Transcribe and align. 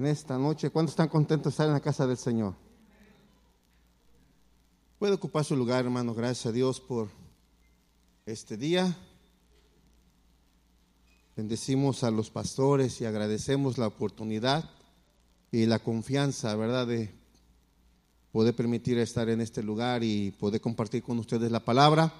en 0.00 0.06
esta 0.06 0.38
noche. 0.38 0.70
¿Cuántos 0.70 0.92
están 0.92 1.08
contentos 1.08 1.46
de 1.46 1.50
estar 1.50 1.66
en 1.66 1.72
la 1.72 1.80
casa 1.80 2.06
del 2.06 2.16
Señor? 2.16 2.54
Puede 4.96 5.14
ocupar 5.14 5.44
su 5.44 5.56
lugar, 5.56 5.84
hermano. 5.84 6.14
Gracias 6.14 6.46
a 6.46 6.52
Dios 6.52 6.78
por 6.78 7.08
este 8.24 8.56
día. 8.56 8.96
Bendecimos 11.36 12.04
a 12.04 12.12
los 12.12 12.30
pastores 12.30 13.00
y 13.00 13.06
agradecemos 13.06 13.76
la 13.76 13.88
oportunidad 13.88 14.70
y 15.50 15.66
la 15.66 15.80
confianza, 15.80 16.54
¿verdad?, 16.54 16.86
de 16.86 17.12
poder 18.30 18.54
permitir 18.54 18.98
estar 18.98 19.28
en 19.28 19.40
este 19.40 19.64
lugar 19.64 20.04
y 20.04 20.30
poder 20.30 20.60
compartir 20.60 21.02
con 21.02 21.18
ustedes 21.18 21.50
la 21.50 21.64
palabra. 21.64 22.14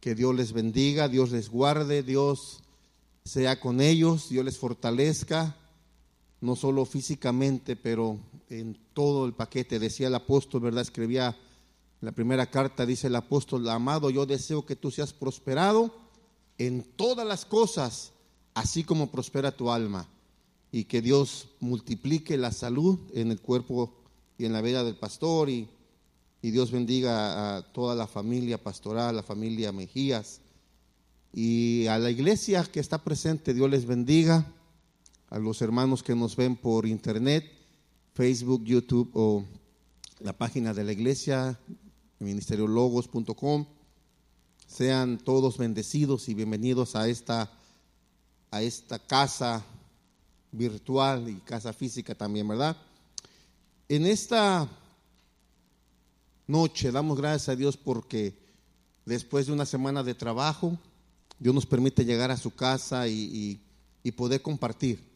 Que 0.00 0.14
Dios 0.14 0.34
les 0.34 0.52
bendiga, 0.52 1.08
Dios 1.08 1.30
les 1.30 1.48
guarde, 1.48 2.02
Dios 2.02 2.62
sea 3.24 3.58
con 3.58 3.80
ellos, 3.80 4.28
Dios 4.28 4.44
les 4.44 4.58
fortalezca 4.58 5.56
no 6.40 6.56
solo 6.56 6.84
físicamente, 6.84 7.76
pero 7.76 8.18
en 8.50 8.78
todo 8.92 9.26
el 9.26 9.32
paquete. 9.32 9.78
Decía 9.78 10.08
el 10.08 10.14
apóstol, 10.14 10.62
¿verdad? 10.62 10.82
Escribía 10.82 11.36
la 12.00 12.12
primera 12.12 12.50
carta, 12.50 12.84
dice 12.84 13.06
el 13.06 13.16
apóstol, 13.16 13.68
amado, 13.68 14.10
yo 14.10 14.26
deseo 14.26 14.66
que 14.66 14.76
tú 14.76 14.90
seas 14.90 15.12
prosperado 15.12 15.94
en 16.58 16.82
todas 16.82 17.26
las 17.26 17.44
cosas, 17.44 18.12
así 18.54 18.84
como 18.84 19.10
prospera 19.10 19.56
tu 19.56 19.70
alma, 19.70 20.08
y 20.72 20.84
que 20.84 21.00
Dios 21.00 21.48
multiplique 21.60 22.36
la 22.36 22.52
salud 22.52 22.98
en 23.14 23.30
el 23.30 23.40
cuerpo 23.40 23.92
y 24.38 24.44
en 24.44 24.52
la 24.52 24.60
vida 24.60 24.84
del 24.84 24.96
pastor, 24.96 25.48
y, 25.48 25.68
y 26.42 26.50
Dios 26.50 26.70
bendiga 26.70 27.56
a 27.56 27.72
toda 27.72 27.94
la 27.94 28.06
familia 28.06 28.62
pastoral, 28.62 29.16
la 29.16 29.22
familia 29.22 29.72
Mejías, 29.72 30.40
y 31.32 31.86
a 31.86 31.98
la 31.98 32.10
iglesia 32.10 32.64
que 32.64 32.80
está 32.80 33.02
presente, 33.02 33.52
Dios 33.52 33.70
les 33.70 33.86
bendiga 33.86 34.52
a 35.30 35.38
los 35.38 35.60
hermanos 35.60 36.02
que 36.02 36.14
nos 36.14 36.36
ven 36.36 36.56
por 36.56 36.86
internet, 36.86 37.44
Facebook, 38.14 38.64
YouTube 38.64 39.10
o 39.14 39.44
la 40.20 40.32
página 40.32 40.72
de 40.72 40.84
la 40.84 40.92
iglesia, 40.92 41.58
ministeriologos.com. 42.20 43.66
Sean 44.66 45.18
todos 45.18 45.58
bendecidos 45.58 46.28
y 46.28 46.34
bienvenidos 46.34 46.96
a 46.96 47.08
esta, 47.08 47.50
a 48.50 48.62
esta 48.62 48.98
casa 48.98 49.64
virtual 50.52 51.28
y 51.28 51.36
casa 51.36 51.72
física 51.72 52.14
también, 52.14 52.48
¿verdad? 52.48 52.76
En 53.88 54.06
esta 54.06 54.68
noche 56.46 56.90
damos 56.90 57.18
gracias 57.18 57.48
a 57.48 57.56
Dios 57.56 57.76
porque 57.76 58.38
después 59.04 59.46
de 59.46 59.52
una 59.52 59.66
semana 59.66 60.02
de 60.02 60.14
trabajo, 60.14 60.78
Dios 61.38 61.54
nos 61.54 61.66
permite 61.66 62.04
llegar 62.04 62.30
a 62.30 62.36
su 62.36 62.54
casa 62.54 63.06
y, 63.08 63.60
y 64.02 64.12
poder 64.12 64.40
compartir 64.40 65.15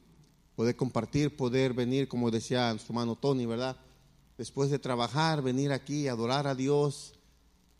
poder 0.61 0.77
compartir, 0.77 1.39
poder 1.39 1.73
venir, 1.73 2.07
como 2.07 2.31
decía 2.31 2.77
su 2.77 2.93
hermano 2.93 3.17
Tony, 3.17 3.47
¿verdad? 3.47 3.79
Después 4.37 4.69
de 4.69 4.79
trabajar, 4.79 5.41
venir 5.41 5.73
aquí, 5.73 6.07
adorar 6.07 6.47
a 6.47 6.55
Dios, 6.55 7.15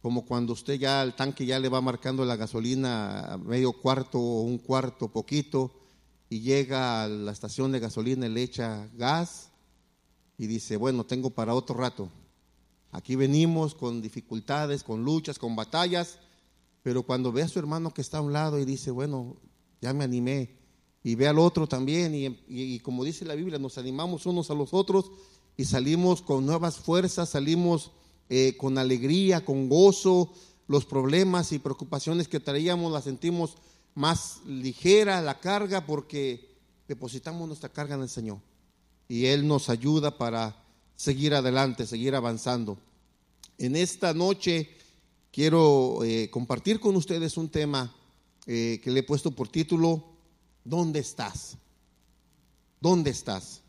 como 0.01 0.25
cuando 0.25 0.55
usted 0.55 0.81
ya 0.81 1.03
el 1.03 1.13
tanque 1.13 1.45
ya 1.45 1.59
le 1.59 1.69
va 1.69 1.83
marcando 1.83 2.25
la 2.25 2.37
gasolina 2.37 3.39
medio 3.45 3.75
cuarto 3.75 4.19
o 4.19 4.41
un 4.41 4.57
cuarto 4.57 5.09
poquito 5.09 5.71
y 6.31 6.41
llega 6.41 7.05
a 7.05 7.09
la 7.09 7.33
estación 7.33 7.71
de 7.71 7.81
gasolina 7.81 8.25
y 8.25 8.31
le 8.31 8.45
echa 8.45 8.89
gas 8.95 9.51
y 10.39 10.47
dice, 10.47 10.79
bueno, 10.79 11.05
tengo 11.05 11.29
para 11.29 11.53
otro 11.53 11.77
rato. 11.77 12.09
Aquí 12.93 13.15
venimos 13.15 13.75
con 13.75 14.01
dificultades, 14.01 14.85
con 14.85 15.05
luchas, 15.05 15.39
con 15.39 15.55
batallas, 15.55 16.19
pero 16.83 17.03
cuando 17.03 17.31
ve 17.31 17.43
a 17.43 17.49
su 17.49 17.59
hermano 17.59 17.93
que 17.93 18.01
está 18.01 18.17
a 18.17 18.23
un 18.23 18.33
lado 18.33 18.59
y 18.59 18.65
dice, 18.65 18.91
bueno, 18.91 19.37
ya 19.83 19.93
me 19.93 20.05
animé, 20.05 20.60
y 21.03 21.15
ve 21.15 21.29
al 21.29 21.39
otro 21.39 21.67
también 21.67 22.15
y, 22.49 22.79
como 22.81 23.05
dice 23.05 23.25
la 23.25 23.35
Biblia, 23.35 23.59
nos 23.59 23.79
animamos 23.79 24.27
unos 24.27 24.51
a 24.51 24.55
los 24.55 24.75
otros 24.75 25.11
y 25.57 25.65
salimos 25.65 26.23
con 26.23 26.45
nuevas 26.45 26.77
fuerzas, 26.77 27.31
salimos 27.31 27.93
eh, 28.29 28.57
con 28.57 28.79
alegría, 28.79 29.45
con 29.45 29.69
gozo, 29.69 30.33
los 30.67 30.85
problemas 30.85 31.53
y 31.53 31.59
preocupaciones 31.59 32.29
que 32.29 32.39
traíamos 32.39 32.93
las 32.93 33.05
sentimos 33.05 33.57
más 33.95 34.41
ligera 34.47 35.21
la 35.21 35.41
carga 35.41 35.85
porque 35.85 36.49
depositamos 36.87 37.49
nuestra 37.49 37.71
carga 37.71 37.97
en 37.97 38.03
el 38.03 38.09
Señor 38.09 38.39
y 39.09 39.27
Él 39.27 39.49
nos 39.49 39.69
ayuda 39.69 40.17
para 40.17 40.65
seguir 40.95 41.35
adelante, 41.35 41.87
seguir 41.87 42.15
avanzando. 42.15 42.79
En 43.59 43.75
esta 43.75 44.15
noche 44.15 44.71
quiero 45.33 46.05
eh, 46.05 46.31
compartir 46.31 46.79
con 46.79 46.95
ustedes 46.95 47.37
un 47.37 47.49
tema 47.49 47.95
eh, 48.47 48.81
que 48.83 48.91
le 48.91 49.01
he 49.01 49.03
puesto 49.03 49.33
por 49.33 49.49
título 49.49 50.10
¿Dónde 50.65 51.01
estás? 51.01 51.57
¿Dónde 52.81 53.11
estás? 53.11 53.63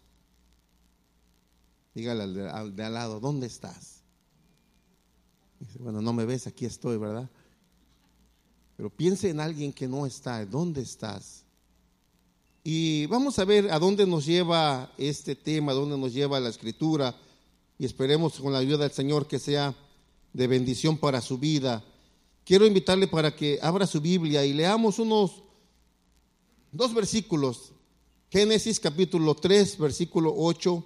Dígale 1.93 2.23
al 2.23 2.75
de, 2.75 2.83
al, 2.83 2.93
lado, 2.93 3.19
¿dónde 3.19 3.47
estás? 3.47 4.01
Dice, 5.59 5.77
bueno, 5.79 6.01
no 6.01 6.13
me 6.13 6.25
ves, 6.25 6.47
aquí 6.47 6.65
estoy, 6.65 6.97
¿verdad? 6.97 7.29
Pero 8.77 8.89
piense 8.89 9.29
en 9.29 9.39
alguien 9.39 9.73
que 9.73 9.87
no 9.87 10.05
está, 10.05 10.45
¿dónde 10.45 10.81
estás? 10.81 11.43
Y 12.63 13.05
vamos 13.07 13.39
a 13.39 13.45
ver 13.45 13.71
a 13.71 13.79
dónde 13.79 14.05
nos 14.05 14.25
lleva 14.25 14.91
este 14.97 15.35
tema, 15.35 15.71
a 15.71 15.75
dónde 15.75 15.97
nos 15.97 16.13
lleva 16.13 16.39
la 16.39 16.49
escritura. 16.49 17.15
Y 17.77 17.85
esperemos 17.85 18.39
con 18.39 18.53
la 18.53 18.59
ayuda 18.59 18.83
del 18.83 18.91
Señor 18.91 19.27
que 19.27 19.39
sea 19.39 19.75
de 20.33 20.47
bendición 20.47 20.97
para 20.97 21.21
su 21.21 21.37
vida. 21.37 21.83
Quiero 22.45 22.65
invitarle 22.65 23.07
para 23.07 23.35
que 23.35 23.59
abra 23.61 23.87
su 23.87 23.99
Biblia 23.99 24.45
y 24.45 24.53
leamos 24.53 24.99
unos 24.99 25.43
dos 26.71 26.93
versículos, 26.93 27.73
Génesis 28.29 28.79
capítulo 28.79 29.35
3, 29.35 29.77
versículo 29.77 30.33
8 30.35 30.85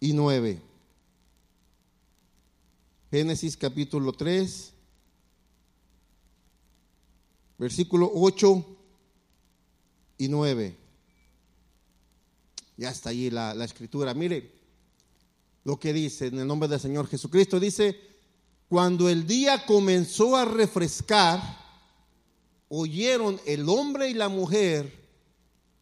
y 0.00 0.12
9. 0.14 0.62
Génesis 3.10 3.56
capítulo 3.56 4.12
3, 4.12 4.72
versículo 7.58 8.10
8 8.14 8.64
y 10.18 10.28
9. 10.28 10.76
Ya 12.76 12.90
está 12.90 13.10
allí 13.10 13.30
la, 13.30 13.54
la, 13.54 13.64
escritura. 13.66 14.14
Mire 14.14 14.52
lo 15.64 15.78
que 15.78 15.92
dice 15.92 16.26
en 16.26 16.38
el 16.38 16.46
nombre 16.46 16.68
del 16.68 16.80
Señor 16.80 17.08
Jesucristo. 17.08 17.60
Dice, 17.60 17.96
cuando 18.68 19.08
el 19.08 19.26
día 19.26 19.64
comenzó 19.66 20.34
a 20.34 20.44
refrescar, 20.44 21.63
oyeron 22.68 23.40
el 23.46 23.68
hombre 23.68 24.10
y 24.10 24.14
la 24.14 24.28
mujer 24.28 25.04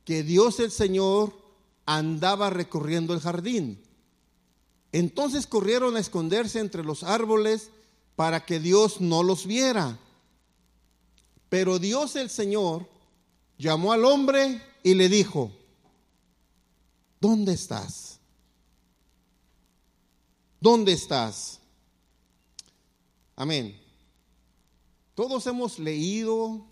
que 0.04 0.22
Dios 0.22 0.60
el 0.60 0.70
Señor 0.70 1.32
andaba 1.86 2.50
recorriendo 2.50 3.14
el 3.14 3.20
jardín. 3.20 3.82
Entonces 4.92 5.46
corrieron 5.46 5.96
a 5.96 6.00
esconderse 6.00 6.58
entre 6.60 6.84
los 6.84 7.02
árboles 7.02 7.70
para 8.14 8.44
que 8.44 8.60
Dios 8.60 9.00
no 9.00 9.22
los 9.22 9.46
viera. 9.46 9.98
Pero 11.48 11.78
Dios 11.78 12.16
el 12.16 12.30
Señor 12.30 12.88
llamó 13.58 13.92
al 13.92 14.04
hombre 14.04 14.62
y 14.82 14.94
le 14.94 15.08
dijo, 15.08 15.50
¿dónde 17.20 17.52
estás? 17.52 18.20
¿Dónde 20.60 20.92
estás? 20.92 21.60
Amén. 23.34 23.80
Todos 25.14 25.46
hemos 25.46 25.78
leído 25.78 26.64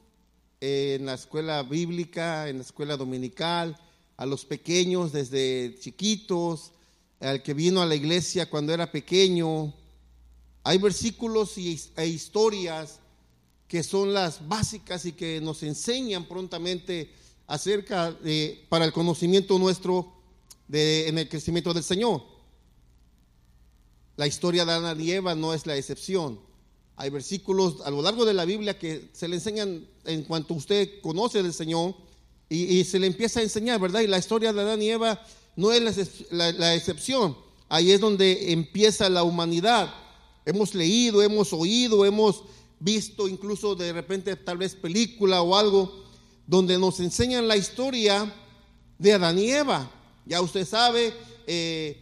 en 0.60 1.06
la 1.06 1.14
escuela 1.14 1.62
bíblica, 1.62 2.48
en 2.48 2.58
la 2.58 2.62
escuela 2.62 2.96
dominical, 2.96 3.78
a 4.16 4.26
los 4.26 4.44
pequeños 4.44 5.12
desde 5.12 5.76
chiquitos, 5.80 6.72
al 7.20 7.42
que 7.42 7.54
vino 7.54 7.80
a 7.80 7.86
la 7.86 7.94
iglesia 7.94 8.48
cuando 8.48 8.72
era 8.74 8.92
pequeño. 8.92 9.72
Hay 10.62 10.78
versículos 10.78 11.56
e 11.56 12.06
historias 12.06 12.98
que 13.66 13.82
son 13.82 14.12
las 14.12 14.46
básicas 14.46 15.06
y 15.06 15.12
que 15.12 15.40
nos 15.40 15.62
enseñan 15.62 16.26
prontamente 16.26 17.14
acerca 17.46 18.12
de, 18.12 18.66
para 18.68 18.84
el 18.84 18.92
conocimiento 18.92 19.58
nuestro 19.58 20.12
de, 20.68 21.08
en 21.08 21.18
el 21.18 21.28
crecimiento 21.28 21.72
del 21.72 21.84
Señor. 21.84 22.22
La 24.16 24.26
historia 24.26 24.64
de 24.64 24.72
Ana 24.72 24.94
y 25.00 25.12
Eva 25.12 25.34
no 25.34 25.54
es 25.54 25.66
la 25.66 25.76
excepción. 25.76 26.40
Hay 27.00 27.08
versículos 27.08 27.80
a 27.86 27.90
lo 27.90 28.02
largo 28.02 28.26
de 28.26 28.34
la 28.34 28.44
Biblia 28.44 28.78
que 28.78 29.08
se 29.14 29.26
le 29.26 29.36
enseñan 29.36 29.86
en 30.04 30.22
cuanto 30.24 30.52
usted 30.52 31.00
conoce 31.00 31.42
del 31.42 31.54
Señor 31.54 31.94
y, 32.46 32.84
se 32.84 32.98
le 32.98 33.06
empieza 33.06 33.40
a 33.40 33.42
enseñar, 33.42 33.80
¿verdad? 33.80 34.00
Y 34.02 34.06
la 34.06 34.18
historia 34.18 34.52
de 34.52 34.60
Adán 34.60 34.82
y 34.82 34.90
Eva 34.90 35.18
no 35.56 35.72
es 35.72 36.30
la, 36.30 36.74
excepción. 36.74 37.38
Ahí 37.70 37.90
es 37.90 38.00
donde 38.00 38.52
empieza 38.52 39.08
la 39.08 39.22
humanidad. 39.22 39.90
Hemos 40.44 40.74
leído, 40.74 41.22
hemos 41.22 41.54
oído, 41.54 42.04
hemos 42.04 42.42
visto 42.80 43.28
incluso 43.28 43.74
de 43.74 43.94
repente 43.94 44.36
tal 44.36 44.58
vez 44.58 44.74
película 44.74 45.40
o 45.40 45.56
algo 45.56 46.04
donde 46.46 46.76
nos 46.76 47.00
enseñan 47.00 47.48
la 47.48 47.56
historia 47.56 48.30
de 48.98 49.14
Adán 49.14 49.38
y 49.38 49.50
Eva. 49.50 49.90
Ya 50.26 50.42
usted 50.42 50.66
sabe, 50.66 51.14
eh, 51.46 51.98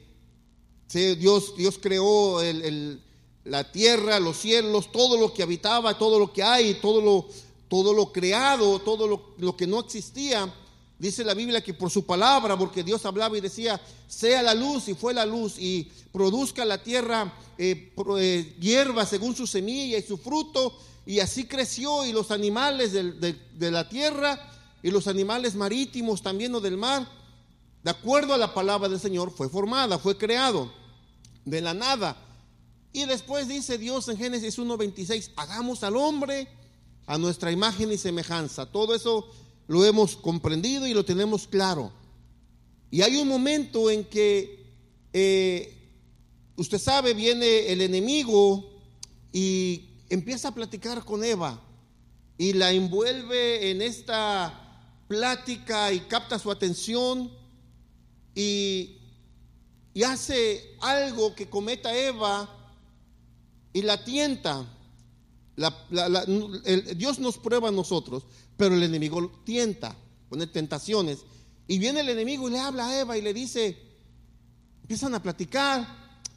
Dios, 0.92 1.54
Dios 1.56 1.78
creó 1.80 2.42
el, 2.42 3.00
la 3.48 3.70
tierra, 3.70 4.20
los 4.20 4.36
cielos, 4.36 4.92
todo 4.92 5.16
lo 5.16 5.32
que 5.32 5.42
habitaba, 5.42 5.96
todo 5.96 6.18
lo 6.18 6.32
que 6.32 6.42
hay, 6.42 6.74
todo 6.74 7.00
lo, 7.00 7.26
todo 7.68 7.92
lo 7.92 8.12
creado, 8.12 8.78
todo 8.80 9.34
lo, 9.36 9.56
que 9.56 9.66
no 9.66 9.80
existía, 9.80 10.52
Dice 10.98 11.22
la 11.22 11.34
Biblia 11.34 11.62
que 11.62 11.74
por 11.74 11.90
su 11.90 12.04
palabra, 12.04 12.58
porque 12.58 12.82
Dios 12.82 13.06
hablaba 13.06 13.38
y 13.38 13.40
decía, 13.40 13.80
sea 14.08 14.42
la 14.42 14.52
luz 14.52 14.88
y 14.88 14.94
fue 14.94 15.14
la 15.14 15.24
luz 15.24 15.54
y 15.56 15.84
produzca 16.10 16.64
la 16.64 16.82
tierra 16.82 17.32
eh, 17.56 17.92
eh, 18.18 18.56
hierba 18.58 19.06
según 19.06 19.36
su 19.36 19.46
semilla 19.46 19.96
y 19.96 20.02
su 20.02 20.18
fruto. 20.18 20.76
Y 21.06 21.20
así 21.20 21.44
creció 21.44 22.04
y 22.04 22.10
los 22.10 22.32
animales 22.32 22.92
de, 22.92 23.70
la 23.70 23.88
tierra 23.88 24.40
y 24.82 24.90
los 24.90 25.06
animales 25.06 25.54
marítimos 25.54 26.20
también 26.20 26.52
o 26.56 26.60
del 26.60 26.76
mar, 26.76 27.08
de 27.84 27.90
acuerdo 27.90 28.34
a 28.34 28.38
la 28.38 28.52
palabra 28.52 28.88
del 28.88 28.98
Señor, 28.98 29.30
fue 29.30 29.48
formada, 29.48 30.00
fue 30.00 30.18
creado 30.18 30.68
de 31.44 31.60
la 31.60 31.74
nada. 31.74 32.27
Y 32.98 33.04
después 33.04 33.46
dice 33.46 33.78
Dios 33.78 34.08
en 34.08 34.16
Génesis 34.16 34.58
1.26, 34.58 35.30
hagamos 35.36 35.84
al 35.84 35.96
hombre 35.96 36.48
a 37.06 37.16
nuestra 37.16 37.52
imagen 37.52 37.92
y 37.92 37.96
semejanza. 37.96 38.66
Todo 38.66 38.92
eso 38.92 39.30
lo 39.68 39.84
hemos 39.84 40.16
comprendido 40.16 40.84
y 40.84 40.94
lo 40.94 41.04
tenemos 41.04 41.46
claro. 41.46 41.92
Y 42.90 43.02
hay 43.02 43.14
un 43.18 43.28
momento 43.28 43.88
en 43.88 44.02
que, 44.02 44.66
eh, 45.12 45.78
usted 46.56 46.80
sabe, 46.80 47.14
viene 47.14 47.68
el 47.68 47.82
enemigo 47.82 48.68
y 49.32 49.90
empieza 50.08 50.48
a 50.48 50.54
platicar 50.56 51.04
con 51.04 51.22
Eva 51.22 51.62
y 52.36 52.52
la 52.54 52.72
envuelve 52.72 53.70
en 53.70 53.80
esta 53.80 54.82
plática 55.06 55.92
y 55.92 56.00
capta 56.00 56.36
su 56.36 56.50
atención 56.50 57.30
y, 58.34 58.98
y 59.94 60.02
hace 60.02 60.74
algo 60.80 61.36
que 61.36 61.48
cometa 61.48 61.96
Eva 61.96 62.56
y 63.72 63.82
la 63.82 64.04
tienta. 64.04 64.66
Dios 66.96 67.18
nos 67.18 67.38
prueba 67.38 67.68
a 67.68 67.72
nosotros, 67.72 68.24
pero 68.56 68.74
el 68.74 68.82
enemigo 68.82 69.42
tienta, 69.44 69.96
pone 70.28 70.46
tentaciones. 70.46 71.18
Y 71.66 71.78
viene 71.78 72.00
el 72.00 72.08
enemigo 72.08 72.48
y 72.48 72.52
le 72.52 72.60
habla 72.60 72.88
a 72.88 73.00
Eva 73.00 73.18
y 73.18 73.22
le 73.22 73.34
dice, 73.34 73.76
empiezan 74.82 75.14
a 75.14 75.22
platicar 75.22 75.86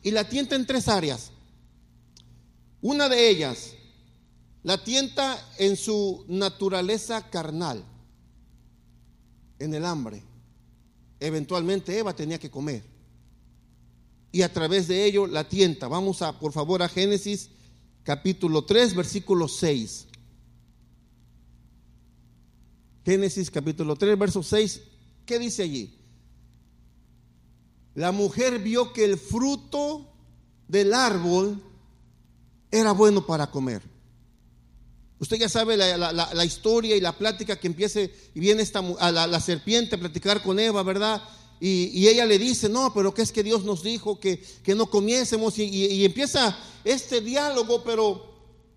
y 0.03 0.11
la 0.11 0.27
tienta 0.27 0.55
en 0.55 0.65
tres 0.65 0.87
áreas. 0.87 1.31
Una 2.81 3.07
de 3.07 3.29
ellas, 3.29 3.75
la 4.63 4.83
tienta 4.83 5.39
en 5.57 5.77
su 5.77 6.25
naturaleza 6.27 7.29
carnal, 7.29 7.83
en 9.59 9.73
el 9.73 9.85
hambre. 9.85 10.23
Eventualmente 11.19 11.97
Eva 11.97 12.15
tenía 12.15 12.39
que 12.39 12.49
comer. 12.51 12.90
Y 14.31 14.43
a 14.43 14.53
través 14.53 14.87
de 14.87 15.05
ello 15.05 15.27
la 15.27 15.47
tienta. 15.47 15.87
Vamos 15.87 16.21
a, 16.21 16.39
por 16.39 16.53
favor, 16.53 16.81
a 16.81 16.89
Génesis 16.89 17.49
capítulo 18.03 18.63
3, 18.63 18.95
versículo 18.95 19.47
6. 19.47 20.07
Génesis 23.05 23.51
capítulo 23.51 23.95
3, 23.95 24.17
verso 24.17 24.43
6. 24.43 24.81
¿Qué 25.25 25.39
dice 25.39 25.63
allí? 25.63 25.97
La 27.95 28.11
mujer 28.11 28.59
vio 28.59 28.93
que 28.93 29.03
el 29.03 29.17
fruto 29.17 30.07
del 30.67 30.93
árbol 30.93 31.61
era 32.71 32.93
bueno 32.93 33.25
para 33.25 33.51
comer. 33.51 33.81
Usted 35.19 35.37
ya 35.37 35.49
sabe 35.49 35.77
la, 35.77 36.45
historia 36.45 36.95
y 36.95 37.01
la 37.01 37.15
plática 37.15 37.59
que 37.59 37.67
empiece 37.67 38.11
y 38.33 38.39
viene 38.39 38.63
esta, 38.63 38.79
a 38.79 39.11
la, 39.11 39.39
serpiente 39.39 39.95
a 39.95 39.99
platicar 39.99 40.41
con 40.41 40.57
Eva, 40.57 40.81
¿verdad? 40.81 41.21
Y, 41.63 42.07
ella 42.07 42.25
le 42.25 42.39
dice, 42.39 42.67
no, 42.67 42.91
pero 42.91 43.13
¿qué 43.13 43.21
es 43.21 43.31
que 43.31 43.43
Dios 43.43 43.63
nos 43.63 43.83
dijo 43.83 44.19
que, 44.19 44.43
no 44.75 44.87
comiésemos? 44.89 45.59
Y, 45.59 46.03
empieza 46.03 46.57
este 46.83 47.21
diálogo, 47.21 47.83
pero 47.83 48.33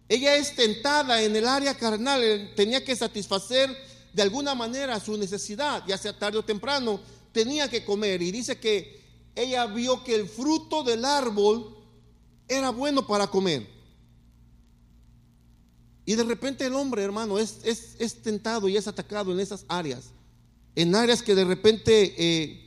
ella 0.07 0.37
es 0.37 0.55
tentada 0.55 1.23
en 1.23 1.35
el 1.35 1.49
área 1.49 1.75
carnal, 1.79 2.23
eh, 2.23 2.53
tenía 2.55 2.85
que 2.85 2.95
satisfacer 2.95 3.75
de 4.13 4.21
alguna 4.21 4.55
manera 4.55 5.01
su 5.01 5.17
necesidad, 5.17 5.83
ya 5.87 5.97
sea 5.97 6.19
tarde 6.19 6.37
o 6.37 6.45
temprano, 6.45 7.01
tenía 7.33 7.71
que 7.71 7.87
comer. 7.87 8.21
Y 8.21 8.31
dice 8.31 8.61
que 8.61 9.01
ella 9.35 9.65
vio 9.65 10.05
que 10.05 10.17
el 10.17 10.29
fruto 10.29 10.83
del 10.83 11.07
árbol 11.07 11.75
era 12.47 12.69
bueno 12.69 13.07
para 13.07 13.29
comer. 13.29 13.67
Y 16.05 16.17
de 16.17 16.25
repente 16.25 16.67
el 16.67 16.75
hombre, 16.75 17.03
hermano, 17.03 17.39
es, 17.39 17.61
es, 17.65 18.23
tentado 18.23 18.69
y 18.69 18.77
es 18.77 18.87
atacado 18.87 19.33
en 19.33 19.41
esas 19.41 19.65
áreas, 19.69 20.11
en 20.75 20.95
áreas 20.95 21.23
que 21.23 21.35
de 21.35 21.47
repente 21.47 22.15
eh, 22.19 22.64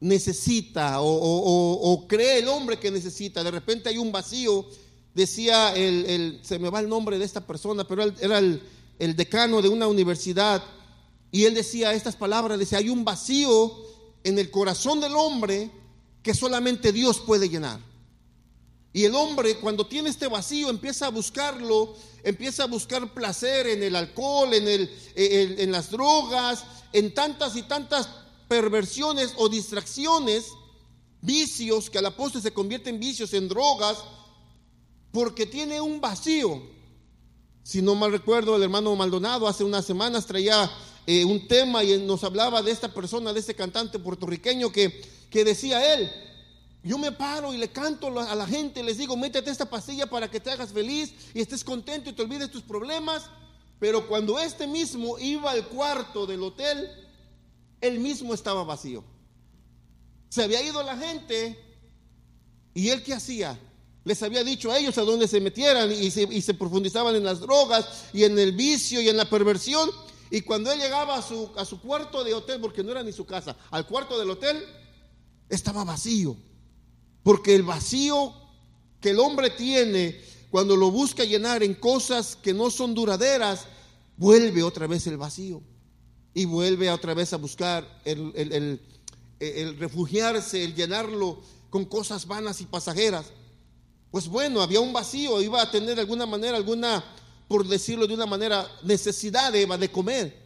necesita 0.00 1.00
o, 1.00 2.06
cree 2.08 2.38
el 2.38 2.48
hombre 2.48 2.78
que 2.78 2.90
necesita. 2.90 3.44
De 3.44 3.50
repente 3.50 3.88
hay 3.88 3.98
un 3.98 4.12
vacío, 4.12 4.66
decía 5.14 5.74
el, 5.74 6.40
se 6.42 6.58
me 6.58 6.70
va 6.70 6.80
el 6.80 6.88
nombre 6.88 7.18
de 7.18 7.24
esta 7.24 7.46
persona, 7.46 7.86
pero 7.86 8.04
era 8.20 8.38
el, 8.38 8.62
el 8.98 9.16
decano 9.16 9.62
de 9.62 9.68
una 9.68 9.86
universidad 9.86 10.62
y 11.32 11.44
él 11.44 11.54
decía 11.54 11.92
estas 11.92 12.16
palabras, 12.16 12.58
decía, 12.58 12.78
hay 12.78 12.88
un 12.88 13.04
vacío 13.04 13.72
en 14.24 14.38
el 14.38 14.50
corazón 14.50 15.00
del 15.00 15.14
hombre 15.14 15.70
que 16.22 16.34
solamente 16.34 16.92
Dios 16.92 17.20
puede 17.20 17.48
llenar. 17.48 17.80
Y 18.92 19.04
el 19.04 19.14
hombre 19.14 19.56
cuando 19.58 19.86
tiene 19.86 20.10
este 20.10 20.26
vacío 20.26 20.68
empieza 20.68 21.06
a 21.06 21.10
buscarlo, 21.10 21.94
empieza 22.24 22.64
a 22.64 22.66
buscar 22.66 23.14
placer 23.14 23.68
en 23.68 23.82
el 23.82 23.94
alcohol, 23.94 24.52
en, 24.52 24.66
el, 24.66 24.90
en 25.14 25.70
las 25.70 25.90
drogas, 25.90 26.64
en 26.92 27.14
tantas 27.14 27.54
y 27.54 27.62
tantas 27.62 28.08
perversiones 28.50 29.32
o 29.36 29.48
distracciones, 29.48 30.48
vicios, 31.20 31.88
que 31.88 31.98
al 31.98 32.06
apóstol 32.06 32.42
se 32.42 32.52
convierte 32.52 32.90
en 32.90 32.98
vicios, 32.98 33.32
en 33.32 33.46
drogas, 33.46 33.98
porque 35.12 35.46
tiene 35.46 35.80
un 35.80 36.00
vacío. 36.00 36.60
Si 37.62 37.80
no 37.80 37.94
mal 37.94 38.10
recuerdo, 38.10 38.56
el 38.56 38.62
hermano 38.64 38.96
Maldonado 38.96 39.46
hace 39.46 39.62
unas 39.62 39.84
semanas 39.84 40.26
traía 40.26 40.68
eh, 41.06 41.24
un 41.24 41.46
tema 41.46 41.84
y 41.84 41.96
nos 41.98 42.24
hablaba 42.24 42.60
de 42.60 42.72
esta 42.72 42.92
persona, 42.92 43.32
de 43.32 43.38
este 43.38 43.54
cantante 43.54 44.00
puertorriqueño 44.00 44.72
que, 44.72 45.00
que 45.30 45.44
decía 45.44 45.94
él, 45.94 46.10
yo 46.82 46.98
me 46.98 47.12
paro 47.12 47.54
y 47.54 47.56
le 47.56 47.68
canto 47.68 48.18
a 48.18 48.34
la 48.34 48.46
gente, 48.48 48.82
les 48.82 48.98
digo, 48.98 49.16
métete 49.16 49.52
esta 49.52 49.70
pastilla 49.70 50.10
para 50.10 50.28
que 50.28 50.40
te 50.40 50.50
hagas 50.50 50.72
feliz 50.72 51.14
y 51.34 51.40
estés 51.40 51.62
contento 51.62 52.10
y 52.10 52.14
te 52.14 52.22
olvides 52.22 52.50
tus 52.50 52.62
problemas. 52.62 53.30
Pero 53.78 54.08
cuando 54.08 54.40
este 54.40 54.66
mismo 54.66 55.20
iba 55.20 55.52
al 55.52 55.68
cuarto 55.68 56.26
del 56.26 56.42
hotel, 56.42 56.90
él 57.80 57.98
mismo 57.98 58.34
estaba 58.34 58.64
vacío. 58.64 59.04
Se 60.28 60.42
había 60.42 60.62
ido 60.62 60.82
la 60.82 60.96
gente 60.96 61.58
y 62.74 62.88
él 62.88 63.02
qué 63.02 63.14
hacía? 63.14 63.58
Les 64.04 64.22
había 64.22 64.44
dicho 64.44 64.70
a 64.70 64.78
ellos 64.78 64.96
a 64.98 65.02
dónde 65.02 65.28
se 65.28 65.40
metieran 65.40 65.90
y 65.90 66.10
se, 66.10 66.54
profundizaban 66.54 67.16
en 67.16 67.24
las 67.24 67.40
drogas 67.40 68.08
y 68.12 68.24
en 68.24 68.38
el 68.38 68.52
vicio 68.52 69.00
y 69.00 69.08
en 69.08 69.16
la 69.16 69.28
perversión. 69.28 69.90
Y 70.30 70.42
cuando 70.42 70.70
él 70.70 70.78
llegaba 70.78 71.16
a 71.16 71.22
su, 71.22 71.50
a 71.56 71.64
su 71.64 71.80
cuarto 71.80 72.22
de 72.22 72.32
hotel, 72.32 72.60
porque 72.60 72.84
no 72.84 72.92
era 72.92 73.02
ni 73.02 73.12
su 73.12 73.26
casa, 73.26 73.56
al 73.70 73.86
cuarto 73.86 74.18
del 74.18 74.30
hotel, 74.30 74.64
estaba 75.48 75.84
vacío. 75.84 76.36
Porque 77.22 77.54
el 77.54 77.64
vacío 77.64 78.32
que 79.00 79.10
el 79.10 79.18
hombre 79.18 79.50
tiene 79.50 80.20
cuando 80.50 80.76
lo 80.76 80.90
busca 80.90 81.24
llenar 81.24 81.62
en 81.62 81.74
cosas 81.74 82.36
que 82.36 82.54
no 82.54 82.70
son 82.70 82.94
duraderas, 82.94 83.66
vuelve 84.16 84.62
otra 84.62 84.86
vez 84.86 85.06
el 85.06 85.16
vacío 85.16 85.62
y 86.34 86.44
vuelve 86.44 86.90
otra 86.90 87.14
vez 87.14 87.32
a 87.32 87.36
buscar 87.36 87.86
el, 88.04 88.80
refugiarse, 89.78 90.64
el 90.64 90.74
llenarlo 90.74 91.40
con 91.70 91.84
cosas 91.84 92.26
vanas 92.26 92.60
y 92.60 92.66
pasajeras. 92.66 93.26
Pues 94.10 94.28
bueno, 94.28 94.60
había 94.60 94.80
un 94.80 94.92
vacío, 94.92 95.40
iba 95.40 95.62
a 95.62 95.70
tener 95.70 95.94
de 95.94 96.00
alguna 96.00 96.26
manera, 96.26 96.56
alguna, 96.56 97.04
por 97.48 97.66
decirlo 97.66 98.06
de 98.06 98.14
una 98.14 98.26
manera, 98.26 98.66
necesidad 98.82 99.52
de 99.52 99.62
Eva 99.62 99.78
de 99.78 99.90
comer. 99.90 100.40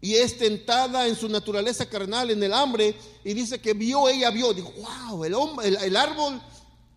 Y 0.00 0.14
es 0.14 0.38
tentada 0.38 1.08
en 1.08 1.16
su 1.16 1.28
naturaleza 1.28 1.86
carnal, 1.86 2.30
en 2.30 2.42
el 2.42 2.52
hambre, 2.52 2.94
y 3.24 3.34
dice 3.34 3.60
que 3.60 3.72
vio, 3.72 4.08
ella 4.08 4.30
vio, 4.30 4.52
dijo, 4.52 4.72
wow, 4.78 5.24
el, 5.24 5.34
hombre, 5.34 5.68
el 5.68 5.96
árbol 5.96 6.40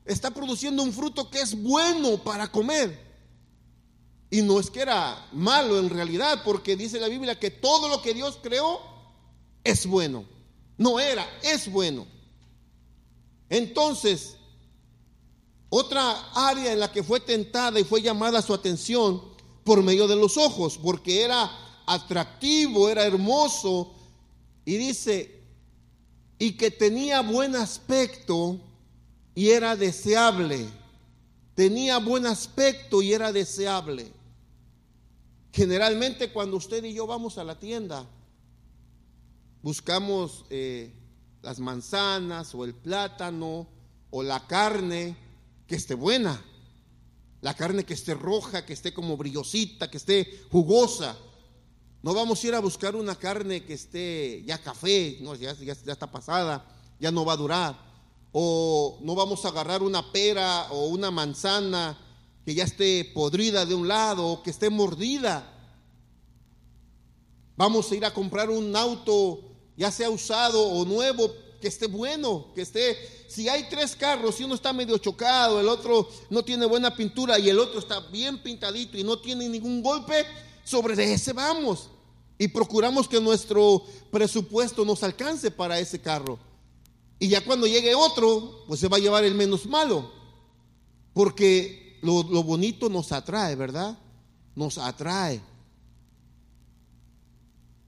está 0.06 0.32
produciendo 0.32 0.84
un 0.84 0.94
fruto 0.94 1.30
que 1.30 1.42
es 1.42 1.60
bueno 1.60 2.18
para 2.24 2.52
comer. 2.52 3.11
Y 4.34 4.42
no 4.42 4.62
es 4.62 4.70
que 4.70 4.80
era 4.80 5.28
malo 5.34 5.78
en 5.78 5.90
realidad, 5.90 6.42
porque 6.46 6.78
dice 6.78 7.02
la 7.02 7.10
Biblia 7.10 7.38
que 7.38 7.52
todo 7.52 7.90
lo 7.90 8.02
que 8.02 8.14
Dios 8.14 8.40
creó 8.42 8.80
es 9.62 9.86
bueno. 9.86 10.26
No 10.78 11.02
era, 11.02 11.28
es 11.44 11.70
bueno. 11.70 12.08
Entonces, 13.50 14.38
otra 15.70 16.32
área 16.34 16.72
en 16.72 16.80
la 16.80 16.92
que 16.92 17.04
fue 17.04 17.20
tentada 17.20 17.78
y 17.78 17.84
fue 17.84 18.02
llamada 18.02 18.42
su 18.42 18.54
atención 18.54 19.22
por 19.66 19.84
medio 19.84 20.08
de 20.08 20.16
los 20.16 20.38
ojos, 20.38 20.80
porque 20.82 21.24
era 21.24 21.52
atractivo, 21.86 22.88
era 22.88 23.06
hermoso, 23.06 23.94
y 24.64 24.78
dice, 24.78 25.44
y 26.40 26.54
que 26.54 26.72
tenía 26.72 27.20
buen 27.20 27.56
aspecto 27.56 28.60
y 29.36 29.50
era 29.50 29.76
deseable. 29.76 30.70
Tenía 31.54 31.98
buen 31.98 32.26
aspecto 32.26 33.02
y 33.02 33.14
era 33.14 33.34
deseable. 33.34 34.21
Generalmente 35.54 36.32
cuando 36.32 36.58
usted 36.58 36.84
y 36.84 36.94
yo 36.94 37.06
vamos 37.06 37.38
a 37.38 37.44
la 37.44 37.60
tienda, 37.60 38.08
buscamos 39.62 40.46
eh, 40.50 40.94
las 41.42 41.60
manzanas 41.60 42.56
o 42.56 42.64
el 42.64 42.74
plátano 42.74 43.68
o 44.12 44.24
la 44.24 44.48
carne 44.48 45.18
que 45.68 45.76
esté 45.76 45.94
buena, 45.94 46.42
la 47.42 47.54
carne 47.54 47.84
que 47.84 47.94
esté 47.94 48.14
roja, 48.14 48.66
que 48.66 48.74
esté 48.74 48.94
como 48.94 49.18
brillosita, 49.18 49.90
que 49.90 49.98
esté 49.98 50.46
jugosa. 50.52 51.18
No 52.02 52.14
vamos 52.14 52.44
a 52.44 52.48
ir 52.48 52.56
a 52.56 52.60
buscar 52.60 52.96
una 52.96 53.16
carne 53.16 53.66
que 53.66 53.74
esté 53.74 54.44
ya 54.46 54.58
café, 54.58 55.18
no, 55.22 55.36
ya, 55.36 55.52
está 55.52 56.10
pasada, 56.10 56.66
ya 57.00 57.12
no 57.12 57.26
va 57.26 57.34
a 57.34 57.38
durar. 57.38 57.92
O 58.32 59.00
no 59.02 59.16
vamos 59.16 59.44
a 59.44 59.50
agarrar 59.50 59.84
una 59.84 60.14
pera 60.14 60.72
o 60.72 60.88
una 60.88 61.12
manzana 61.12 61.98
que 62.46 62.54
ya 62.54 62.64
esté 62.64 63.06
podrida 63.14 63.66
de 63.66 63.76
un 63.76 63.88
lado 63.88 64.26
o 64.26 64.44
que 64.44 64.50
esté 64.50 64.70
mordida. 64.70 65.48
Vamos 67.56 67.92
a 67.92 67.96
ir 67.96 68.06
a 68.06 68.14
comprar 68.14 68.50
un 68.50 68.76
auto, 68.76 69.42
ya 69.78 69.92
sea 69.92 70.10
usado 70.10 70.62
o 70.62 70.86
nuevo, 70.86 71.32
que 71.60 71.68
esté 71.68 71.88
bueno, 71.88 72.48
que 72.56 72.62
esté... 72.62 72.98
Si 73.28 73.48
hay 73.48 73.70
tres 73.70 73.96
carros 73.96 74.42
y 74.42 74.44
uno 74.44 74.56
está 74.56 74.74
medio 74.74 74.98
chocado, 74.98 75.60
el 75.60 75.70
otro 75.70 76.10
no 76.30 76.44
tiene 76.44 76.66
buena 76.66 76.96
pintura 76.96 77.40
y 77.40 77.50
el 77.50 77.60
otro 77.60 77.80
está 77.80 78.00
bien 78.00 78.40
pintadito 78.40 78.98
y 78.98 79.04
no 79.04 79.20
tiene 79.20 79.48
ningún 79.48 79.82
golpe, 79.82 80.26
sobre 80.64 81.14
ese 81.14 81.32
vamos. 81.34 81.90
Y 82.38 82.48
procuramos 82.48 83.08
que 83.08 83.22
nuestro 83.22 83.84
presupuesto 84.10 84.84
nos 84.84 85.04
alcance 85.04 85.52
para 85.52 85.80
ese 85.80 86.02
carro. 86.02 86.40
Y 87.20 87.28
ya 87.28 87.46
cuando 87.46 87.68
llegue 87.68 87.94
otro, 87.94 88.64
pues 88.68 88.80
se 88.80 88.88
va 88.88 88.98
a 88.98 89.00
llevar 89.00 89.24
el 89.24 89.36
menos 89.36 89.68
malo. 89.68 90.12
Porque 91.14 91.91
lo, 92.02 92.24
lo 92.24 92.44
bonito 92.44 92.90
nos 92.90 93.12
atrae, 93.12 93.56
¿verdad? 93.56 93.98
Nos 94.56 94.78
atrae. 94.78 95.42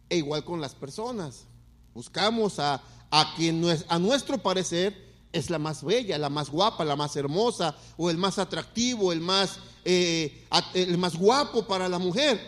E 0.09 0.17
igual 0.17 0.43
con 0.43 0.61
las 0.61 0.75
personas. 0.75 1.45
Buscamos 1.93 2.59
a, 2.59 2.81
a 3.11 3.33
quien 3.35 3.63
a 3.87 3.99
nuestro 3.99 4.37
parecer 4.37 5.13
es 5.31 5.49
la 5.49 5.59
más 5.59 5.83
bella, 5.83 6.17
la 6.17 6.29
más 6.29 6.49
guapa, 6.49 6.85
la 6.85 6.95
más 6.95 7.15
hermosa, 7.15 7.75
o 7.97 8.09
el 8.09 8.17
más 8.17 8.37
atractivo, 8.37 9.11
el 9.11 9.19
más, 9.19 9.59
eh, 9.83 10.45
el 10.75 10.97
más 10.97 11.17
guapo 11.17 11.67
para 11.67 11.89
la 11.89 11.97
mujer. 11.97 12.39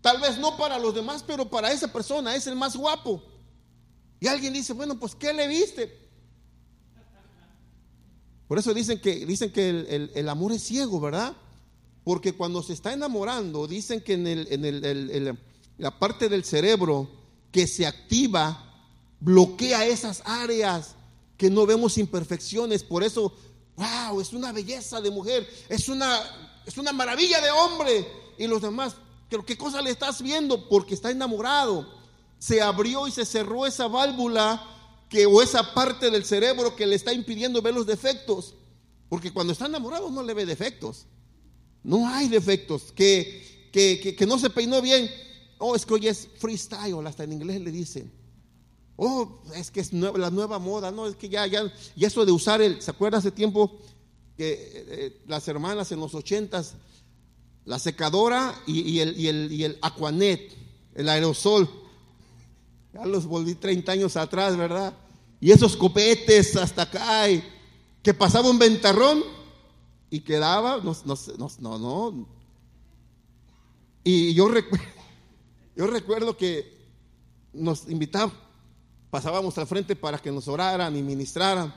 Tal 0.00 0.20
vez 0.20 0.38
no 0.38 0.56
para 0.56 0.78
los 0.78 0.94
demás, 0.94 1.22
pero 1.26 1.48
para 1.48 1.70
esa 1.70 1.92
persona 1.92 2.34
es 2.34 2.46
el 2.46 2.56
más 2.56 2.74
guapo. 2.76 3.22
Y 4.20 4.26
alguien 4.26 4.54
dice, 4.54 4.72
bueno, 4.72 4.98
pues 4.98 5.14
¿qué 5.14 5.32
le 5.32 5.46
viste? 5.46 6.07
Por 8.48 8.58
eso 8.58 8.72
dicen 8.72 8.98
que, 8.98 9.26
dicen 9.26 9.52
que 9.52 9.68
el, 9.68 10.10
el, 10.14 10.28
amor 10.28 10.52
es 10.52 10.62
ciego, 10.62 10.98
¿verdad? 10.98 11.36
Porque 12.02 12.32
cuando 12.32 12.62
se 12.62 12.72
está 12.72 12.94
enamorando, 12.94 13.68
dicen 13.68 14.00
que 14.00 14.14
en, 14.14 14.26
el, 14.26 14.48
en 14.50 15.38
la 15.76 15.98
parte 15.98 16.30
del 16.30 16.44
cerebro 16.44 17.08
que 17.52 17.66
se 17.66 17.86
activa 17.86 18.64
bloquea 19.20 19.86
esas 19.86 20.22
áreas 20.24 20.94
que 21.36 21.50
no 21.50 21.66
vemos 21.66 21.98
imperfecciones. 21.98 22.82
Por 22.82 23.02
eso, 23.02 23.34
wow, 23.76 24.20
es 24.20 24.32
una 24.32 24.52
belleza 24.52 25.00
de 25.00 25.10
mujer, 25.10 25.48
es 25.68 25.88
una, 25.88 26.18
es 26.66 26.78
una 26.78 26.92
maravilla 26.92 27.40
de 27.40 27.50
hombre. 27.50 28.06
Y 28.38 28.46
los 28.46 28.62
demás, 28.62 28.96
¿qué 29.46 29.58
cosa 29.58 29.82
le 29.82 29.90
estás 29.90 30.22
viendo? 30.22 30.68
Porque 30.68 30.94
está 30.94 31.10
enamorado. 31.10 31.86
Se 32.38 32.62
abrió 32.62 33.06
y 33.08 33.10
se 33.10 33.26
cerró 33.26 33.66
esa 33.66 33.88
válvula 33.88 34.77
que, 35.08 35.26
o 35.26 35.42
esa 35.42 35.74
parte 35.74 36.10
del 36.10 36.24
cerebro 36.24 36.76
que 36.76 36.86
le 36.86 36.94
está 36.94 37.12
impidiendo 37.12 37.62
ver 37.62 37.74
los 37.74 37.86
defectos. 37.86 38.54
Porque 39.08 39.32
cuando 39.32 39.52
está 39.52 39.66
enamorado 39.66 40.10
no 40.10 40.22
le 40.22 40.34
ve 40.34 40.46
defectos. 40.46 41.06
No 41.82 42.08
hay 42.08 42.28
defectos. 42.28 42.92
Que, 42.92 43.70
que, 43.72 44.14
que, 44.16 44.26
no 44.26 44.38
se 44.38 44.50
peinó 44.50 44.82
bien. 44.82 45.10
Oh, 45.58 45.74
es 45.74 45.86
que 45.86 45.94
hoy 45.94 46.08
es 46.08 46.28
freestyle, 46.38 47.06
hasta 47.06 47.24
en 47.24 47.32
inglés 47.32 47.60
le 47.60 47.70
dicen. 47.70 48.12
Oh, 48.96 49.40
es 49.54 49.70
que 49.70 49.80
es 49.80 49.92
la 49.92 50.30
nueva 50.30 50.58
moda, 50.58 50.90
no, 50.90 51.06
es 51.06 51.14
que 51.14 51.28
ya, 51.28 51.46
ya, 51.46 51.72
y 51.94 52.04
eso 52.04 52.26
de 52.26 52.32
usar 52.32 52.60
el, 52.60 52.82
¿se 52.82 52.90
acuerda 52.90 53.18
hace 53.18 53.30
tiempo 53.30 53.78
que 54.36 54.52
eh, 54.52 54.58
eh, 54.74 55.22
las 55.28 55.46
hermanas 55.46 55.92
en 55.92 56.00
los 56.00 56.16
ochentas, 56.16 56.74
la 57.64 57.78
secadora 57.78 58.60
y, 58.66 58.98
el, 58.98 59.16
y, 59.16 59.28
el, 59.28 59.52
y 59.52 59.62
el 59.62 59.78
Aquanet, 59.82 60.52
el 60.96 61.08
aerosol, 61.08 61.68
ya 62.92 63.04
los 63.06 63.26
volví 63.26 63.54
30 63.54 63.92
años 63.92 64.16
atrás, 64.16 64.56
¿verdad? 64.56 64.92
Y 65.40 65.52
esos 65.52 65.76
copetes 65.76 66.56
hasta 66.56 66.82
acá, 66.82 67.26
que 68.02 68.14
pasaba 68.14 68.50
un 68.50 68.58
ventarrón 68.58 69.22
y 70.10 70.20
quedaba, 70.20 70.80
no, 70.82 70.96
no, 71.04 71.50
no, 71.60 71.78
no. 71.78 72.28
Y 74.04 74.34
yo, 74.34 74.48
yo 75.76 75.86
recuerdo 75.86 76.36
que 76.36 76.76
nos 77.52 77.88
invitaban 77.88 78.48
pasábamos 79.10 79.56
al 79.58 79.66
frente 79.66 79.96
para 79.96 80.18
que 80.18 80.30
nos 80.30 80.48
oraran 80.48 80.96
y 80.96 81.02
ministraran. 81.02 81.74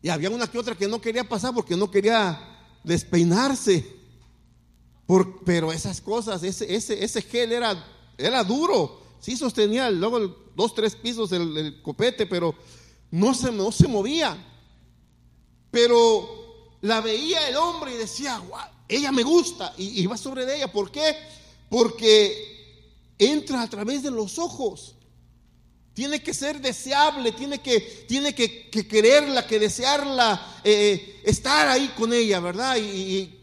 Y 0.00 0.08
había 0.08 0.30
una 0.30 0.46
que 0.46 0.58
otra 0.58 0.74
que 0.74 0.88
no 0.88 1.00
quería 1.00 1.28
pasar 1.28 1.54
porque 1.54 1.76
no 1.76 1.90
quería 1.90 2.38
despeinarse. 2.84 3.96
Por, 5.06 5.42
pero 5.44 5.72
esas 5.72 6.00
cosas, 6.00 6.42
ese, 6.42 6.74
ese, 6.74 7.02
ese 7.02 7.22
gel 7.22 7.52
era, 7.52 7.84
era 8.16 8.44
duro. 8.44 9.00
Sí 9.20 9.36
sostenía 9.36 9.90
luego 9.90 10.50
dos, 10.54 10.74
tres 10.74 10.94
pisos 10.94 11.30
del, 11.30 11.80
copete, 11.82 12.26
pero 12.26 12.54
no 13.10 13.34
se, 13.34 13.50
no 13.52 13.72
se 13.72 13.88
movía. 13.88 14.36
Pero 15.70 16.76
la 16.80 17.00
veía 17.00 17.48
el 17.48 17.56
hombre 17.56 17.94
y 17.94 17.96
decía, 17.96 18.42
ella 18.88 19.12
me 19.12 19.22
gusta. 19.22 19.74
Y 19.76 20.02
iba 20.02 20.16
sobre 20.16 20.54
ella. 20.54 20.72
¿Por 20.72 20.90
qué? 20.90 21.16
Porque 21.68 22.58
entra 23.18 23.62
a 23.62 23.68
través 23.68 24.02
de 24.02 24.10
los 24.10 24.38
ojos. 24.38 24.94
Tiene 25.94 26.22
que 26.22 26.32
ser 26.32 26.60
deseable, 26.60 27.32
tiene 27.32 27.60
que, 27.60 27.80
tiene 28.06 28.32
que, 28.32 28.70
quererla, 28.70 29.48
que 29.48 29.58
desearla, 29.58 30.60
eh, 30.62 31.20
estar 31.24 31.66
ahí 31.66 31.88
con 31.96 32.12
ella, 32.12 32.38
¿verdad? 32.38 32.76
Y, 32.76 33.34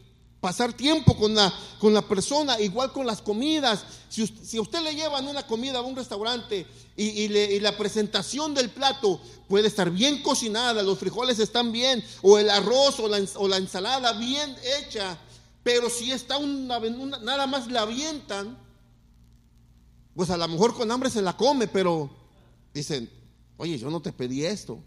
pasar 0.46 0.74
tiempo 0.74 1.18
con 1.18 1.34
la, 1.34 1.52
con 1.80 1.92
la 1.92 2.02
persona, 2.02 2.60
igual 2.60 2.92
con 2.92 3.08
las 3.08 3.22
comidas. 3.22 3.84
Si, 4.10 4.22
usted, 4.22 4.60
usted 4.60 4.82
le 4.82 4.94
llevan 4.94 5.28
una 5.28 5.48
comida 5.48 5.80
a 5.80 5.82
un 5.82 5.96
restaurante 5.96 6.68
y, 6.96 7.28
la 7.60 7.76
presentación 7.76 8.54
del 8.54 8.70
plato 8.70 9.20
puede 9.48 9.68
estar 9.68 9.90
bien 9.90 10.22
cocinada, 10.22 10.84
los 10.84 11.00
frijoles 11.00 11.40
están 11.40 11.72
bien, 11.72 12.04
o 12.22 12.38
el 12.38 12.50
arroz 12.50 13.00
o 13.00 13.08
la, 13.08 13.20
o 13.38 13.48
la 13.48 13.58
ensalada 13.58 14.14
bien 14.14 14.56
hecha, 14.80 15.18
pero 15.64 15.90
si 15.90 16.12
está 16.12 16.38
una, 16.38 16.80
nada 17.22 17.48
más 17.48 17.72
la 17.72 17.82
avientan, 17.82 18.58
pues 20.16 20.30
a 20.30 20.38
lo 20.38 20.48
mejor 20.48 20.76
con 20.76 20.92
hambre 20.92 21.10
se 21.10 21.22
la 21.22 21.36
come, 21.36 21.68
pero 21.68 22.10
Dicen, 22.76 23.10
oye, 23.56 23.78
yo 23.78 23.90
no 23.90 24.02
te 24.02 24.12
pedí 24.12 24.46
esto. 24.46 24.84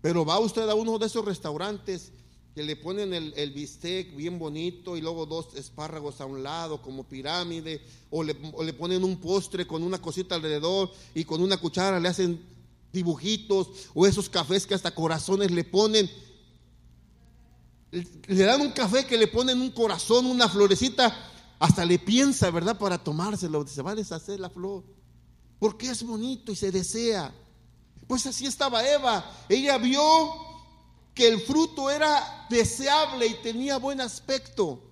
Pero 0.00 0.24
va 0.24 0.38
usted 0.38 0.68
a 0.68 0.76
uno 0.76 0.98
de 1.00 1.06
esos 1.06 1.24
restaurantes 1.24 2.12
le 2.62 2.76
ponen 2.76 3.12
el, 3.12 3.50
bistec 3.52 4.14
bien 4.16 4.38
bonito 4.38 4.96
y 4.96 5.00
luego 5.00 5.26
dos 5.26 5.54
espárragos 5.54 6.20
a 6.20 6.26
un 6.26 6.42
lado 6.42 6.80
como 6.82 7.04
pirámide, 7.04 7.80
o 8.10 8.22
le, 8.22 8.34
ponen 8.74 9.04
un 9.04 9.20
postre 9.20 9.66
con 9.66 9.82
una 9.82 10.00
cosita 10.00 10.34
alrededor 10.34 10.90
y 11.14 11.24
con 11.24 11.42
una 11.42 11.56
cuchara 11.56 12.00
le 12.00 12.08
hacen 12.08 12.40
dibujitos, 12.92 13.68
o 13.94 14.06
esos 14.06 14.28
cafés 14.28 14.66
que 14.66 14.74
hasta 14.74 14.94
corazones 14.94 15.50
le 15.50 15.64
ponen. 15.64 16.10
Le 17.92 18.44
dan 18.44 18.60
un 18.60 18.70
café 18.70 19.06
que 19.06 19.18
le 19.18 19.26
ponen 19.26 19.60
un 19.60 19.70
corazón, 19.70 20.26
una 20.26 20.48
florecita, 20.48 21.16
hasta 21.58 21.84
le 21.84 21.98
piensa, 21.98 22.50
¿verdad? 22.50 22.78
Para 22.78 22.98
tomárselo, 22.98 23.66
se 23.66 23.82
va 23.82 23.92
a 23.92 23.96
deshacer 23.96 24.40
la 24.40 24.50
flor 24.50 24.84
porque 25.60 25.90
es 25.90 26.02
bonito 26.02 26.50
y 26.50 26.56
se 26.56 26.72
desea. 26.72 27.32
Pues 28.08 28.26
así 28.26 28.46
estaba 28.46 28.84
Eva. 28.84 29.30
Ella 29.48 29.78
vio 29.78 30.00
que 31.20 31.28
el 31.28 31.38
fruto 31.42 31.90
era 31.90 32.46
deseable 32.48 33.26
y 33.26 33.34
tenía 33.42 33.76
buen 33.76 34.00
aspecto. 34.00 34.82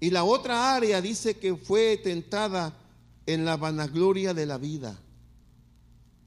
Y 0.00 0.10
la 0.10 0.24
otra 0.24 0.74
área 0.74 1.00
dice 1.00 1.36
que 1.38 1.54
fue 1.54 1.96
tentada 1.98 2.76
en 3.26 3.44
la 3.44 3.56
vanagloria 3.56 4.34
de 4.34 4.44
la 4.44 4.58
vida. 4.58 4.98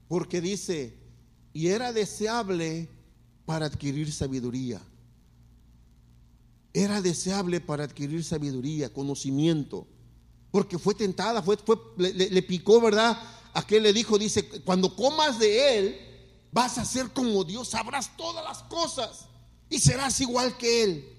Porque 0.08 0.40
dice, 0.40 0.96
y 1.52 1.66
era 1.66 1.92
deseable 1.92 2.88
para 3.44 3.66
adquirir 3.66 4.10
sabiduría. 4.10 4.80
Era 6.72 7.02
deseable 7.02 7.60
para 7.60 7.84
adquirir 7.84 8.24
sabiduría, 8.24 8.90
conocimiento 8.90 9.86
porque 10.50 10.78
fue 10.78 10.94
tentada, 10.94 11.42
fue, 11.42 11.58
le, 11.98 12.42
picó, 12.42 12.80
¿verdad? 12.80 13.20
Aquel 13.52 13.82
le 13.82 13.92
dijo, 13.92 14.16
dice, 14.16 14.48
cuando 14.64 14.96
comas 14.96 15.38
de 15.38 15.78
él, 15.78 15.96
vas 16.56 16.78
a 16.78 16.86
ser 16.86 17.12
como 17.12 17.44
Dios, 17.44 17.68
sabrás 17.68 18.16
todas 18.16 18.42
las 18.42 18.62
cosas 18.62 19.26
y 19.68 19.78
serás 19.78 20.18
igual 20.22 20.56
que 20.56 20.84
él. 20.84 21.16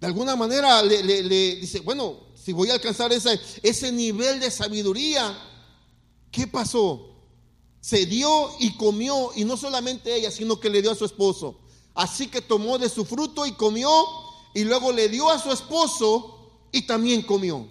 De 0.00 0.08
alguna 0.08 0.34
manera 0.34 0.82
le, 0.82 1.54
dice, 1.54 1.78
bueno, 1.78 2.16
si 2.34 2.52
voy 2.52 2.68
a 2.70 2.74
alcanzar 2.74 3.12
ese, 3.12 3.40
ese 3.62 3.92
nivel 3.92 4.40
de 4.40 4.50
sabiduría, 4.50 5.38
¿qué 6.32 6.48
pasó? 6.48 7.14
Se 7.80 8.06
dio 8.06 8.50
y 8.58 8.76
comió, 8.76 9.30
y 9.36 9.44
no 9.44 9.56
solamente 9.56 10.12
ella, 10.12 10.32
sino 10.32 10.58
que 10.58 10.68
le 10.68 10.82
dio 10.82 10.90
a 10.90 10.96
su 10.96 11.04
esposo. 11.04 11.60
Así 11.94 12.26
que 12.26 12.40
tomó 12.40 12.76
de 12.76 12.88
su 12.88 13.04
fruto 13.04 13.46
y 13.46 13.52
comió, 13.52 13.88
y 14.52 14.64
luego 14.64 14.90
le 14.90 15.08
dio 15.08 15.30
a 15.30 15.38
su 15.38 15.52
esposo 15.52 16.66
y 16.72 16.82
también 16.88 17.22
comió. 17.22 17.68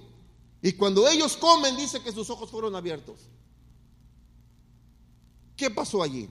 Y 0.61 0.71
cuando 0.71 1.09
ellos 1.09 1.35
comen, 1.35 1.75
dice 1.75 1.99
que 2.01 2.13
sus 2.13 2.29
ojos 2.29 2.49
fueron 2.49 2.73
abiertos. 2.73 3.19
¿Qué 5.57 5.69
pasó 5.69 6.01
allí? 6.01 6.29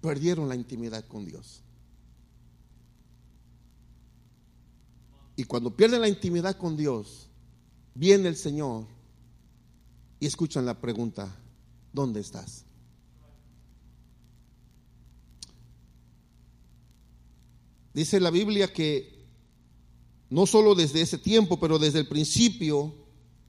Perdieron 0.00 0.48
la 0.48 0.54
intimidad 0.54 1.06
con 1.06 1.24
Dios. 1.24 1.62
Y 5.36 5.44
cuando 5.44 5.74
pierden 5.74 6.02
la 6.02 6.08
intimidad 6.08 6.56
con 6.56 6.76
Dios, 6.76 7.28
viene 7.94 8.28
el 8.28 8.36
Señor 8.36 8.86
y 10.18 10.26
escuchan 10.26 10.66
la 10.66 10.80
pregunta, 10.80 11.34
¿dónde 11.92 12.20
estás? 12.20 12.64
Dice 17.94 18.20
la 18.20 18.30
Biblia 18.30 18.72
que 18.72 19.26
no 20.28 20.46
solo 20.46 20.74
desde 20.74 21.00
ese 21.00 21.18
tiempo, 21.18 21.58
pero 21.58 21.78
desde 21.78 21.98
el 21.98 22.08
principio, 22.08 22.94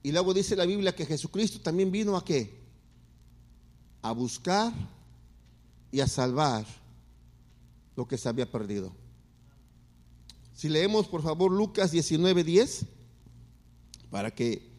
y 0.02 0.10
luego 0.10 0.34
dice 0.34 0.56
la 0.56 0.66
Biblia 0.66 0.96
que 0.96 1.06
Jesucristo 1.06 1.60
también 1.60 1.92
vino 1.92 2.16
a 2.16 2.24
qué? 2.24 2.60
A 4.02 4.12
buscar 4.12 4.72
y 5.92 6.00
a 6.00 6.08
salvar 6.08 6.66
lo 7.94 8.08
que 8.08 8.18
se 8.18 8.28
había 8.28 8.50
perdido. 8.50 8.92
Si 10.54 10.68
leemos 10.68 11.06
por 11.06 11.22
favor 11.22 11.52
Lucas 11.52 11.92
19:10, 11.92 12.86
para 14.10 14.34
que 14.34 14.72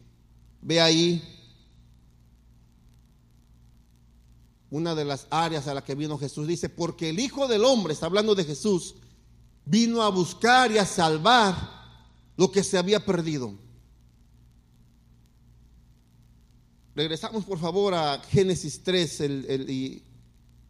vea 0.60 0.84
ahí 0.84 1.22
una 4.70 4.94
de 4.96 5.04
las 5.04 5.28
áreas 5.30 5.68
a 5.68 5.74
la 5.74 5.84
que 5.84 5.94
vino 5.94 6.18
Jesús. 6.18 6.48
Dice, 6.48 6.68
porque 6.68 7.10
el 7.10 7.20
Hijo 7.20 7.46
del 7.46 7.64
Hombre, 7.64 7.92
está 7.92 8.06
hablando 8.06 8.34
de 8.34 8.44
Jesús, 8.44 8.96
vino 9.64 10.02
a 10.02 10.08
buscar 10.08 10.72
y 10.72 10.78
a 10.78 10.84
salvar 10.84 11.54
lo 12.36 12.50
que 12.50 12.64
se 12.64 12.76
había 12.76 13.04
perdido. 13.04 13.54
Regresamos 16.96 17.44
por 17.44 17.58
favor 17.58 17.94
a 17.94 18.20
Génesis 18.30 18.82
3, 18.82 19.20
el, 19.20 19.70
y 19.70 20.02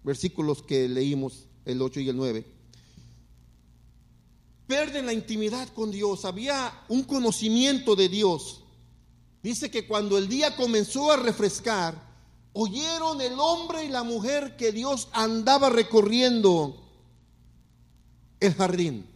versículos 0.04 0.62
que 0.62 0.88
leímos, 0.88 1.46
el 1.64 1.82
8 1.82 2.00
y 2.00 2.08
el 2.10 2.16
9. 2.16 2.46
Pierden 4.66 5.06
la 5.06 5.12
intimidad 5.12 5.68
con 5.70 5.90
Dios, 5.90 6.24
había 6.24 6.84
un 6.88 7.02
conocimiento 7.02 7.96
de 7.96 8.08
Dios. 8.08 8.60
Dice 9.42 9.70
que 9.70 9.86
cuando 9.86 10.16
el 10.16 10.28
día 10.28 10.56
comenzó 10.56 11.10
a 11.10 11.16
refrescar, 11.16 12.14
oyeron 12.52 13.20
el 13.20 13.38
hombre 13.38 13.84
y 13.84 13.88
la 13.88 14.02
mujer 14.02 14.56
que 14.56 14.72
Dios 14.72 15.08
andaba 15.12 15.68
recorriendo 15.68 16.82
el 18.40 18.54
jardín. 18.54 19.06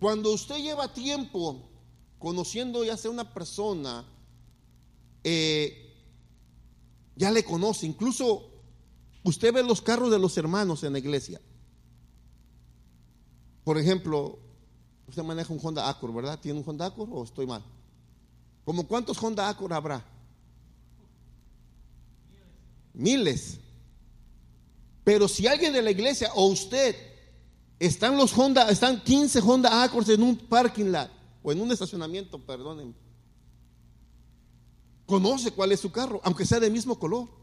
Cuando 0.00 0.32
usted 0.32 0.56
lleva 0.56 0.92
tiempo 0.92 1.68
conociendo 2.18 2.84
ya 2.84 2.96
sea 2.96 3.10
una 3.10 3.32
persona, 3.32 4.04
eh, 5.22 5.94
ya 7.16 7.30
le 7.30 7.44
conoce, 7.44 7.86
incluso 7.86 8.49
usted 9.22 9.52
ve 9.52 9.62
los 9.62 9.80
carros 9.82 10.10
de 10.10 10.18
los 10.18 10.36
hermanos 10.36 10.82
en 10.84 10.92
la 10.92 10.98
iglesia. 10.98 11.40
Por 13.64 13.78
ejemplo, 13.78 14.38
usted 15.06 15.22
maneja 15.22 15.52
un 15.52 15.60
Honda 15.62 15.88
Accord, 15.88 16.14
¿verdad? 16.14 16.38
¿Tiene 16.40 16.58
un 16.58 16.68
Honda 16.68 16.86
Accord 16.86 17.10
o 17.12 17.24
estoy 17.24 17.46
mal? 17.46 17.62
¿Como 18.64 18.86
cuántos 18.86 19.22
Honda 19.22 19.48
Accord 19.48 19.72
habrá? 19.72 20.04
Miles. 22.94 23.58
Pero 25.04 25.28
si 25.28 25.46
alguien 25.46 25.72
de 25.72 25.82
la 25.82 25.90
iglesia 25.90 26.30
o 26.34 26.46
usted 26.46 26.94
están 27.78 28.16
los 28.16 28.36
Honda, 28.36 28.68
están 28.70 29.02
15 29.02 29.40
Honda 29.40 29.82
Accords 29.82 30.08
en 30.10 30.22
un 30.22 30.36
parking 30.36 30.86
lot 30.86 31.10
o 31.42 31.50
en 31.50 31.60
un 31.60 31.72
estacionamiento, 31.72 32.38
perdonen. 32.38 32.94
Conoce 35.06 35.50
cuál 35.50 35.72
es 35.72 35.80
su 35.80 35.90
carro, 35.90 36.20
aunque 36.22 36.46
sea 36.46 36.60
del 36.60 36.72
mismo 36.72 36.98
color. 36.98 37.39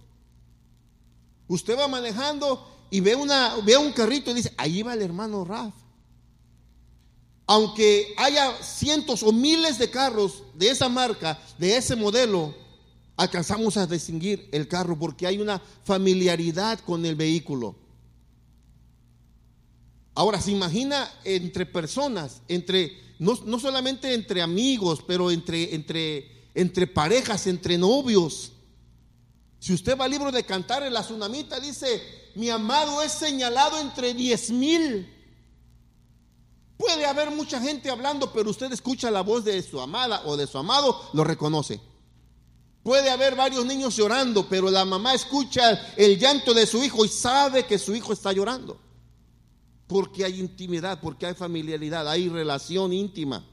Usted 1.47 1.77
va 1.77 1.87
manejando 1.87 2.67
y 2.89 2.99
ve, 2.99 3.15
una, 3.15 3.55
ve 3.65 3.77
un 3.77 3.91
carrito 3.91 4.31
y 4.31 4.35
dice, 4.35 4.53
ahí 4.57 4.83
va 4.83 4.93
el 4.93 5.01
hermano 5.01 5.45
Raf. 5.45 5.73
Aunque 7.45 8.13
haya 8.17 8.51
cientos 8.61 9.23
o 9.23 9.31
miles 9.31 9.77
de 9.77 9.89
carros 9.89 10.43
de 10.53 10.69
esa 10.69 10.89
marca, 10.89 11.39
de 11.57 11.77
ese 11.77 11.95
modelo, 11.95 12.53
alcanzamos 13.15 13.77
a 13.77 13.87
distinguir 13.87 14.49
el 14.51 14.67
carro 14.67 14.97
porque 14.97 15.27
hay 15.27 15.39
una 15.39 15.61
familiaridad 15.83 16.79
con 16.79 17.05
el 17.05 17.15
vehículo. 17.15 17.75
Ahora, 20.13 20.41
se 20.41 20.51
imagina 20.51 21.11
entre 21.23 21.65
personas, 21.65 22.41
entre, 22.47 22.91
no, 23.19 23.59
solamente 23.59 24.13
entre 24.13 24.41
amigos, 24.41 25.03
pero 25.05 25.29
entre, 25.29 25.75
entre, 25.75 26.49
entre 26.55 26.87
parejas, 26.87 27.45
entre 27.47 27.77
novios. 27.77 28.53
Si 29.59 29.73
usted 29.73 29.97
va 29.97 30.05
al 30.05 30.11
libro 30.11 30.31
de 30.31 30.45
cantar, 30.45 30.83
en 30.83 30.93
la 30.93 31.01
tsunamita 31.01 31.59
dice, 31.59 32.01
mi 32.35 32.49
amado 32.49 33.01
es 33.01 33.11
señalado 33.11 33.79
entre 33.79 34.13
diez 34.13 34.51
mil. 34.51 35.13
Puede 36.77 37.05
haber 37.05 37.31
mucha 37.31 37.59
gente 37.59 37.89
hablando, 37.89 38.31
pero 38.31 38.51
usted 38.51 38.71
escucha 38.71 39.09
la 39.09 39.21
voz 39.21 39.43
de 39.43 39.61
su 39.63 39.81
amada 39.81 40.21
o 40.25 40.37
de 40.37 40.45
su 40.45 40.59
amado, 40.59 41.09
lo 41.13 41.23
reconoce. 41.23 41.81
Puede 42.83 43.09
haber 43.09 43.35
varios 43.35 43.65
niños 43.65 43.97
llorando, 43.97 44.47
pero 44.47 44.69
la 44.69 44.85
mamá 44.85 45.13
escucha 45.13 45.93
el 45.97 46.17
llanto 46.19 46.53
de 46.53 46.65
su 46.65 46.83
hijo 46.83 47.03
y 47.03 47.09
sabe 47.09 47.65
que 47.65 47.79
su 47.79 47.95
hijo 47.95 48.13
está 48.13 48.31
llorando. 48.31 48.79
Porque 49.87 50.23
hay 50.23 50.39
intimidad, 50.39 51.01
porque 51.01 51.25
hay 51.25 51.33
familiaridad, 51.33 52.07
hay 52.07 52.29
relación 52.29 52.93
íntima. 52.93 53.43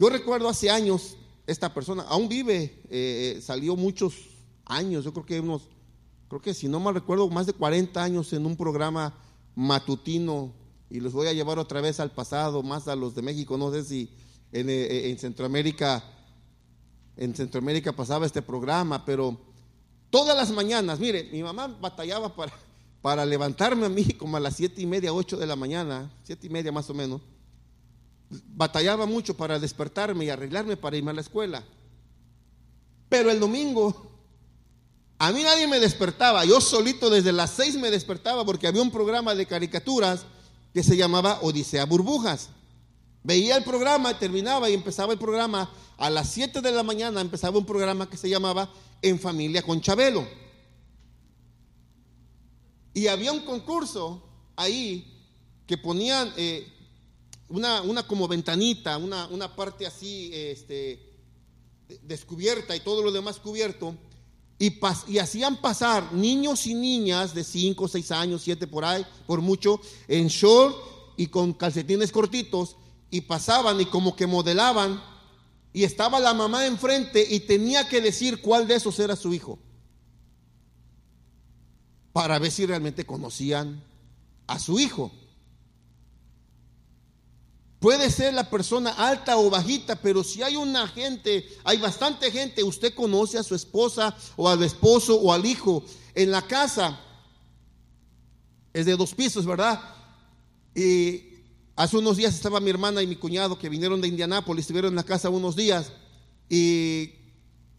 Yo 0.00 0.08
recuerdo 0.08 0.48
hace 0.48 0.70
años, 0.70 1.16
esta 1.46 1.72
persona 1.74 2.04
aún 2.08 2.28
vive, 2.28 2.82
eh, 2.90 3.36
eh, 3.36 3.40
salió 3.42 3.76
muchos 3.76 4.14
años, 4.68 5.04
yo 5.04 5.12
creo 5.12 5.26
que 5.26 5.40
unos, 5.40 5.62
creo 6.28 6.40
que 6.40 6.54
si 6.54 6.68
no 6.68 6.80
mal 6.80 6.94
recuerdo, 6.94 7.28
más 7.28 7.46
de 7.46 7.52
40 7.52 8.02
años 8.02 8.32
en 8.32 8.46
un 8.46 8.56
programa 8.56 9.14
matutino, 9.54 10.52
y 10.90 11.00
los 11.00 11.12
voy 11.12 11.26
a 11.26 11.32
llevar 11.32 11.58
otra 11.58 11.80
vez 11.80 12.00
al 12.00 12.12
pasado, 12.12 12.62
más 12.62 12.88
a 12.88 12.96
los 12.96 13.14
de 13.14 13.22
México, 13.22 13.58
no 13.58 13.72
sé 13.72 13.84
si 13.84 14.10
en, 14.52 14.70
eh, 14.70 15.10
en 15.10 15.18
Centroamérica, 15.18 16.04
en 17.16 17.34
Centroamérica 17.34 17.92
pasaba 17.92 18.26
este 18.26 18.42
programa, 18.42 19.04
pero 19.04 19.36
todas 20.10 20.36
las 20.36 20.50
mañanas, 20.50 21.00
mire, 21.00 21.24
mi 21.32 21.42
mamá 21.42 21.66
batallaba 21.66 22.34
para 22.34 22.52
para 23.00 23.24
levantarme 23.24 23.86
a 23.86 23.88
mí 23.88 24.04
como 24.14 24.36
a 24.36 24.40
las 24.40 24.56
siete 24.56 24.82
y 24.82 24.86
media, 24.86 25.12
ocho 25.12 25.36
de 25.36 25.46
la 25.46 25.56
mañana, 25.56 26.10
siete 26.24 26.46
y 26.46 26.50
media 26.50 26.72
más 26.72 26.90
o 26.90 26.94
menos, 26.94 27.20
batallaba 28.30 29.06
mucho 29.06 29.36
para 29.36 29.58
despertarme 29.58 30.24
y 30.24 30.30
arreglarme 30.30 30.76
para 30.76 30.96
irme 30.96 31.12
a 31.12 31.14
la 31.14 31.20
escuela. 31.20 31.64
Pero 33.08 33.30
el 33.30 33.40
domingo, 33.40 34.07
a 35.18 35.32
mí 35.32 35.42
nadie 35.42 35.66
me 35.66 35.80
despertaba, 35.80 36.44
yo 36.44 36.60
solito 36.60 37.10
desde 37.10 37.32
las 37.32 37.50
seis 37.50 37.76
me 37.76 37.90
despertaba 37.90 38.44
porque 38.44 38.68
había 38.68 38.82
un 38.82 38.90
programa 38.92 39.34
de 39.34 39.46
caricaturas 39.46 40.24
que 40.72 40.84
se 40.84 40.96
llamaba 40.96 41.40
Odisea 41.42 41.84
Burbujas. 41.86 42.50
Veía 43.24 43.56
el 43.56 43.64
programa, 43.64 44.16
terminaba 44.16 44.70
y 44.70 44.74
empezaba 44.74 45.12
el 45.12 45.18
programa. 45.18 45.70
A 45.96 46.08
las 46.08 46.28
siete 46.28 46.60
de 46.60 46.70
la 46.70 46.84
mañana 46.84 47.20
empezaba 47.20 47.58
un 47.58 47.66
programa 47.66 48.08
que 48.08 48.16
se 48.16 48.30
llamaba 48.30 48.72
En 49.02 49.18
Familia 49.18 49.62
con 49.62 49.80
Chabelo. 49.80 50.24
Y 52.94 53.08
había 53.08 53.32
un 53.32 53.40
concurso 53.40 54.22
ahí 54.54 55.26
que 55.66 55.76
ponían 55.76 56.32
eh, 56.36 56.72
una, 57.48 57.82
una, 57.82 58.06
como 58.06 58.28
ventanita, 58.28 58.96
una, 58.98 59.26
una 59.26 59.54
parte 59.54 59.84
así 59.84 60.30
este, 60.32 61.12
descubierta 62.02 62.76
y 62.76 62.80
todo 62.80 63.02
lo 63.02 63.10
demás 63.10 63.40
cubierto. 63.40 63.96
Y, 64.58 64.80
y, 65.06 65.18
hacían 65.18 65.56
pasar 65.60 66.12
niños 66.12 66.66
y 66.66 66.74
niñas 66.74 67.32
de 67.32 67.44
5, 67.44 67.86
6 67.86 68.10
años, 68.10 68.42
7 68.42 68.66
por 68.66 68.84
ahí, 68.84 69.06
por 69.26 69.40
mucho, 69.40 69.80
en 70.08 70.26
short 70.26 70.76
y 71.16 71.28
con 71.28 71.52
calcetines 71.52 72.10
cortitos, 72.10 72.76
y 73.10 73.20
pasaban 73.20 73.80
y 73.80 73.86
como 73.86 74.16
que 74.16 74.26
modelaban, 74.26 75.00
y 75.72 75.84
estaba 75.84 76.18
la 76.18 76.34
mamá 76.34 76.66
enfrente 76.66 77.24
y 77.28 77.40
tenía 77.40 77.88
que 77.88 78.00
decir 78.00 78.40
cuál 78.40 78.66
de 78.66 78.74
esos 78.76 78.98
era 78.98 79.14
su 79.14 79.32
hijo 79.32 79.58
para 82.12 82.40
ver 82.40 82.50
si 82.50 82.66
realmente 82.66 83.06
conocían 83.06 83.80
a 84.48 84.58
su 84.58 84.80
hijo. 84.80 85.12
Puede 87.80 88.10
ser 88.10 88.34
la 88.34 88.50
persona 88.50 88.90
alta 88.90 89.36
o 89.36 89.50
bajita, 89.50 89.96
pero 89.96 90.24
si 90.24 90.42
hay 90.42 90.56
una 90.56 90.88
gente, 90.88 91.48
hay 91.62 91.78
bastante 91.78 92.30
gente, 92.30 92.64
usted 92.64 92.92
conoce 92.92 93.38
a 93.38 93.44
su 93.44 93.54
esposa 93.54 94.16
o 94.36 94.48
al 94.48 94.62
esposo 94.64 95.14
o 95.14 95.32
al 95.32 95.46
hijo 95.46 95.84
en 96.14 96.32
la 96.32 96.42
casa. 96.42 96.98
Es 98.72 98.84
de 98.86 98.96
dos 98.96 99.14
pisos, 99.14 99.46
¿verdad? 99.46 99.80
Y 100.74 101.22
hace 101.76 101.96
unos 101.96 102.16
días 102.16 102.34
estaba 102.34 102.58
mi 102.58 102.70
hermana 102.70 103.00
y 103.00 103.06
mi 103.06 103.16
cuñado 103.16 103.58
que 103.58 103.68
vinieron 103.68 104.00
de 104.00 104.08
Indianápolis, 104.08 104.62
estuvieron 104.62 104.90
en 104.92 104.96
la 104.96 105.04
casa 105.04 105.30
unos 105.30 105.54
días 105.54 105.92
y 106.48 107.12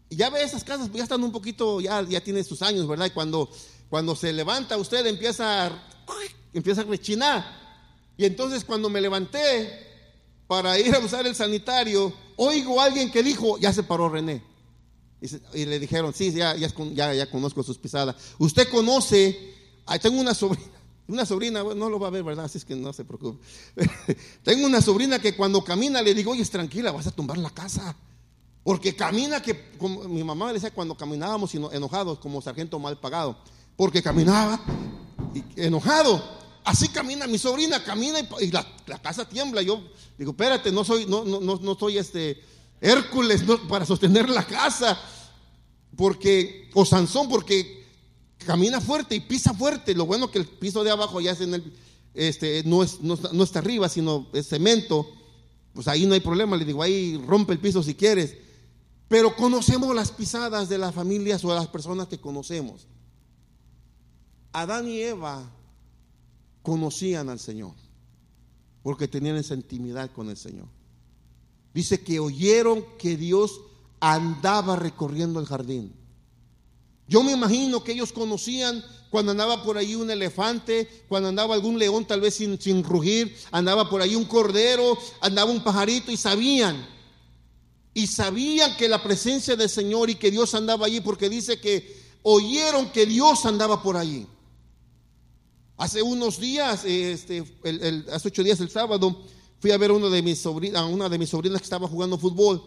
ya 0.08 0.30
ve 0.30 0.42
esas 0.42 0.64
casas, 0.64 0.90
ya 0.92 1.02
están 1.02 1.22
un 1.22 1.32
poquito, 1.32 1.80
ya, 1.80 2.02
ya 2.02 2.22
tienen 2.22 2.44
sus 2.44 2.62
años, 2.62 2.88
¿verdad? 2.88 3.06
Y 3.06 3.10
cuando 3.10 3.50
cuando 3.90 4.14
se 4.14 4.32
levanta 4.32 4.76
usted 4.76 5.04
empieza 5.06 5.66
a, 5.66 5.82
empieza 6.54 6.82
a 6.82 6.84
rechinar. 6.84 7.60
Y 8.16 8.24
entonces 8.24 8.64
cuando 8.64 8.88
me 8.88 9.00
levanté 9.00 9.89
para 10.50 10.76
ir 10.80 10.92
a 10.92 10.98
usar 10.98 11.28
el 11.28 11.36
sanitario, 11.36 12.12
oigo 12.34 12.80
a 12.80 12.86
alguien 12.86 13.08
que 13.08 13.22
dijo, 13.22 13.56
ya 13.58 13.72
se 13.72 13.84
paró 13.84 14.08
René. 14.08 14.42
Y, 15.54 15.64
le 15.64 15.78
dijeron, 15.78 16.12
sí, 16.12 16.32
ya, 16.32 17.30
conozco 17.30 17.62
sus 17.62 17.78
pisadas. 17.78 18.16
Usted 18.36 18.68
conoce, 18.68 19.54
tengo 20.02 20.20
una 20.20 20.34
sobrina, 20.34 20.66
Una 21.06 21.24
sobrina, 21.24 21.62
no 21.62 21.88
lo 21.88 22.00
va 22.00 22.08
a 22.08 22.10
ver, 22.10 22.24
¿verdad? 22.24 22.46
Así 22.46 22.58
es 22.58 22.64
que 22.64 22.74
no 22.74 22.92
se 22.92 23.04
preocupe. 23.04 23.38
Tengo 24.42 24.66
una 24.66 24.80
sobrina 24.80 25.20
que 25.20 25.36
cuando 25.36 25.62
camina 25.62 26.02
le 26.02 26.14
digo, 26.14 26.32
oye, 26.32 26.44
tranquila, 26.46 26.90
vas 26.90 27.06
a 27.06 27.12
tumbar 27.12 27.38
la 27.38 27.50
casa. 27.50 27.94
Porque 28.64 28.96
camina 28.96 29.40
que, 29.40 29.70
como 29.78 30.02
mi 30.08 30.24
mamá 30.24 30.46
me 30.46 30.54
decía 30.54 30.72
cuando 30.72 30.96
caminábamos 30.96 31.54
enojados 31.54 32.18
como 32.18 32.42
sargento 32.42 32.80
mal 32.80 32.98
pagado, 32.98 33.38
porque 33.76 34.02
caminaba 34.02 34.60
enojado. 35.54 36.39
Así 36.64 36.88
camina 36.88 37.26
mi 37.26 37.38
sobrina, 37.38 37.82
camina 37.82 38.20
y, 38.40 38.50
la, 38.50 38.66
casa 39.02 39.28
tiembla. 39.28 39.62
Yo 39.62 39.82
digo, 40.18 40.32
espérate, 40.32 40.70
no 40.70 40.84
soy, 40.84 41.06
no, 41.06 41.24
no, 41.24 41.40
no 41.40 41.88
este 41.88 42.42
Hércules 42.80 43.42
para 43.68 43.86
sostener 43.86 44.28
la 44.28 44.46
casa. 44.46 44.98
Porque, 45.96 46.70
o 46.74 46.84
Sansón, 46.84 47.28
porque 47.28 47.86
camina 48.38 48.80
fuerte 48.80 49.14
y 49.14 49.20
pisa 49.20 49.54
fuerte. 49.54 49.94
Lo 49.94 50.06
bueno 50.06 50.30
que 50.30 50.38
el 50.38 50.46
piso 50.46 50.84
de 50.84 50.90
abajo 50.90 51.20
ya 51.20 51.32
es 51.32 51.40
en 51.40 51.54
el, 51.54 51.72
este, 52.14 52.62
no, 52.64 52.82
es, 52.82 53.00
no, 53.00 53.18
no 53.32 53.44
está 53.44 53.58
arriba, 53.58 53.88
sino 53.88 54.28
es 54.32 54.48
cemento. 54.48 55.08
Pues 55.72 55.88
ahí 55.88 56.06
no 56.06 56.14
hay 56.14 56.20
problema. 56.20 56.56
Le 56.56 56.64
digo, 56.64 56.82
ahí 56.82 57.22
rompe 57.26 57.52
el 57.52 57.58
piso 57.58 57.82
si 57.82 57.94
quieres. 57.94 58.36
Pero 59.08 59.34
conocemos 59.34 59.94
las 59.94 60.12
pisadas 60.12 60.68
de 60.68 60.78
las 60.78 60.94
familias 60.94 61.44
o 61.44 61.48
de 61.48 61.56
las 61.56 61.68
personas 61.68 62.06
que 62.06 62.20
conocemos. 62.20 62.86
Adán 64.52 64.88
y 64.88 65.00
Eva 65.00 65.50
conocían 66.62 67.28
al 67.28 67.38
Señor, 67.38 67.74
porque 68.82 69.08
tenían 69.08 69.36
esa 69.36 69.54
intimidad 69.54 70.10
con 70.12 70.28
el 70.30 70.36
Señor. 70.36 70.68
Dice 71.72 72.02
que 72.02 72.18
oyeron 72.18 72.84
que 72.98 73.16
Dios 73.16 73.60
andaba 74.00 74.76
recorriendo 74.76 75.38
el 75.40 75.46
jardín. 75.46 75.94
Yo 77.06 77.22
me 77.22 77.32
imagino 77.32 77.82
que 77.82 77.92
ellos 77.92 78.12
conocían 78.12 78.84
cuando 79.10 79.32
andaba 79.32 79.64
por 79.64 79.76
ahí 79.76 79.96
un 79.96 80.10
elefante, 80.10 80.88
cuando 81.08 81.28
andaba 81.28 81.54
algún 81.54 81.78
león 81.78 82.04
tal 82.06 82.20
vez 82.20 82.34
sin, 82.34 82.84
rugir, 82.84 83.36
andaba 83.50 83.90
por 83.90 84.00
ahí 84.00 84.14
un 84.14 84.24
cordero, 84.24 84.96
andaba 85.20 85.50
un 85.50 85.62
pajarito 85.64 86.12
y 86.12 86.16
sabían. 86.16 86.86
Y 87.92 88.06
sabían 88.06 88.76
que 88.76 88.88
la 88.88 89.02
presencia 89.02 89.56
del 89.56 89.68
Señor 89.68 90.10
y 90.10 90.14
que 90.14 90.30
Dios 90.30 90.54
andaba 90.54 90.86
allí 90.86 91.00
porque 91.00 91.28
dice 91.28 91.60
que 91.60 92.00
oyeron 92.22 92.92
que 92.92 93.04
Dios 93.06 93.44
andaba 93.44 93.82
por 93.82 93.96
allí. 93.96 94.26
Hace 95.80 96.02
unos 96.02 96.38
días, 96.38 96.84
este, 96.84 97.42
hace 98.12 98.28
ocho 98.28 98.42
días 98.42 98.60
el 98.60 98.68
sábado, 98.68 99.24
fui 99.60 99.70
a 99.70 99.78
ver 99.78 99.90
uno 99.90 100.10
de 100.10 100.20
mis 100.20 100.38
sobrinas, 100.38 100.82
a 100.82 100.84
una 100.84 101.08
de 101.08 101.16
mis 101.16 101.30
sobrinas 101.30 101.58
que 101.58 101.64
estaba 101.64 101.88
jugando 101.88 102.18
fútbol 102.18 102.62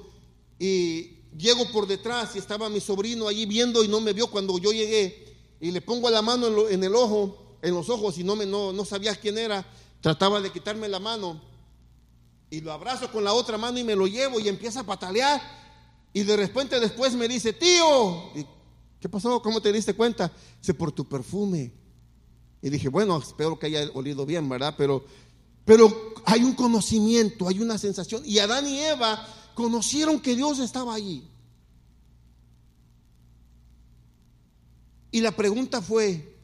y 0.57 1.19
llego 1.37 1.71
por 1.71 1.85
detrás 1.85 2.35
y 2.35 2.39
estaba 2.39 2.69
mi 2.69 2.79
sobrino 2.79 3.27
allí 3.27 3.45
viendo 3.45 3.83
y 3.83 3.87
no 3.87 4.01
me 4.01 4.13
vio 4.13 4.31
cuando 4.31 4.57
yo 4.57 4.71
llegué 4.71 5.37
y 5.61 5.69
le 5.69 5.79
pongo 5.79 6.09
la 6.09 6.23
mano 6.23 6.67
en, 6.67 6.83
el 6.83 6.95
ojo, 6.95 7.59
en 7.61 7.75
los 7.75 7.87
ojos 7.87 8.17
y 8.17 8.23
no, 8.23 8.35
me, 8.35 8.47
no, 8.47 8.73
no 8.73 8.83
sabía 8.83 9.15
quién 9.15 9.37
era, 9.37 9.63
trataba 10.01 10.41
de 10.41 10.51
quitarme 10.51 10.87
la 10.87 10.99
mano 10.99 11.39
y 12.49 12.61
lo 12.61 12.71
abrazo 12.71 13.11
con 13.11 13.23
la 13.23 13.33
otra 13.33 13.59
mano 13.59 13.77
y 13.77 13.83
me 13.83 13.95
lo 13.95 14.07
llevo 14.07 14.39
y 14.39 14.49
empieza 14.49 14.79
a 14.79 14.87
patalear 14.87 15.39
y 16.13 16.23
de 16.23 16.35
repente 16.35 16.79
después 16.79 17.13
me 17.13 17.27
dice, 17.27 17.53
tío, 17.53 18.31
¿qué 18.99 19.07
pasó? 19.07 19.39
¿Cómo 19.39 19.61
te 19.61 19.71
diste 19.71 19.93
cuenta? 19.93 20.31
Dice, 20.59 20.73
por 20.73 20.91
tu 20.91 21.07
perfume. 21.07 21.82
Y 22.63 22.69
dije, 22.69 22.87
bueno, 22.87 23.17
espero 23.17 23.59
que 23.59 23.65
haya 23.65 23.91
olido 23.93 24.25
bien, 24.25 24.47
¿verdad? 24.47 24.75
Pero, 24.77 25.03
pero 25.65 26.13
hay 26.23 26.45
un 26.45 26.53
conocimiento, 26.53 27.49
hay 27.49 27.59
una 27.59 27.77
sensación. 27.77 28.23
Y 28.25 28.39
Adán 28.39 28.65
y 28.65 28.79
Eva 28.79 29.27
conocieron 29.53 30.21
que 30.21 30.33
Dios 30.33 30.59
estaba 30.59 30.95
allí. 30.95 31.27
Y 35.11 35.19
la 35.19 35.33
pregunta 35.33 35.81
fue, 35.81 36.39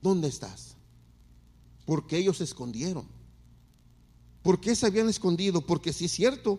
¿dónde 0.00 0.28
estás? 0.28 0.76
Porque 1.84 2.16
ellos 2.16 2.38
se 2.38 2.44
escondieron. 2.44 3.06
¿Por 4.40 4.62
qué 4.62 4.74
se 4.74 4.86
habían 4.86 5.10
escondido? 5.10 5.60
Porque 5.60 5.92
si 5.92 6.06
es 6.06 6.12
cierto, 6.12 6.58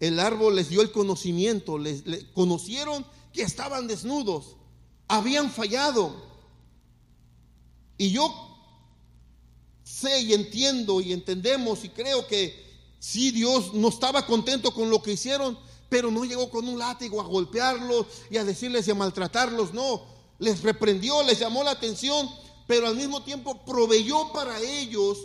el 0.00 0.20
árbol 0.20 0.56
les 0.56 0.68
dio 0.68 0.82
el 0.82 0.92
conocimiento, 0.92 1.78
les 1.78 2.04
conocieron 2.34 3.06
que 3.32 3.40
estaban 3.40 3.86
desnudos, 3.86 4.56
habían 5.08 5.50
fallado 5.50 6.31
y 8.02 8.10
yo 8.10 8.34
sé 9.84 10.22
y 10.22 10.32
entiendo 10.32 11.00
y 11.00 11.12
entendemos 11.12 11.84
y 11.84 11.88
creo 11.90 12.26
que 12.26 12.52
sí 12.98 13.30
Dios 13.30 13.74
no 13.74 13.90
estaba 13.90 14.26
contento 14.26 14.74
con 14.74 14.90
lo 14.90 15.00
que 15.00 15.12
hicieron, 15.12 15.56
pero 15.88 16.10
no 16.10 16.24
llegó 16.24 16.50
con 16.50 16.66
un 16.66 16.80
látigo 16.80 17.20
a 17.20 17.24
golpearlos 17.24 18.06
y 18.28 18.38
a 18.38 18.44
decirles 18.44 18.88
y 18.88 18.90
a 18.90 18.96
maltratarlos, 18.96 19.72
no, 19.72 20.02
les 20.40 20.64
reprendió, 20.64 21.22
les 21.22 21.38
llamó 21.38 21.62
la 21.62 21.70
atención, 21.70 22.28
pero 22.66 22.88
al 22.88 22.96
mismo 22.96 23.22
tiempo 23.22 23.64
proveyó 23.64 24.32
para 24.32 24.58
ellos 24.58 25.18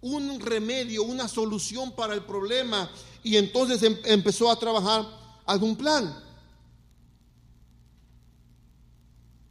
un 0.00 0.40
remedio, 0.40 1.04
una 1.04 1.28
solución 1.28 1.92
para 1.92 2.12
el 2.12 2.24
problema 2.24 2.90
y 3.22 3.36
entonces 3.36 3.80
em, 3.84 3.96
empezó 4.04 4.50
a 4.50 4.58
trabajar 4.58 5.06
algún 5.46 5.76
plan. 5.76 6.24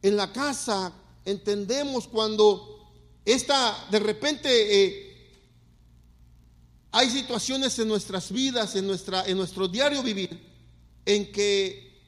En 0.01 0.17
la 0.17 0.33
casa 0.33 0.91
entendemos 1.25 2.07
cuando 2.07 2.75
esta, 3.25 3.75
de 3.89 3.99
repente, 3.99 4.85
eh, 4.85 5.31
hay 6.91 7.09
situaciones 7.09 7.77
en 7.79 7.87
nuestras 7.87 8.31
vidas, 8.31 8.75
en, 8.75 8.85
nuestra, 8.85 9.25
en 9.25 9.35
nuestro 9.35 9.67
diario 9.67 10.03
vivir, 10.03 10.39
en 11.05 11.31
que 11.31 12.01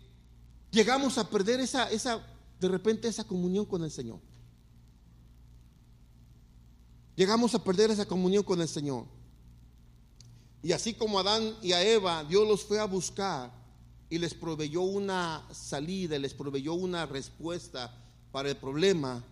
llegamos 0.71 1.17
a 1.17 1.27
perder 1.27 1.59
esa, 1.59 1.89
esa, 1.89 2.25
de 2.59 2.67
repente, 2.67 3.07
esa 3.07 3.23
comunión 3.23 3.65
con 3.65 3.83
el 3.83 3.91
Señor. 3.91 4.19
Llegamos 7.15 7.55
a 7.55 7.63
perder 7.63 7.89
esa 7.89 8.05
comunión 8.05 8.43
con 8.43 8.61
el 8.61 8.67
Señor. 8.67 9.05
Y 10.61 10.71
así 10.71 10.93
como 10.93 11.19
Adán 11.19 11.55
y 11.63 11.71
a 11.71 11.83
Eva, 11.83 12.23
Dios 12.23 12.47
los 12.47 12.63
fue 12.63 12.79
a 12.79 12.85
buscar 12.85 13.51
y 14.07 14.19
les 14.19 14.35
proveyó 14.35 14.81
una 14.81 15.47
salida, 15.51 16.19
les 16.19 16.35
proveyó 16.35 16.75
una 16.75 17.07
respuesta 17.07 17.91
para 18.37 18.49
el 18.49 18.57
problema, 18.57 19.23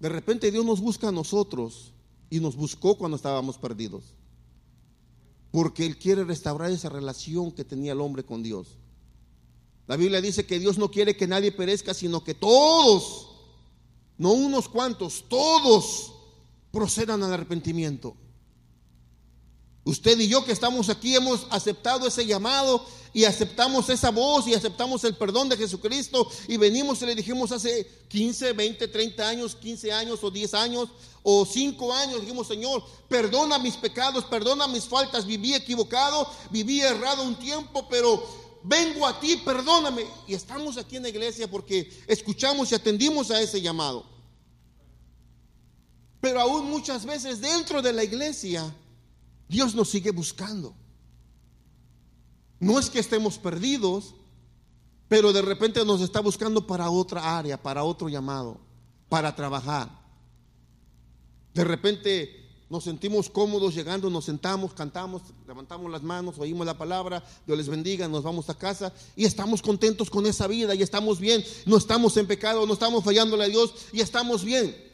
de 0.00 0.08
repente 0.08 0.50
Dios 0.50 0.64
nos 0.64 0.80
busca 0.80 1.08
a 1.08 1.12
nosotros 1.12 1.92
y 2.30 2.40
nos 2.40 2.56
buscó 2.56 2.96
cuando 2.96 3.18
estábamos 3.18 3.58
perdidos. 3.58 4.14
Porque 5.50 5.84
Él 5.84 5.98
quiere 5.98 6.24
restaurar 6.24 6.70
esa 6.70 6.88
relación 6.88 7.52
que 7.52 7.66
tenía 7.66 7.92
el 7.92 8.00
hombre 8.00 8.24
con 8.24 8.42
Dios. 8.42 8.78
La 9.86 9.96
Biblia 9.98 10.22
dice 10.22 10.46
que 10.46 10.58
Dios 10.58 10.78
no 10.78 10.90
quiere 10.90 11.18
que 11.18 11.26
nadie 11.26 11.52
perezca, 11.52 11.92
sino 11.92 12.24
que 12.24 12.32
todos, 12.32 13.28
no 14.16 14.32
unos 14.32 14.70
cuantos, 14.70 15.26
todos 15.28 16.14
procedan 16.70 17.22
al 17.22 17.34
arrepentimiento. 17.34 18.16
Usted 19.84 20.18
y 20.18 20.28
yo 20.28 20.46
que 20.46 20.52
estamos 20.52 20.88
aquí 20.88 21.14
hemos 21.14 21.46
aceptado 21.50 22.06
ese 22.06 22.24
llamado 22.24 22.86
y 23.12 23.24
aceptamos 23.24 23.88
esa 23.90 24.10
voz 24.10 24.46
y 24.46 24.54
aceptamos 24.54 25.04
el 25.04 25.14
perdón 25.14 25.48
de 25.48 25.56
Jesucristo 25.56 26.28
y 26.48 26.56
venimos 26.56 27.02
y 27.02 27.06
le 27.06 27.14
dijimos 27.14 27.52
hace 27.52 27.86
15, 28.08 28.52
20, 28.52 28.88
30 28.88 29.28
años, 29.28 29.54
15 29.54 29.92
años 29.92 30.24
o 30.24 30.30
10 30.30 30.54
años 30.54 30.88
o 31.22 31.44
5 31.44 31.92
años, 31.92 32.20
dijimos 32.20 32.48
Señor, 32.48 32.82
perdona 33.08 33.58
mis 33.58 33.76
pecados, 33.76 34.24
perdona 34.24 34.66
mis 34.66 34.84
faltas, 34.84 35.26
viví 35.26 35.54
equivocado, 35.54 36.26
viví 36.50 36.80
errado 36.80 37.22
un 37.22 37.36
tiempo, 37.36 37.86
pero 37.88 38.22
vengo 38.62 39.06
a 39.06 39.20
ti, 39.20 39.36
perdóname. 39.44 40.06
Y 40.26 40.34
estamos 40.34 40.76
aquí 40.76 40.96
en 40.96 41.02
la 41.02 41.08
iglesia 41.10 41.50
porque 41.50 41.92
escuchamos 42.06 42.72
y 42.72 42.74
atendimos 42.74 43.30
a 43.30 43.40
ese 43.40 43.60
llamado. 43.60 44.04
Pero 46.20 46.40
aún 46.40 46.70
muchas 46.70 47.04
veces 47.04 47.40
dentro 47.40 47.82
de 47.82 47.92
la 47.92 48.04
iglesia 48.04 48.74
Dios 49.48 49.74
nos 49.74 49.90
sigue 49.90 50.12
buscando. 50.12 50.74
No 52.62 52.78
es 52.78 52.88
que 52.88 53.00
estemos 53.00 53.38
perdidos, 53.38 54.14
pero 55.08 55.32
de 55.32 55.42
repente 55.42 55.84
nos 55.84 56.00
está 56.00 56.20
buscando 56.20 56.64
para 56.64 56.90
otra 56.90 57.36
área, 57.36 57.60
para 57.60 57.82
otro 57.82 58.08
llamado, 58.08 58.60
para 59.08 59.34
trabajar. 59.34 59.90
De 61.54 61.64
repente 61.64 62.48
nos 62.70 62.84
sentimos 62.84 63.28
cómodos 63.28 63.74
llegando, 63.74 64.08
nos 64.10 64.26
sentamos, 64.26 64.74
cantamos, 64.74 65.22
levantamos 65.44 65.90
las 65.90 66.04
manos, 66.04 66.38
oímos 66.38 66.64
la 66.64 66.78
palabra, 66.78 67.24
Dios 67.48 67.58
les 67.58 67.68
bendiga, 67.68 68.06
nos 68.06 68.22
vamos 68.22 68.48
a 68.48 68.54
casa 68.56 68.92
y 69.16 69.24
estamos 69.24 69.60
contentos 69.60 70.08
con 70.08 70.24
esa 70.26 70.46
vida 70.46 70.72
y 70.76 70.82
estamos 70.82 71.18
bien, 71.18 71.44
no 71.66 71.78
estamos 71.78 72.16
en 72.16 72.28
pecado, 72.28 72.64
no 72.64 72.74
estamos 72.74 73.02
fallándole 73.02 73.42
a 73.42 73.48
Dios 73.48 73.74
y 73.92 74.02
estamos 74.02 74.44
bien. 74.44 74.91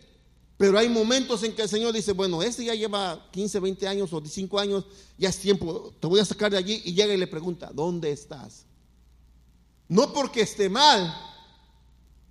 Pero 0.59 0.77
hay 0.77 0.89
momentos 0.89 1.45
en 1.45 1.55
que 1.55 1.63
el 1.63 1.69
Señor 1.69 1.95
dice, 1.95 2.13
bueno, 2.13 2.43
este 2.43 2.65
ya 2.65 2.75
lleva 2.75 3.31
15, 3.31 3.61
20 3.61 3.87
años 3.87 4.13
o 4.13 4.21
5 4.21 4.59
años, 4.59 4.85
ya 5.17 5.29
es 5.29 5.39
tiempo, 5.39 5.95
te 6.01 6.09
voy 6.09 6.19
a 6.19 6.25
sacar 6.25 6.51
de 6.51 6.59
allí 6.59 6.83
y 6.85 6.95
llega 6.95 7.15
y 7.15 7.17
le 7.17 7.29
pregunta, 7.29 7.71
¿dónde 7.73 8.11
estás? 8.11 8.67
No 9.87 10.13
porque 10.13 10.41
esté 10.41 10.69
mal, 10.69 11.15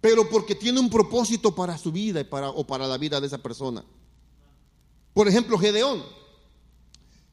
pero 0.01 0.29
porque 0.29 0.55
tiene 0.55 0.81
un 0.81 0.89
propósito 0.89 1.55
para 1.55 1.77
su 1.77 1.89
vida 1.89 2.19
y 2.19 2.25
para, 2.25 2.49
o 2.49 2.67
para 2.67 2.85
la 2.85 2.97
vida 2.97 3.21
de 3.21 3.27
esa 3.27 3.37
persona. 3.37 3.85
Por 5.13 5.29
ejemplo, 5.29 5.57
Gedeón. 5.57 6.03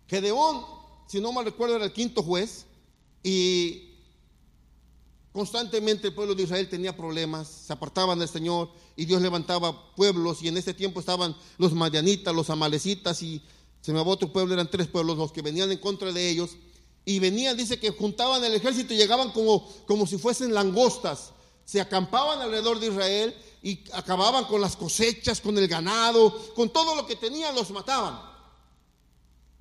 Gedeón, 0.06 0.64
si 1.08 1.20
no 1.20 1.32
mal 1.32 1.44
recuerdo, 1.44 1.74
era 1.74 1.86
el 1.86 1.92
quinto 1.92 2.22
juez 2.22 2.66
y 3.20 3.93
Constantemente 5.34 6.06
el 6.06 6.14
pueblo 6.14 6.36
de 6.36 6.44
Israel 6.44 6.68
tenía 6.68 6.96
problemas, 6.96 7.48
se 7.48 7.72
apartaban 7.72 8.20
del 8.20 8.28
Señor 8.28 8.70
y 8.94 9.04
Dios 9.04 9.20
levantaba 9.20 9.92
pueblos 9.96 10.40
y 10.40 10.46
en 10.46 10.56
ese 10.56 10.72
tiempo 10.74 11.00
estaban 11.00 11.34
los 11.58 11.72
madianitas, 11.72 12.32
los 12.32 12.50
amalecitas 12.50 13.20
y 13.20 13.42
se 13.80 13.92
me 13.92 13.98
va 13.98 14.04
otro 14.04 14.32
pueblo, 14.32 14.54
eran 14.54 14.70
tres 14.70 14.86
pueblos 14.86 15.18
los 15.18 15.32
que 15.32 15.42
venían 15.42 15.72
en 15.72 15.78
contra 15.78 16.12
de 16.12 16.30
ellos 16.30 16.50
y 17.04 17.18
venían, 17.18 17.56
dice 17.56 17.80
que 17.80 17.90
juntaban 17.90 18.44
el 18.44 18.54
ejército 18.54 18.94
y 18.94 18.96
llegaban 18.96 19.32
como, 19.32 19.68
como 19.86 20.06
si 20.06 20.18
fuesen 20.18 20.54
langostas, 20.54 21.32
se 21.64 21.80
acampaban 21.80 22.40
alrededor 22.40 22.78
de 22.78 22.86
Israel 22.86 23.34
y 23.60 23.80
acababan 23.92 24.44
con 24.44 24.60
las 24.60 24.76
cosechas, 24.76 25.40
con 25.40 25.58
el 25.58 25.66
ganado, 25.66 26.32
con 26.54 26.70
todo 26.70 26.94
lo 26.94 27.08
que 27.08 27.16
tenían, 27.16 27.56
los 27.56 27.72
mataban. 27.72 28.20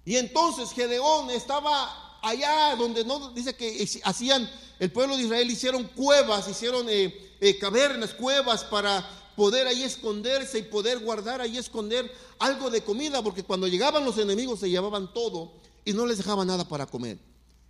Y 0.05 0.17
entonces 0.17 0.71
Gedeón 0.71 1.31
estaba 1.31 2.02
allá 2.23 2.75
donde 2.75 3.03
no 3.05 3.29
dice 3.31 3.55
que 3.55 3.87
hacían 4.03 4.49
el 4.79 4.91
pueblo 4.91 5.15
de 5.15 5.23
Israel 5.23 5.51
hicieron 5.51 5.83
cuevas, 5.83 6.47
hicieron 6.47 6.87
eh, 6.89 7.35
eh, 7.39 7.59
cavernas, 7.59 8.13
cuevas 8.13 8.63
para 8.63 9.07
poder 9.35 9.67
ahí 9.67 9.83
esconderse 9.83 10.59
y 10.59 10.63
poder 10.63 10.99
guardar 10.99 11.41
ahí 11.41 11.57
esconder 11.57 12.11
algo 12.39 12.69
de 12.69 12.83
comida, 12.83 13.21
porque 13.21 13.43
cuando 13.43 13.67
llegaban 13.67 14.05
los 14.05 14.17
enemigos 14.17 14.59
se 14.59 14.69
llevaban 14.69 15.13
todo 15.13 15.53
y 15.85 15.93
no 15.93 16.05
les 16.05 16.17
dejaban 16.17 16.47
nada 16.47 16.67
para 16.67 16.85
comer. 16.85 17.19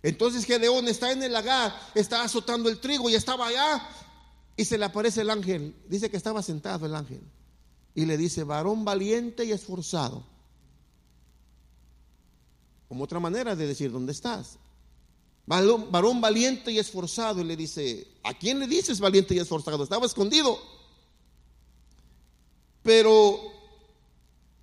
Entonces 0.02 0.44
Gedeón 0.44 0.86
está 0.88 1.12
en 1.12 1.22
el 1.22 1.32
lagar, 1.32 1.74
está 1.94 2.22
azotando 2.22 2.68
el 2.68 2.78
trigo 2.78 3.08
y 3.10 3.14
estaba 3.14 3.48
allá 3.48 3.88
y 4.56 4.64
se 4.64 4.78
le 4.78 4.84
aparece 4.84 5.22
el 5.22 5.30
ángel. 5.30 5.74
Dice 5.88 6.10
que 6.10 6.16
estaba 6.16 6.42
sentado 6.42 6.86
el 6.86 6.94
ángel 6.94 7.22
y 7.94 8.04
le 8.04 8.16
dice, 8.16 8.44
varón 8.44 8.84
valiente 8.84 9.44
y 9.44 9.52
esforzado. 9.52 10.33
Como 12.94 13.02
otra 13.02 13.18
manera 13.18 13.56
de 13.56 13.66
decir, 13.66 13.90
¿dónde 13.90 14.12
estás? 14.12 14.56
varón, 15.46 16.20
valiente 16.20 16.70
y 16.70 16.78
esforzado. 16.78 17.40
Y 17.40 17.44
le 17.44 17.56
dice, 17.56 18.06
¿a 18.22 18.34
quién 18.34 18.60
le 18.60 18.68
dices 18.68 19.00
valiente 19.00 19.34
y 19.34 19.40
esforzado? 19.40 19.82
Estaba 19.82 20.06
escondido. 20.06 20.56
Pero 22.84 23.40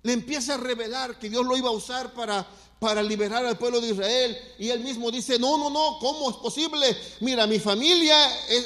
le 0.02 0.14
empieza 0.14 0.54
a 0.54 0.56
revelar 0.56 1.18
que 1.18 1.28
Dios 1.28 1.44
lo 1.44 1.58
iba 1.58 1.68
a 1.68 1.72
usar 1.72 2.14
para, 2.14 2.48
para 2.80 3.02
liberar 3.02 3.44
al 3.44 3.58
pueblo 3.58 3.82
de 3.82 3.90
Israel. 3.90 4.38
Y 4.58 4.70
él 4.70 4.80
mismo 4.80 5.10
dice, 5.10 5.38
no, 5.38 5.58
no, 5.58 5.68
no, 5.68 5.98
¿cómo 6.00 6.30
es 6.30 6.36
posible? 6.36 6.96
Mira, 7.20 7.46
mi 7.46 7.58
familia, 7.58 8.16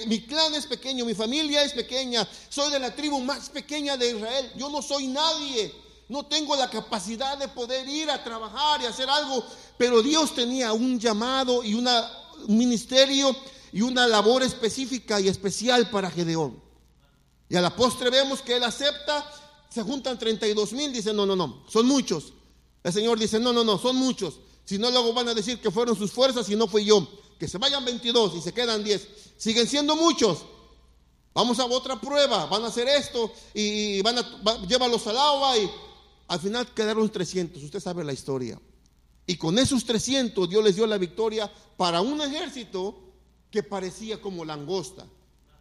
mi 0.07 0.21
clan 0.27 0.55
es 0.55 0.69
pequeño, 0.69 1.05
mi 1.05 1.15
familia 1.15 1.65
es 1.65 1.73
pequeña, 1.73 2.25
soy 2.49 2.71
de 2.71 2.79
la 2.79 2.95
tribu 2.95 3.19
más 3.19 3.49
pequeña 3.49 3.97
de 3.97 4.13
Israel, 4.13 4.53
yo 4.55 4.69
no 4.69 4.81
soy 4.81 5.09
nadie. 5.09 5.86
No 6.09 6.25
tengo 6.27 6.55
la 6.55 6.71
capacidad 6.71 7.37
de 7.37 7.49
poder 7.49 7.89
ir 7.89 8.11
a 8.11 8.23
trabajar 8.23 8.81
y 8.81 8.87
hacer 8.87 9.11
algo, 9.11 9.45
pero 9.77 10.03
Dios 10.03 10.35
tenía 10.35 10.73
un 10.73 11.01
llamado 11.01 11.65
y 11.65 11.75
un 11.75 11.89
ministerio 12.47 13.35
y 13.73 13.83
una 13.83 14.07
labor 14.07 14.43
específica 14.43 15.21
y 15.21 15.29
especial 15.29 15.91
para 15.91 16.11
Gedeón. 16.11 16.63
Y 17.49 17.57
a 17.57 17.61
la 17.61 17.75
postre 17.75 18.11
vemos 18.11 18.41
que 18.41 18.57
él 18.57 18.65
acepta, 18.65 19.25
se 19.69 19.83
juntan 19.83 20.19
32 20.19 20.73
mil, 20.73 20.93
dice, 20.93 21.13
no, 21.13 21.27
no, 21.27 21.35
no, 21.35 21.65
son 21.69 21.87
muchos. 21.87 22.33
El 22.83 22.93
Señor 22.93 23.19
dice, 23.19 23.41
no, 23.41 23.53
no, 23.53 23.65
no, 23.65 23.79
son 23.79 23.97
muchos. 23.97 24.35
Si 24.65 24.79
no, 24.79 24.91
luego 24.91 25.13
van 25.13 25.29
a 25.29 25.35
decir 25.35 25.61
que 25.61 25.71
fueron 25.71 25.97
sus 25.97 26.13
fuerzas 26.13 26.49
y 26.49 26.57
no 26.57 26.67
fui 26.69 26.85
yo. 26.85 27.07
Que 27.39 27.49
se 27.49 27.59
vayan 27.59 27.85
22 27.85 28.37
y 28.37 28.41
se 28.41 28.53
quedan 28.53 28.83
10. 28.83 29.09
Siguen 29.37 29.69
siendo 29.69 29.97
muchos. 29.97 30.39
Vamos 31.35 31.59
a 31.59 31.67
otra 31.67 32.01
prueba, 32.01 32.47
van 32.47 32.65
a 32.65 32.69
hacer 32.69 32.89
esto 32.89 33.31
y 33.53 34.01
van 34.01 34.19
a 34.19 34.67
llévalos 34.67 35.07
al 35.07 35.19
agua 35.19 35.59
y 35.59 35.71
al 36.29 36.41
final 36.41 36.73
quedaron 36.75 37.09
300, 37.09 37.63
usted 37.63 37.81
sabe 37.81 38.05
la 38.05 38.13
historia. 38.13 38.61
Y 39.27 39.37
con 39.37 39.59
esos 39.59 39.85
300 39.85 40.49
Dios 40.49 40.65
les 40.65 40.77
dio 40.77 40.87
la 40.87 40.99
victoria 40.99 41.53
para 41.77 42.01
un 42.01 42.21
ejército 42.21 42.99
que 43.51 43.63
parecía 43.63 44.21
como 44.21 44.45
langosta. 44.45 45.07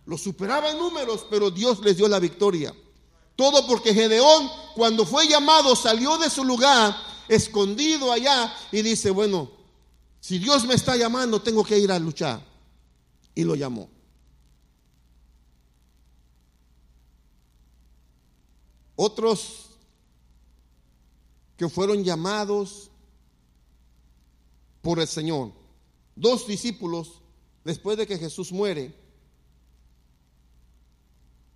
Lo 0.06 0.18
superaba 0.18 0.70
en 0.70 0.78
números, 0.78 1.26
pero 1.30 1.50
Dios 1.50 1.80
les 1.80 1.98
dio 1.98 2.08
la 2.08 2.20
victoria. 2.20 2.74
Todo 3.36 3.66
porque 3.68 3.94
Gedeón, 3.94 4.50
cuando 4.76 5.06
fue 5.06 5.28
llamado, 5.28 5.76
salió 5.76 6.18
de 6.18 6.30
su 6.30 6.44
lugar, 6.44 6.96
escondido 7.28 8.12
allá, 8.12 8.56
y 8.72 8.82
dice, 8.82 9.10
bueno, 9.10 9.52
si 10.20 10.40
Dios 10.40 10.66
me 10.66 10.76
está 10.76 10.96
llamando, 10.96 11.42
tengo 11.42 11.64
que 11.64 11.78
ir 11.78 11.92
a 11.92 12.00
luchar. 12.00 12.42
Y 13.34 13.44
lo 13.44 13.56
llamó. 13.56 13.90
Otros 18.96 19.65
que 21.58 21.70
fueron 21.70 22.04
llamados 22.04 22.92
por 24.82 25.00
el 25.00 25.08
Señor. 25.08 25.52
Dos 26.16 26.48
discípulos, 26.48 27.22
después 27.64 27.98
de 27.98 28.08
que 28.08 28.18
Jesús 28.18 28.52
muere, 28.52 28.94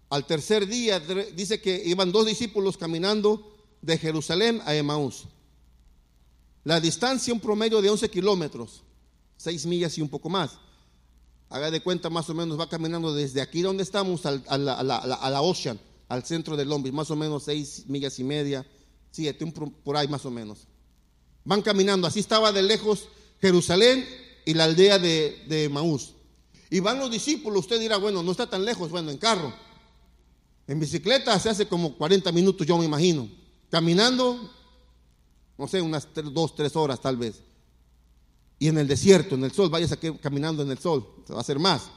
al 0.09 0.25
tercer 0.25 0.67
día 0.67 0.99
dice 0.99 1.61
que 1.61 1.83
iban 1.85 2.11
dos 2.11 2.25
discípulos 2.25 2.77
caminando 2.77 3.55
de 3.81 3.97
Jerusalén 3.97 4.61
a 4.65 4.75
Emaús. 4.75 5.25
La 6.63 6.79
distancia, 6.79 7.33
un 7.33 7.39
promedio 7.39 7.81
de 7.81 7.89
11 7.89 8.09
kilómetros, 8.09 8.83
6 9.37 9.65
millas 9.67 9.97
y 9.97 10.01
un 10.01 10.09
poco 10.09 10.29
más. 10.29 10.57
Haga 11.49 11.71
de 11.71 11.81
cuenta, 11.81 12.09
más 12.09 12.29
o 12.29 12.33
menos, 12.33 12.59
va 12.59 12.69
caminando 12.69 13.13
desde 13.13 13.41
aquí 13.41 13.61
donde 13.61 13.83
estamos 13.83 14.25
a, 14.25 14.31
la, 14.57 15.41
Ocean, 15.41 15.79
al 16.07 16.23
centro 16.25 16.57
del 16.57 16.69
Lombis, 16.69 16.93
más 16.93 17.09
o 17.11 17.15
menos 17.15 17.43
6 17.43 17.85
millas 17.87 18.19
y 18.19 18.23
media, 18.23 18.65
Siete, 19.11 19.45
por 19.83 19.97
ahí 19.97 20.07
más 20.07 20.25
o 20.25 20.31
menos. 20.31 20.67
Van 21.43 21.61
caminando, 21.61 22.07
así 22.07 22.19
estaba 22.19 22.51
de 22.51 22.61
lejos 22.61 23.07
Jerusalén 23.41 24.05
y 24.45 24.53
la 24.53 24.65
aldea 24.65 24.99
de, 24.99 25.45
de 25.47 25.69
Maús. 25.69 26.13
Y 26.69 26.79
van 26.79 26.99
los 26.99 27.09
discípulos, 27.09 27.61
usted 27.61 27.79
dirá, 27.79 27.97
bueno, 27.97 28.21
no 28.21 28.31
está 28.31 28.47
tan 28.47 28.63
lejos, 28.63 28.91
bueno, 28.91 29.09
en 29.09 29.17
carro. 29.17 29.53
En 30.67 30.79
bicicleta 30.79 31.37
se 31.39 31.49
hace 31.49 31.67
como 31.67 31.97
40 31.97 32.31
minutos, 32.31 32.67
yo 32.67 32.77
me 32.77 32.85
imagino. 32.85 33.27
Caminando, 33.71 34.51
no 35.57 35.67
sé, 35.67 35.81
unas 35.81 36.07
dos, 36.13 36.55
tres 36.55 36.75
horas 36.75 37.01
tal 37.01 37.17
vez. 37.17 37.41
Y 38.59 38.67
en 38.67 38.77
el 38.77 38.87
desierto, 38.87 39.35
en 39.35 39.45
el 39.45 39.51
sol, 39.51 39.69
vayas 39.69 39.91
aquí 39.91 40.11
caminando 40.21 40.61
en 40.61 40.69
el 40.69 40.77
sol, 40.77 41.07
se 41.25 41.33
va 41.33 41.39
a 41.39 41.41
hacer 41.41 41.57
más. 41.57 41.89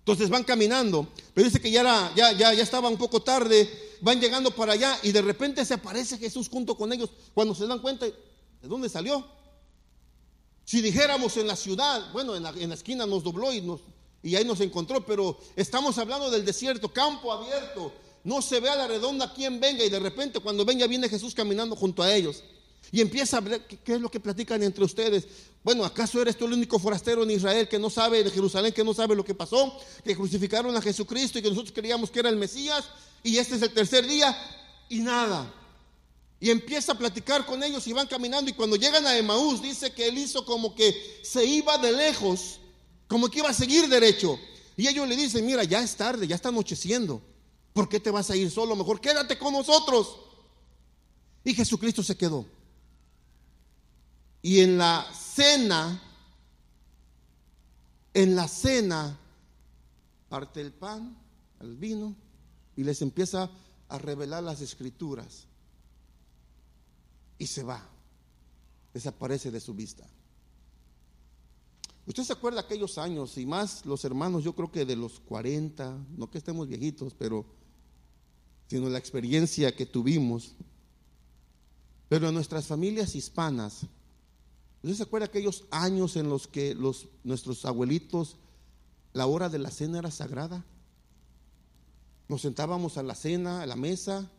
Entonces 0.00 0.28
van 0.28 0.44
caminando, 0.44 1.08
pero 1.32 1.46
dice 1.46 1.60
que 1.60 1.70
ya, 1.70 1.80
era, 1.80 2.12
ya, 2.14 2.32
ya, 2.32 2.52
ya 2.52 2.62
estaba 2.62 2.88
un 2.88 2.98
poco 2.98 3.20
tarde, 3.20 3.68
van 4.04 4.20
llegando 4.20 4.50
para 4.50 4.74
allá 4.74 4.98
y 5.02 5.12
de 5.12 5.22
repente 5.22 5.64
se 5.64 5.74
aparece 5.74 6.18
Jesús 6.18 6.50
junto 6.50 6.76
con 6.76 6.92
ellos. 6.92 7.08
Cuando 7.32 7.54
se 7.54 7.66
dan 7.66 7.78
cuenta, 7.78 8.04
¿de 8.04 8.68
dónde 8.68 8.90
salió? 8.90 9.26
Si 10.64 10.82
dijéramos 10.82 11.38
en 11.38 11.46
la 11.46 11.56
ciudad, 11.56 12.12
bueno, 12.12 12.36
en 12.36 12.42
la, 12.42 12.50
en 12.50 12.68
la 12.68 12.74
esquina 12.74 13.06
nos 13.06 13.24
dobló 13.24 13.50
y, 13.50 13.62
nos, 13.62 13.80
y 14.22 14.36
ahí 14.36 14.44
nos 14.44 14.60
encontró, 14.60 15.04
pero 15.06 15.38
estamos 15.56 15.96
hablando 15.96 16.30
del 16.30 16.44
desierto, 16.44 16.92
campo 16.92 17.32
abierto. 17.32 17.92
No 18.24 18.42
se 18.42 18.60
ve 18.60 18.68
a 18.68 18.76
la 18.76 18.86
redonda 18.86 19.32
quién 19.32 19.58
venga 19.58 19.82
y 19.82 19.88
de 19.88 20.00
repente 20.00 20.38
cuando 20.40 20.66
venga 20.66 20.86
viene 20.86 21.08
Jesús 21.08 21.34
caminando 21.34 21.74
junto 21.74 22.02
a 22.02 22.14
ellos. 22.14 22.44
Y 22.94 23.00
empieza 23.00 23.38
a 23.38 23.40
ver 23.40 23.66
qué 23.66 23.94
es 23.94 24.00
lo 24.00 24.08
que 24.08 24.20
platican 24.20 24.62
entre 24.62 24.84
ustedes. 24.84 25.26
Bueno, 25.64 25.84
¿acaso 25.84 26.22
eres 26.22 26.38
tú 26.38 26.46
el 26.46 26.52
único 26.52 26.78
forastero 26.78 27.24
en 27.24 27.32
Israel 27.32 27.66
que 27.66 27.76
no 27.76 27.90
sabe, 27.90 28.22
de 28.22 28.30
Jerusalén, 28.30 28.72
que 28.72 28.84
no 28.84 28.94
sabe 28.94 29.16
lo 29.16 29.24
que 29.24 29.34
pasó? 29.34 29.76
Que 30.04 30.14
crucificaron 30.14 30.76
a 30.76 30.80
Jesucristo 30.80 31.40
y 31.40 31.42
que 31.42 31.48
nosotros 31.48 31.74
creíamos 31.74 32.08
que 32.08 32.20
era 32.20 32.28
el 32.28 32.36
Mesías 32.36 32.84
y 33.24 33.38
este 33.38 33.56
es 33.56 33.62
el 33.62 33.74
tercer 33.74 34.06
día 34.06 34.32
y 34.88 35.00
nada. 35.00 35.52
Y 36.38 36.50
empieza 36.50 36.92
a 36.92 36.94
platicar 36.96 37.44
con 37.44 37.64
ellos 37.64 37.84
y 37.88 37.92
van 37.92 38.06
caminando 38.06 38.48
y 38.48 38.54
cuando 38.54 38.76
llegan 38.76 39.04
a 39.08 39.18
Emaús 39.18 39.60
dice 39.60 39.92
que 39.92 40.06
él 40.06 40.16
hizo 40.16 40.44
como 40.44 40.72
que 40.76 41.18
se 41.24 41.44
iba 41.44 41.76
de 41.78 41.90
lejos, 41.90 42.60
como 43.08 43.28
que 43.28 43.40
iba 43.40 43.50
a 43.50 43.54
seguir 43.54 43.88
derecho. 43.88 44.38
Y 44.76 44.86
ellos 44.86 45.08
le 45.08 45.16
dicen, 45.16 45.44
mira, 45.44 45.64
ya 45.64 45.82
es 45.82 45.96
tarde, 45.96 46.28
ya 46.28 46.36
está 46.36 46.50
anocheciendo. 46.50 47.20
¿Por 47.72 47.88
qué 47.88 47.98
te 47.98 48.12
vas 48.12 48.30
a 48.30 48.36
ir 48.36 48.52
solo? 48.52 48.76
Mejor 48.76 49.00
quédate 49.00 49.36
con 49.36 49.52
nosotros. 49.52 50.16
Y 51.42 51.54
Jesucristo 51.54 52.00
se 52.00 52.16
quedó. 52.16 52.46
Y 54.44 54.60
en 54.60 54.76
la 54.76 55.10
cena, 55.10 56.02
en 58.12 58.36
la 58.36 58.46
cena, 58.46 59.18
parte 60.28 60.60
el 60.60 60.70
pan, 60.70 61.16
el 61.60 61.78
vino, 61.78 62.14
y 62.76 62.84
les 62.84 63.00
empieza 63.00 63.50
a 63.88 63.96
revelar 63.96 64.42
las 64.42 64.60
escrituras. 64.60 65.46
Y 67.38 67.46
se 67.46 67.62
va, 67.62 67.88
desaparece 68.92 69.50
de 69.50 69.60
su 69.60 69.72
vista. 69.72 70.06
Usted 72.06 72.24
se 72.24 72.34
acuerda 72.34 72.60
aquellos 72.60 72.98
años, 72.98 73.38
y 73.38 73.46
más 73.46 73.86
los 73.86 74.04
hermanos, 74.04 74.44
yo 74.44 74.54
creo 74.54 74.70
que 74.70 74.84
de 74.84 74.96
los 74.96 75.20
40, 75.20 76.04
no 76.18 76.30
que 76.30 76.36
estemos 76.36 76.68
viejitos, 76.68 77.14
pero 77.14 77.46
sino 78.66 78.90
la 78.90 78.98
experiencia 78.98 79.74
que 79.74 79.86
tuvimos. 79.86 80.52
Pero 82.10 82.28
en 82.28 82.34
nuestras 82.34 82.66
familias 82.66 83.14
hispanas, 83.14 83.86
¿Usted 84.84 84.98
se 84.98 85.02
acuerda 85.04 85.24
aquellos 85.24 85.64
años 85.70 86.14
en 86.16 86.28
los 86.28 86.46
que 86.46 86.74
los, 86.74 87.08
nuestros 87.22 87.64
abuelitos, 87.64 88.36
la 89.14 89.24
hora 89.24 89.48
de 89.48 89.58
la 89.58 89.70
cena 89.70 89.98
era 89.98 90.10
sagrada? 90.10 90.62
Nos 92.28 92.42
sentábamos 92.42 92.98
a 92.98 93.02
la 93.02 93.14
cena, 93.14 93.62
a 93.62 93.66
la 93.66 93.76
mesa, 93.76 94.30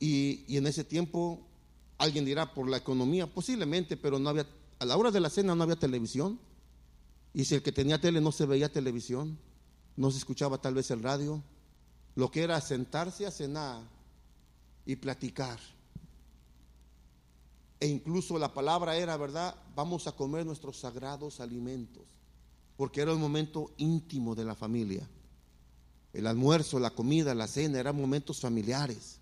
y, 0.00 0.46
y, 0.48 0.56
en 0.56 0.66
ese 0.66 0.84
tiempo, 0.84 1.46
alguien 1.98 2.24
dirá 2.24 2.54
por 2.54 2.66
la 2.66 2.78
economía, 2.78 3.26
posiblemente, 3.26 3.98
pero 3.98 4.18
no 4.18 4.30
había, 4.30 4.46
a 4.78 4.86
la 4.86 4.96
hora 4.96 5.10
de 5.10 5.20
la 5.20 5.28
cena 5.28 5.54
no 5.54 5.64
había 5.64 5.76
televisión. 5.76 6.40
Y 7.34 7.44
si 7.44 7.56
el 7.56 7.62
que 7.62 7.72
tenía 7.72 8.00
tele 8.00 8.22
no 8.22 8.32
se 8.32 8.46
veía 8.46 8.72
televisión, 8.72 9.38
no 9.96 10.10
se 10.10 10.16
escuchaba 10.16 10.62
tal 10.62 10.72
vez 10.72 10.90
el 10.90 11.02
radio, 11.02 11.42
lo 12.14 12.30
que 12.30 12.42
era 12.42 12.58
sentarse 12.62 13.26
a 13.26 13.30
cenar 13.30 13.82
y 14.86 14.96
platicar. 14.96 15.60
E 17.78 17.86
incluso 17.86 18.38
la 18.38 18.52
palabra 18.54 18.96
era, 18.96 19.16
¿verdad? 19.16 19.54
Vamos 19.74 20.06
a 20.06 20.12
comer 20.12 20.46
nuestros 20.46 20.78
sagrados 20.78 21.40
alimentos, 21.40 22.04
porque 22.76 23.02
era 23.02 23.12
un 23.12 23.20
momento 23.20 23.72
íntimo 23.76 24.34
de 24.34 24.44
la 24.44 24.54
familia. 24.54 25.08
El 26.12 26.26
almuerzo, 26.26 26.78
la 26.78 26.90
comida, 26.90 27.34
la 27.34 27.46
cena 27.46 27.78
eran 27.78 27.96
momentos 27.96 28.40
familiares. 28.40 29.18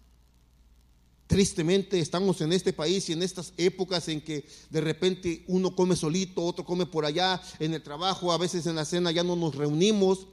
Tristemente 1.26 1.98
estamos 1.98 2.40
en 2.42 2.52
este 2.52 2.72
país 2.72 3.08
y 3.08 3.14
en 3.14 3.22
estas 3.22 3.52
épocas 3.56 4.06
en 4.08 4.20
que 4.20 4.46
de 4.70 4.80
repente 4.80 5.44
uno 5.48 5.74
come 5.74 5.96
solito, 5.96 6.44
otro 6.44 6.64
come 6.64 6.86
por 6.86 7.04
allá, 7.04 7.40
en 7.58 7.74
el 7.74 7.82
trabajo, 7.82 8.30
a 8.30 8.38
veces 8.38 8.66
en 8.66 8.76
la 8.76 8.84
cena 8.84 9.10
ya 9.10 9.24
no 9.24 9.34
nos 9.34 9.54
reunimos, 9.54 10.26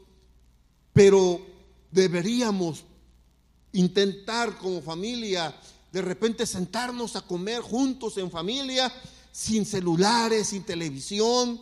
pero 0.93 1.41
deberíamos 1.89 2.83
intentar 3.71 4.57
como 4.57 4.81
familia 4.81 5.55
de 5.91 6.01
repente 6.01 6.45
sentarnos 6.45 7.15
a 7.15 7.21
comer 7.21 7.61
juntos 7.61 8.17
en 8.17 8.31
familia, 8.31 8.91
sin 9.31 9.65
celulares, 9.65 10.47
sin 10.47 10.63
televisión, 10.63 11.59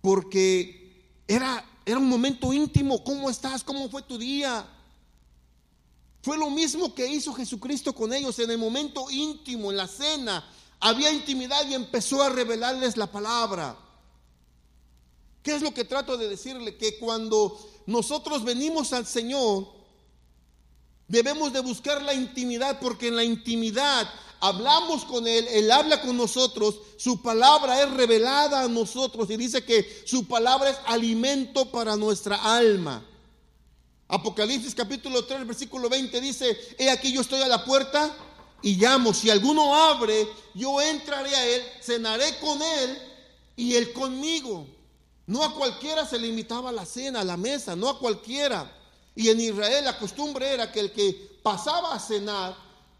porque 0.00 1.22
era, 1.28 1.64
era 1.84 1.98
un 1.98 2.08
momento 2.08 2.52
íntimo. 2.52 3.02
¿Cómo 3.04 3.30
estás? 3.30 3.62
¿Cómo 3.62 3.88
fue 3.88 4.02
tu 4.02 4.18
día? 4.18 4.68
Fue 6.22 6.36
lo 6.36 6.50
mismo 6.50 6.92
que 6.92 7.06
hizo 7.06 7.32
Jesucristo 7.32 7.92
con 7.92 8.12
ellos 8.12 8.36
en 8.40 8.50
el 8.50 8.58
momento 8.58 9.08
íntimo, 9.10 9.70
en 9.70 9.76
la 9.76 9.86
cena. 9.86 10.44
Había 10.80 11.12
intimidad 11.12 11.66
y 11.68 11.74
empezó 11.74 12.20
a 12.22 12.30
revelarles 12.30 12.96
la 12.96 13.10
palabra. 13.10 13.78
¿Qué 15.42 15.54
es 15.54 15.62
lo 15.62 15.72
que 15.72 15.84
trato 15.84 16.16
de 16.16 16.28
decirle? 16.28 16.76
Que 16.76 16.98
cuando 16.98 17.56
nosotros 17.86 18.42
venimos 18.42 18.92
al 18.92 19.06
Señor, 19.06 19.75
Debemos 21.08 21.52
de 21.52 21.60
buscar 21.60 22.02
la 22.02 22.14
intimidad 22.14 22.80
porque 22.80 23.08
en 23.08 23.16
la 23.16 23.24
intimidad 23.24 24.08
hablamos 24.40 25.04
con 25.04 25.26
Él, 25.26 25.46
Él 25.50 25.70
habla 25.70 26.02
con 26.02 26.16
nosotros, 26.16 26.76
su 26.96 27.22
palabra 27.22 27.82
es 27.82 27.90
revelada 27.92 28.62
a 28.62 28.68
nosotros 28.68 29.30
y 29.30 29.36
dice 29.36 29.64
que 29.64 30.02
su 30.04 30.26
palabra 30.26 30.70
es 30.70 30.78
alimento 30.86 31.70
para 31.70 31.96
nuestra 31.96 32.36
alma. 32.56 33.04
Apocalipsis 34.08 34.74
capítulo 34.74 35.24
3, 35.24 35.46
versículo 35.46 35.88
20 35.88 36.20
dice, 36.20 36.56
he 36.78 36.90
aquí 36.90 37.12
yo 37.12 37.20
estoy 37.20 37.42
a 37.42 37.48
la 37.48 37.64
puerta 37.64 38.14
y 38.62 38.76
llamo, 38.76 39.12
si 39.12 39.30
alguno 39.30 39.74
abre, 39.74 40.26
yo 40.54 40.80
entraré 40.80 41.34
a 41.34 41.46
Él, 41.46 41.62
cenaré 41.82 42.38
con 42.40 42.60
Él 42.62 42.98
y 43.56 43.74
Él 43.74 43.92
conmigo. 43.92 44.66
No 45.26 45.42
a 45.42 45.54
cualquiera 45.54 46.06
se 46.06 46.18
le 46.18 46.28
invitaba 46.28 46.70
a 46.70 46.72
la 46.72 46.86
cena, 46.86 47.20
a 47.20 47.24
la 47.24 47.36
mesa, 47.36 47.74
no 47.74 47.88
a 47.88 47.98
cualquiera. 47.98 48.75
Y 49.16 49.30
en 49.30 49.40
Israel 49.40 49.84
la 49.84 49.98
costumbre 49.98 50.52
era 50.52 50.70
que 50.70 50.78
el 50.78 50.92
que 50.92 51.38
pasaba 51.42 51.94
a 51.94 51.98
cenar 51.98 52.54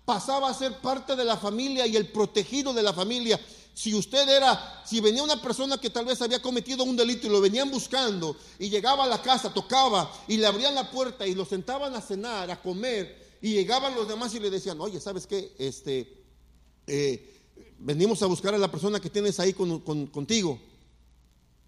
pasaba 0.06 0.48
a 0.48 0.54
ser 0.54 0.80
parte 0.80 1.14
de 1.14 1.24
la 1.24 1.36
familia 1.36 1.86
y 1.86 1.96
el 1.96 2.08
protegido 2.08 2.72
de 2.72 2.82
la 2.82 2.94
familia. 2.94 3.38
Si 3.74 3.92
usted 3.94 4.26
era, 4.28 4.82
si 4.86 5.00
venía 5.00 5.22
una 5.22 5.42
persona 5.42 5.78
que 5.78 5.90
tal 5.90 6.06
vez 6.06 6.22
había 6.22 6.40
cometido 6.40 6.84
un 6.84 6.96
delito 6.96 7.26
y 7.26 7.30
lo 7.30 7.40
venían 7.40 7.70
buscando 7.70 8.34
y 8.58 8.70
llegaba 8.70 9.04
a 9.04 9.08
la 9.08 9.20
casa, 9.20 9.52
tocaba 9.52 10.10
y 10.26 10.38
le 10.38 10.46
abrían 10.46 10.74
la 10.74 10.90
puerta 10.90 11.26
y 11.26 11.34
lo 11.34 11.44
sentaban 11.44 11.94
a 11.94 12.00
cenar, 12.00 12.50
a 12.50 12.62
comer 12.62 13.36
y 13.42 13.52
llegaban 13.52 13.94
los 13.94 14.08
demás 14.08 14.34
y 14.34 14.40
le 14.40 14.48
decían, 14.48 14.80
oye, 14.80 15.00
¿sabes 15.00 15.26
qué? 15.26 15.54
Este, 15.58 16.24
eh, 16.86 17.34
venimos 17.78 18.22
a 18.22 18.26
buscar 18.26 18.54
a 18.54 18.58
la 18.58 18.70
persona 18.70 19.00
que 19.00 19.10
tienes 19.10 19.38
ahí 19.40 19.52
contigo. 19.52 20.58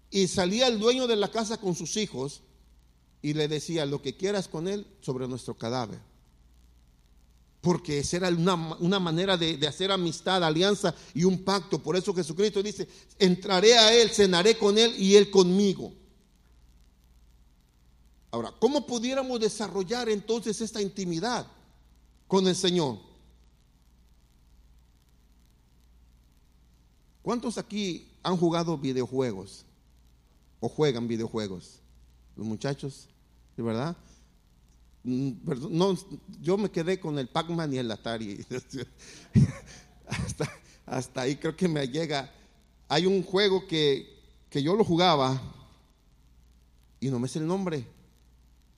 Y 0.09 0.27
salía 0.27 0.65
el 0.65 0.79
dueño 0.79 1.05
de 1.05 1.17
la 1.17 1.29
casa 1.29 1.57
con 1.57 1.75
sus 1.75 1.95
hijos 1.97 2.41
y 3.21 3.33
le 3.33 3.47
decía, 3.47 3.85
lo 3.85 4.01
que 4.01 4.15
quieras 4.15 4.47
con 4.47 4.67
él 4.67 4.87
sobre 5.01 5.27
nuestro 5.27 5.57
cadáver. 5.57 5.99
Porque 7.61 7.99
esa 7.99 8.17
era 8.17 8.29
una, 8.29 8.99
manera 8.99 9.35
de, 9.35 9.57
de, 9.57 9.67
hacer 9.67 9.91
amistad, 9.91 10.43
alianza 10.43 10.95
y 11.13 11.25
un 11.25 11.43
pacto. 11.43 11.79
Por 11.79 11.97
eso 11.97 12.13
Jesucristo 12.13 12.63
dice, 12.63 12.87
entraré 13.17 13.77
a 13.77 13.93
Él, 13.93 14.09
cenaré 14.09 14.57
con 14.57 14.77
Él 14.77 14.95
y 14.97 15.15
Él 15.15 15.29
conmigo. 15.29 15.91
Ahora, 18.31 18.53
¿cómo 18.59 18.85
pudiéramos 18.85 19.39
desarrollar 19.39 20.07
entonces 20.07 20.61
esta 20.61 20.81
intimidad 20.81 21.47
con 22.27 22.47
el 22.47 22.55
Señor? 22.55 22.99
¿Cuántos 27.21 27.57
aquí 27.57 28.07
han 28.23 28.37
jugado 28.37 28.77
videojuegos 28.77 29.65
o 30.59 30.69
juegan 30.69 31.07
videojuegos? 31.07 31.78
Los 32.39 32.47
muchachos, 32.47 33.09
¿de 33.57 33.63
verdad? 33.63 33.97
Mm, 35.03 35.31
no, 35.71 35.93
yo 36.39 36.57
me 36.57 36.71
quedé 36.71 36.97
con 36.97 37.19
el 37.19 37.27
Pac-Man 37.27 37.73
y 37.73 37.79
el 37.79 37.91
Atari. 37.91 38.45
hasta, 40.07 40.49
hasta, 40.85 41.21
ahí 41.21 41.35
creo 41.35 41.53
que 41.57 41.67
me 41.67 41.85
llega. 41.85 42.33
Hay 42.87 43.05
un 43.05 43.23
juego 43.23 43.67
que, 43.67 44.21
que 44.49 44.63
yo 44.63 44.73
lo 44.77 44.85
jugaba 44.85 45.41
y 47.01 47.09
no 47.09 47.19
me 47.19 47.27
sé 47.27 47.39
el 47.39 47.47
nombre. 47.47 47.85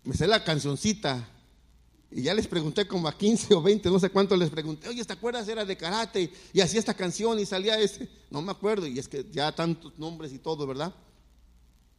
Me 0.05 0.15
sé 0.15 0.25
la 0.25 0.43
cancioncita. 0.43 1.29
Y 2.09 2.23
ya 2.23 2.33
les 2.33 2.47
pregunté 2.47 2.87
como 2.87 3.07
a 3.07 3.15
15 3.15 3.53
o 3.53 3.61
20, 3.61 3.91
no 3.91 3.99
sé 3.99 4.09
cuánto 4.09 4.35
les 4.35 4.49
pregunté, 4.49 4.89
oye, 4.89 5.05
¿te 5.05 5.13
acuerdas? 5.13 5.47
Era 5.47 5.65
de 5.65 5.77
karate 5.77 6.33
y 6.51 6.61
hacía 6.61 6.79
esta 6.79 6.95
canción 6.95 7.37
y 7.37 7.45
salía 7.45 7.79
ese. 7.79 8.09
No 8.31 8.41
me 8.41 8.49
acuerdo, 8.49 8.87
y 8.87 8.97
es 8.97 9.07
que 9.07 9.27
ya 9.31 9.51
tantos 9.51 9.99
nombres 9.99 10.33
y 10.33 10.39
todo, 10.39 10.65
¿verdad? 10.65 10.95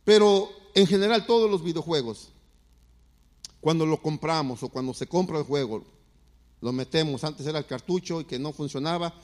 Pero 0.04 0.50
en 0.74 0.86
general 0.86 1.26
todos 1.26 1.50
los 1.50 1.62
videojuegos, 1.62 2.30
cuando 3.60 3.86
lo 3.86 4.00
compramos 4.02 4.62
o 4.62 4.68
cuando 4.68 4.94
se 4.94 5.06
compra 5.06 5.38
el 5.38 5.44
juego, 5.44 5.84
lo 6.60 6.72
metemos, 6.72 7.24
antes 7.24 7.46
era 7.46 7.58
el 7.58 7.66
cartucho 7.66 8.20
y 8.20 8.24
que 8.24 8.38
no 8.38 8.52
funcionaba, 8.52 9.14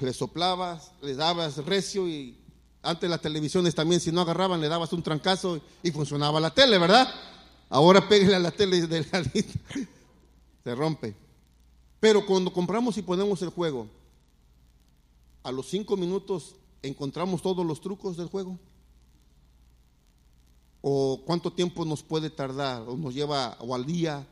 le 0.00 0.12
soplabas, 0.12 0.92
le 1.02 1.14
dabas 1.14 1.56
recio 1.64 2.08
y 2.08 2.36
antes 2.82 3.10
las 3.10 3.20
televisiones 3.20 3.74
también 3.74 4.00
si 4.00 4.10
no 4.10 4.20
agarraban 4.20 4.60
le 4.60 4.68
dabas 4.68 4.92
un 4.92 5.02
trancazo 5.02 5.60
y 5.82 5.90
funcionaba 5.90 6.40
la 6.40 6.52
tele, 6.52 6.78
¿verdad? 6.78 7.08
Ahora 7.68 8.08
pégale 8.08 8.34
a 8.34 8.38
la 8.38 8.50
tele 8.50 8.86
de 8.86 9.06
la 9.12 9.22
se 10.64 10.74
rompe. 10.74 11.14
Pero 12.00 12.24
cuando 12.24 12.52
compramos 12.52 12.96
y 12.96 13.02
ponemos 13.02 13.42
el 13.42 13.50
juego, 13.50 13.86
a 15.42 15.52
los 15.52 15.66
cinco 15.68 15.96
minutos 15.96 16.54
encontramos 16.82 17.42
todos 17.42 17.64
los 17.64 17.80
trucos 17.80 18.16
del 18.16 18.28
juego 18.28 18.58
o 20.82 21.22
cuánto 21.24 21.52
tiempo 21.52 21.84
nos 21.84 22.02
puede 22.02 22.30
tardar 22.30 22.82
o 22.82 22.96
nos 22.96 23.14
lleva 23.14 23.56
o 23.60 23.74
al 23.74 23.84
día. 23.84 24.26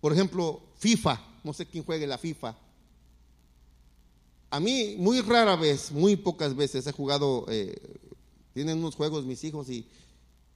Por 0.00 0.12
ejemplo, 0.12 0.62
FIFA, 0.78 1.20
no 1.42 1.52
sé 1.52 1.66
quién 1.66 1.84
juegue 1.84 2.06
la 2.06 2.18
FIFA. 2.18 2.56
A 4.50 4.60
mí 4.60 4.96
muy 4.98 5.20
rara 5.20 5.56
vez, 5.56 5.90
muy 5.90 6.16
pocas 6.16 6.54
veces 6.54 6.86
he 6.86 6.92
jugado, 6.92 7.46
eh, 7.48 7.74
tienen 8.54 8.78
unos 8.78 8.94
juegos 8.94 9.24
mis 9.24 9.42
hijos 9.44 9.68
y 9.68 9.86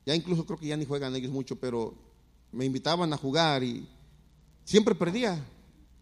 ya 0.06 0.14
incluso 0.14 0.46
creo 0.46 0.58
que 0.58 0.68
ya 0.68 0.76
ni 0.76 0.84
juegan 0.84 1.14
ellos 1.16 1.32
mucho, 1.32 1.56
pero 1.56 1.94
me 2.52 2.64
invitaban 2.64 3.12
a 3.12 3.16
jugar 3.16 3.62
y 3.62 3.86
siempre 4.64 4.94
perdía. 4.94 5.44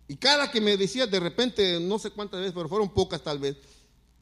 Y 0.06 0.16
cada 0.16 0.50
que 0.50 0.60
me 0.60 0.76
decía 0.76 1.06
de 1.06 1.20
repente, 1.20 1.80
no 1.80 1.98
sé 1.98 2.10
cuántas 2.10 2.40
veces, 2.40 2.54
pero 2.54 2.68
fueron 2.68 2.88
pocas 2.90 3.22
tal 3.22 3.38
vez, 3.38 3.56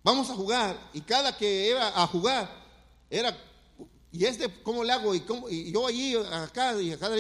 vamos 0.03 0.31
a 0.31 0.35
jugar. 0.35 0.91
Y 0.95 1.01
cada 1.01 1.37
que 1.37 1.71
iba 1.71 2.03
a 2.03 2.07
jugar, 2.07 2.51
era 3.11 3.37
y 4.17 4.25
este, 4.25 4.49
¿cómo 4.63 4.83
le 4.83 4.93
hago? 4.93 5.15
Y, 5.15 5.21
cómo, 5.21 5.49
y 5.49 5.71
yo 5.73 5.87
allí, 5.87 6.15
acá, 6.15 6.81
y 6.81 6.93
a 6.93 6.99
cada 6.99 7.17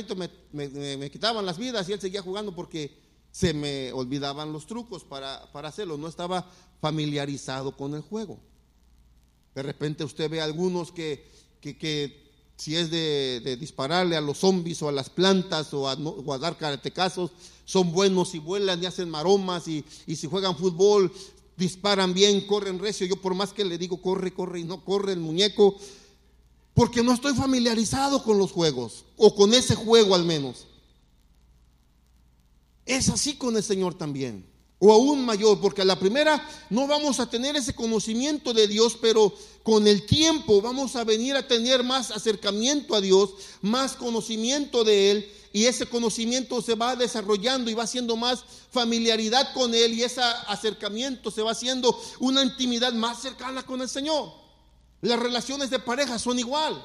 me, 0.52 0.68
me, 0.96 1.10
quitaban 1.10 1.44
las 1.44 1.58
vidas 1.58 1.88
y 1.88 1.92
él 1.92 2.00
seguía 2.00 2.22
jugando 2.22 2.54
porque 2.54 2.96
se 3.30 3.52
me 3.52 3.92
olvidaban 3.92 4.52
los 4.52 4.66
trucos 4.66 5.04
para, 5.04 5.50
para 5.52 5.68
hacerlo. 5.68 5.98
No 5.98 6.08
estaba 6.08 6.50
familiarizado 6.80 7.76
con 7.76 7.94
el 7.94 8.00
juego. 8.00 8.38
De 9.54 9.62
repente 9.62 10.04
usted 10.04 10.30
ve 10.30 10.40
algunos 10.40 10.90
que, 10.90 11.28
que, 11.60 11.76
que 11.76 12.30
si 12.56 12.76
es 12.76 12.90
de, 12.90 13.56
dispararle 13.60 14.16
a 14.16 14.20
los 14.20 14.38
zombies 14.38 14.80
o 14.82 14.88
a 14.88 14.92
las 14.92 15.10
plantas 15.10 15.74
o 15.74 15.88
a, 15.88 15.94
o 15.94 16.32
a 16.32 16.38
dar 16.38 16.56
caratecazos, 16.56 17.30
son 17.64 17.92
buenos 17.92 18.34
y 18.34 18.38
vuelan 18.38 18.82
y 18.82 18.86
hacen 18.86 19.10
maromas 19.10 19.68
y, 19.68 19.84
y 20.06 20.16
si 20.16 20.26
juegan 20.26 20.56
fútbol 20.56 21.12
disparan 21.56 22.14
bien, 22.14 22.46
corren 22.46 22.78
recio. 22.78 23.06
Yo 23.06 23.16
por 23.16 23.34
más 23.34 23.52
que 23.52 23.64
le 23.64 23.78
digo 23.78 24.00
corre, 24.00 24.32
corre 24.32 24.60
y 24.60 24.64
no 24.64 24.84
corre 24.84 25.12
el 25.12 25.20
muñeco, 25.20 25.76
porque 26.76 27.02
no 27.02 27.14
estoy 27.14 27.32
familiarizado 27.32 28.22
con 28.22 28.36
los 28.36 28.52
juegos, 28.52 29.06
o 29.16 29.34
con 29.34 29.54
ese 29.54 29.74
juego 29.74 30.14
al 30.14 30.24
menos. 30.26 30.66
Es 32.84 33.08
así 33.08 33.34
con 33.34 33.56
el 33.56 33.62
Señor 33.62 33.94
también, 33.94 34.46
o 34.78 34.92
aún 34.92 35.24
mayor, 35.24 35.58
porque 35.58 35.80
a 35.80 35.86
la 35.86 35.98
primera 35.98 36.46
no 36.68 36.86
vamos 36.86 37.18
a 37.18 37.30
tener 37.30 37.56
ese 37.56 37.74
conocimiento 37.74 38.52
de 38.52 38.68
Dios, 38.68 38.98
pero 39.00 39.32
con 39.62 39.86
el 39.86 40.04
tiempo 40.04 40.60
vamos 40.60 40.96
a 40.96 41.04
venir 41.04 41.34
a 41.34 41.48
tener 41.48 41.82
más 41.82 42.10
acercamiento 42.10 42.94
a 42.94 43.00
Dios, 43.00 43.30
más 43.62 43.94
conocimiento 43.94 44.84
de 44.84 45.12
Él, 45.12 45.32
y 45.54 45.64
ese 45.64 45.86
conocimiento 45.86 46.60
se 46.60 46.74
va 46.74 46.94
desarrollando 46.94 47.70
y 47.70 47.74
va 47.74 47.84
haciendo 47.84 48.16
más 48.16 48.44
familiaridad 48.70 49.54
con 49.54 49.74
Él, 49.74 49.94
y 49.94 50.02
ese 50.02 50.20
acercamiento 50.46 51.30
se 51.30 51.40
va 51.40 51.52
haciendo 51.52 51.98
una 52.20 52.42
intimidad 52.44 52.92
más 52.92 53.22
cercana 53.22 53.62
con 53.64 53.80
el 53.80 53.88
Señor. 53.88 54.45
Las 55.00 55.18
relaciones 55.18 55.70
de 55.70 55.78
pareja 55.78 56.18
son 56.18 56.38
igual. 56.38 56.82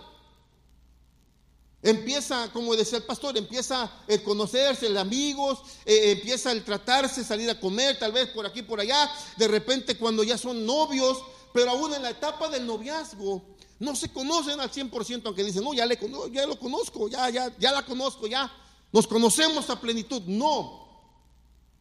Empieza, 1.84 2.52
como 2.54 2.76
decía 2.76 3.00
el 3.00 3.06
pastor, 3.06 3.36
empieza 3.38 3.92
el 4.08 4.22
conocerse, 4.22 4.86
el 4.86 4.98
amigos, 4.98 5.60
eh, 5.86 6.12
empieza 6.12 6.52
el 6.52 6.64
tratarse, 6.64 7.24
salir 7.24 7.50
a 7.50 7.60
comer, 7.60 7.98
tal 7.98 8.12
vez 8.12 8.28
por 8.28 8.46
aquí, 8.46 8.62
por 8.62 8.80
allá. 8.80 9.10
De 9.38 9.48
repente 9.48 9.98
cuando 9.98 10.24
ya 10.24 10.38
son 10.38 10.64
novios, 10.66 11.18
pero 11.54 11.72
aún 11.72 11.94
en 11.94 12.04
la 12.04 12.12
etapa 12.12 12.50
del 12.50 12.68
noviazgo, 12.68 13.42
no 13.80 13.96
se 13.96 14.10
conocen 14.10 14.60
al 14.60 14.70
100%, 14.70 15.24
aunque 15.26 15.44
dicen, 15.44 15.64
no, 15.64 15.74
ya, 15.74 15.88
le, 15.88 15.98
ya 16.32 16.46
lo 16.46 16.60
conozco, 16.60 17.08
ya, 17.08 17.28
ya, 17.32 17.56
ya 17.58 17.72
la 17.72 17.84
conozco, 17.84 18.28
ya. 18.28 18.52
Nos 18.92 19.08
conocemos 19.08 19.68
a 19.72 19.82
plenitud. 19.82 20.22
No. 20.28 20.88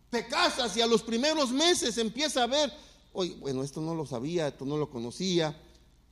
Te 0.09 0.27
casas 0.27 0.75
y 0.79 0.81
a 0.81 0.87
los 0.87 1.03
primeros 1.03 1.51
meses 1.51 1.99
empieza 1.99 2.45
a 2.45 2.47
ver, 2.47 2.73
oye, 3.13 3.37
bueno, 3.39 3.63
esto 3.63 3.83
no 3.83 3.95
lo 3.95 4.07
sabía, 4.07 4.49
esto 4.49 4.65
no 4.65 4.79
lo 4.79 4.89
conocía 4.89 5.55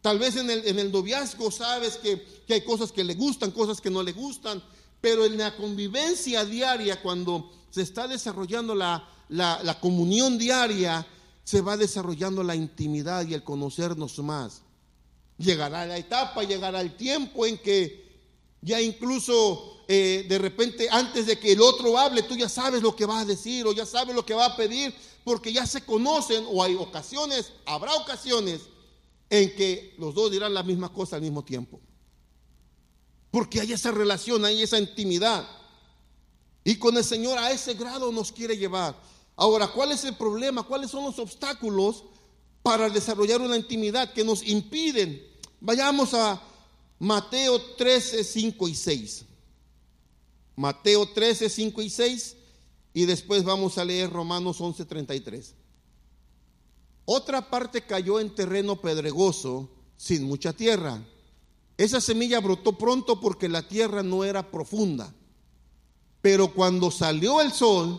Tal 0.01 0.19
vez 0.19 0.37
en 0.37 0.49
el, 0.51 0.67
en 0.67 0.79
el 0.79 0.93
noviazgo 0.93 1.51
sabes 1.51 1.97
que, 1.97 2.25
hay 2.49 2.63
cosas 2.63 2.93
que 2.93 3.05
le 3.05 3.15
gustan, 3.15 3.51
cosas 3.51 3.81
que 3.81 3.91
no 3.91 4.03
le 4.03 4.13
gustan, 4.13 4.63
pero 5.01 5.25
en 5.25 5.37
la 5.37 5.57
convivencia 5.57 6.45
diaria, 6.45 7.03
cuando 7.03 7.51
se 7.71 7.83
está 7.83 8.09
desarrollando 8.09 8.75
la, 8.75 9.09
la 9.29 9.81
comunión 9.81 10.39
diaria, 10.39 11.07
se 11.45 11.61
va 11.61 11.77
desarrollando 11.77 12.43
la 12.43 12.55
intimidad 12.55 13.27
y 13.27 13.35
el 13.35 13.43
conocernos 13.43 14.19
más. 14.19 14.63
Llegará 15.39 15.87
la 15.87 15.97
etapa, 15.97 16.43
llegará 16.43 16.81
el 16.81 16.97
tiempo 16.97 17.47
en 17.47 17.59
que 17.59 18.07
ya 18.61 18.81
incluso 18.81 19.85
eh, 19.89 20.27
de 20.29 20.39
repente 20.39 20.89
antes 20.91 21.27
de 21.27 21.39
que 21.39 21.53
el 21.53 21.63
otro 21.63 21.97
hable, 21.97 22.23
tú 22.23 22.37
ya 22.37 22.49
sabes 22.49 22.83
lo 22.83 22.95
que 22.95 23.07
va 23.07 23.21
a 23.21 23.25
decir 23.25 23.67
o 23.67 23.73
ya 23.73 23.87
sabes 23.87 24.15
lo 24.15 24.27
que 24.27 24.35
va 24.35 24.45
a 24.45 24.57
pedir, 24.57 24.95
porque 25.25 25.51
ya 25.51 25.67
se 25.67 25.81
conocen 25.81 26.45
o 26.51 26.63
hay 26.63 26.75
ocasiones, 26.75 27.53
habrá 27.65 27.95
ocasiones 27.95 28.63
en 29.31 29.55
que 29.55 29.95
los 29.99 30.15
dos 30.15 30.31
dirán 30.31 30.55
la 30.55 30.63
misma 30.63 30.93
cosa 30.93 31.17
al 31.17 31.23
mismo 31.23 31.45
tiempo. 31.45 31.81
Porque 33.31 33.61
hay 33.61 33.73
esa 33.73 33.91
relación, 33.91 34.45
hay 34.45 34.63
esa 34.63 34.79
intimidad. 34.79 35.47
Y 36.65 36.77
con 36.77 36.97
el 36.97 37.05
Señor 37.05 37.39
a 37.39 37.51
ese 37.51 37.75
grado 37.75 38.11
nos 38.13 38.33
quiere 38.33 38.57
llevar. 38.57 38.99
Ahora, 39.37 39.69
¿cuál 39.69 39.93
es 39.93 40.05
el 40.05 40.17
problema? 40.17 40.63
¿Cuáles 40.63 40.91
son 40.91 41.05
los 41.05 41.19
obstáculos 41.19 42.05
para 42.63 42.91
desarrollar 42.91 43.41
una 43.41 43.57
intimidad 43.57 44.13
que 44.13 44.25
nos 44.25 44.47
impiden? 44.47 45.23
Vayamos 45.61 46.15
a 46.15 46.43
Mateo 46.99 47.61
13, 47.77 48.25
5 48.25 48.69
y 48.69 48.75
6. 48.75 49.25
Mateo 50.57 51.07
13, 51.07 51.49
5 51.49 51.83
y 51.83 51.91
6. 51.91 52.37
Y 52.95 53.07
después 53.07 53.45
vamos 53.45 53.79
a 53.79 53.85
leer 53.85 54.11
Romanos 54.11 54.61
11, 54.61 54.85
33. 54.85 55.55
Otra 57.11 57.49
parte 57.49 57.87
cayó 57.87 58.21
en 58.21 58.35
terreno 58.35 58.83
pedregoso, 58.83 59.71
sin 59.97 60.25
mucha 60.25 60.53
tierra. 60.53 61.03
Esa 61.79 62.03
semilla 62.03 62.39
brotó 62.39 62.77
pronto 62.77 63.19
porque 63.19 63.49
la 63.49 63.67
tierra 63.67 64.03
no 64.03 64.25
era 64.25 64.51
profunda. 64.51 65.15
Pero 66.21 66.53
cuando 66.53 66.91
salió 66.91 67.41
el 67.41 67.51
sol, 67.51 67.99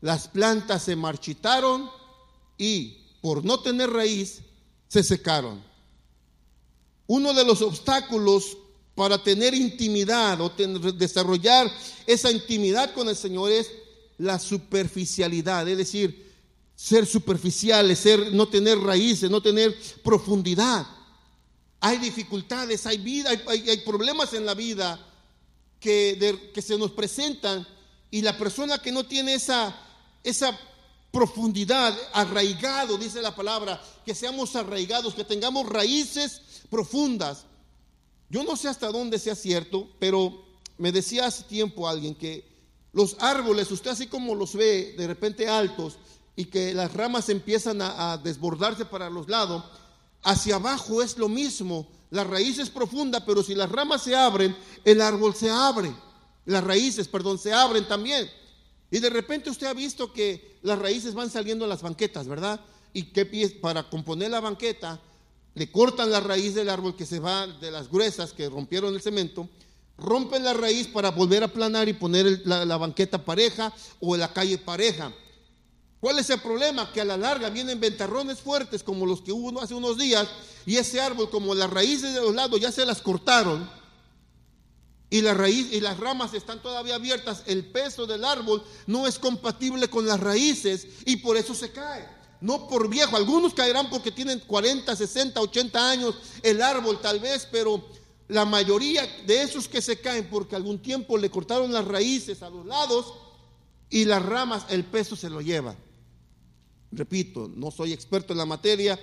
las 0.00 0.28
plantas 0.28 0.84
se 0.84 0.96
marchitaron 0.96 1.90
y, 2.56 2.96
por 3.20 3.44
no 3.44 3.60
tener 3.60 3.90
raíz, 3.90 4.40
se 4.88 5.02
secaron. 5.02 5.62
Uno 7.08 7.34
de 7.34 7.44
los 7.44 7.60
obstáculos 7.60 8.56
para 8.94 9.22
tener 9.22 9.52
intimidad 9.52 10.40
o 10.40 10.48
desarrollar 10.48 11.70
esa 12.06 12.30
intimidad 12.30 12.94
con 12.94 13.06
el 13.10 13.16
Señor 13.16 13.50
es 13.50 13.70
la 14.16 14.38
superficialidad, 14.38 15.68
es 15.68 15.76
decir, 15.76 16.25
ser 16.76 17.06
superficiales, 17.06 17.98
ser, 17.98 18.34
no 18.34 18.46
tener 18.48 18.78
raíces, 18.78 19.30
no 19.30 19.40
tener 19.40 19.74
profundidad. 20.04 20.86
Hay 21.80 21.96
dificultades, 21.96 22.86
hay 22.86 22.98
vida, 22.98 23.30
hay, 23.30 23.78
problemas 23.78 24.34
en 24.34 24.44
la 24.44 24.54
vida 24.54 25.00
que, 25.80 26.50
que, 26.52 26.62
se 26.62 26.76
nos 26.76 26.90
presentan 26.92 27.66
y 28.10 28.20
la 28.20 28.36
persona 28.36 28.78
que 28.78 28.92
no 28.92 29.04
tiene 29.04 29.34
esa, 29.34 29.74
esa 30.22 30.58
profundidad, 31.10 31.96
arraigado, 32.12 32.98
dice 32.98 33.22
la 33.22 33.34
palabra, 33.34 33.82
que 34.04 34.14
seamos 34.14 34.54
arraigados, 34.54 35.14
que 35.14 35.24
tengamos 35.24 35.66
raíces 35.66 36.42
profundas. 36.68 37.44
Yo 38.28 38.44
no 38.44 38.54
sé 38.56 38.68
hasta 38.68 38.92
dónde 38.92 39.18
sea 39.18 39.34
cierto, 39.34 39.88
pero 39.98 40.44
me 40.76 40.92
decía 40.92 41.26
hace 41.26 41.44
tiempo 41.44 41.88
alguien 41.88 42.14
que 42.14 42.44
los 42.92 43.16
árboles, 43.20 43.70
usted 43.70 43.90
así 43.90 44.06
como 44.06 44.34
los 44.34 44.54
ve 44.54 44.94
de 44.96 45.06
repente 45.06 45.48
altos, 45.48 45.98
y 46.36 46.44
que 46.44 46.74
las 46.74 46.92
ramas 46.92 47.30
empiezan 47.30 47.80
a, 47.80 48.18
desbordarse 48.18 48.84
para 48.84 49.08
los 49.08 49.28
lados, 49.28 49.64
hacia 50.22 50.56
abajo 50.56 51.02
es 51.02 51.16
lo 51.16 51.28
mismo. 51.28 51.88
La 52.10 52.24
raíz 52.24 52.58
es 52.58 52.68
profunda, 52.68 53.24
pero 53.24 53.42
si 53.42 53.54
las 53.54 53.72
ramas 53.72 54.02
se 54.02 54.14
abren, 54.14 54.54
el 54.84 55.00
árbol 55.00 55.34
se 55.34 55.50
abre. 55.50 55.92
Las 56.44 56.62
raíces, 56.62 57.08
perdón, 57.08 57.38
se 57.38 57.52
abren 57.52 57.88
también. 57.88 58.30
Y 58.90 59.00
de 59.00 59.10
repente 59.10 59.50
usted 59.50 59.66
ha 59.66 59.72
visto 59.72 60.12
que 60.12 60.58
las 60.62 60.78
raíces 60.78 61.14
van 61.14 61.30
saliendo 61.30 61.64
en 61.64 61.70
las 61.70 61.82
banquetas, 61.82 62.28
¿verdad? 62.28 62.60
Y 62.92 63.04
que 63.04 63.24
para 63.60 63.88
componer 63.88 64.30
la 64.30 64.40
banqueta, 64.40 65.00
le 65.54 65.72
cortan 65.72 66.10
la 66.10 66.20
raíz 66.20 66.54
del 66.54 66.68
árbol 66.68 66.94
que 66.96 67.06
se 67.06 67.18
va 67.18 67.46
de 67.46 67.70
las 67.70 67.90
gruesas 67.90 68.34
que 68.34 68.48
rompieron 68.50 68.94
el 68.94 69.00
cemento, 69.00 69.48
rompen 69.96 70.44
la 70.44 70.52
raíz 70.52 70.86
para 70.86 71.10
volver 71.10 71.42
a 71.42 71.48
planar 71.48 71.88
y 71.88 71.94
poner 71.94 72.42
la, 72.44 72.66
la 72.66 72.76
banqueta 72.76 73.24
pareja 73.24 73.72
o 74.00 74.16
la 74.18 74.32
calle 74.34 74.58
pareja. 74.58 75.12
¿Cuál 76.00 76.18
es 76.18 76.28
el 76.30 76.40
problema? 76.40 76.92
Que 76.92 77.00
a 77.00 77.04
la 77.04 77.16
larga 77.16 77.48
vienen 77.50 77.80
ventarrones 77.80 78.40
fuertes 78.40 78.82
como 78.82 79.06
los 79.06 79.22
que 79.22 79.32
hubo 79.32 79.60
hace 79.60 79.74
unos 79.74 79.96
días 79.96 80.28
y 80.66 80.76
ese 80.76 81.00
árbol, 81.00 81.30
como 81.30 81.54
las 81.54 81.70
raíces 81.70 82.14
de 82.14 82.20
los 82.20 82.34
lados 82.34 82.60
ya 82.60 82.70
se 82.70 82.84
las 82.84 83.00
cortaron 83.00 83.68
y, 85.08 85.20
la 85.20 85.34
raíz, 85.34 85.72
y 85.72 85.80
las 85.80 85.98
ramas 85.98 86.34
están 86.34 86.60
todavía 86.60 86.96
abiertas, 86.96 87.44
el 87.46 87.64
peso 87.64 88.06
del 88.06 88.24
árbol 88.24 88.62
no 88.86 89.06
es 89.06 89.18
compatible 89.18 89.88
con 89.88 90.06
las 90.06 90.20
raíces 90.20 90.86
y 91.04 91.16
por 91.18 91.36
eso 91.36 91.54
se 91.54 91.70
cae. 91.70 92.06
No 92.40 92.68
por 92.68 92.88
viejo, 92.88 93.16
algunos 93.16 93.54
caerán 93.54 93.88
porque 93.88 94.12
tienen 94.12 94.40
40, 94.40 94.94
60, 94.94 95.40
80 95.40 95.90
años 95.90 96.16
el 96.42 96.60
árbol 96.60 97.00
tal 97.00 97.20
vez, 97.20 97.48
pero 97.50 97.82
la 98.28 98.44
mayoría 98.44 99.06
de 99.26 99.42
esos 99.42 99.68
que 99.68 99.80
se 99.80 100.00
caen 100.00 100.28
porque 100.28 100.56
algún 100.56 100.80
tiempo 100.80 101.16
le 101.16 101.30
cortaron 101.30 101.72
las 101.72 101.86
raíces 101.86 102.42
a 102.42 102.50
los 102.50 102.66
lados 102.66 103.14
y 103.88 104.04
las 104.04 104.22
ramas, 104.22 104.66
el 104.68 104.84
peso 104.84 105.14
se 105.14 105.30
lo 105.30 105.40
lleva. 105.40 105.76
Repito, 106.96 107.50
no 107.54 107.70
soy 107.70 107.92
experto 107.92 108.32
en 108.32 108.38
la 108.38 108.46
materia, 108.46 108.98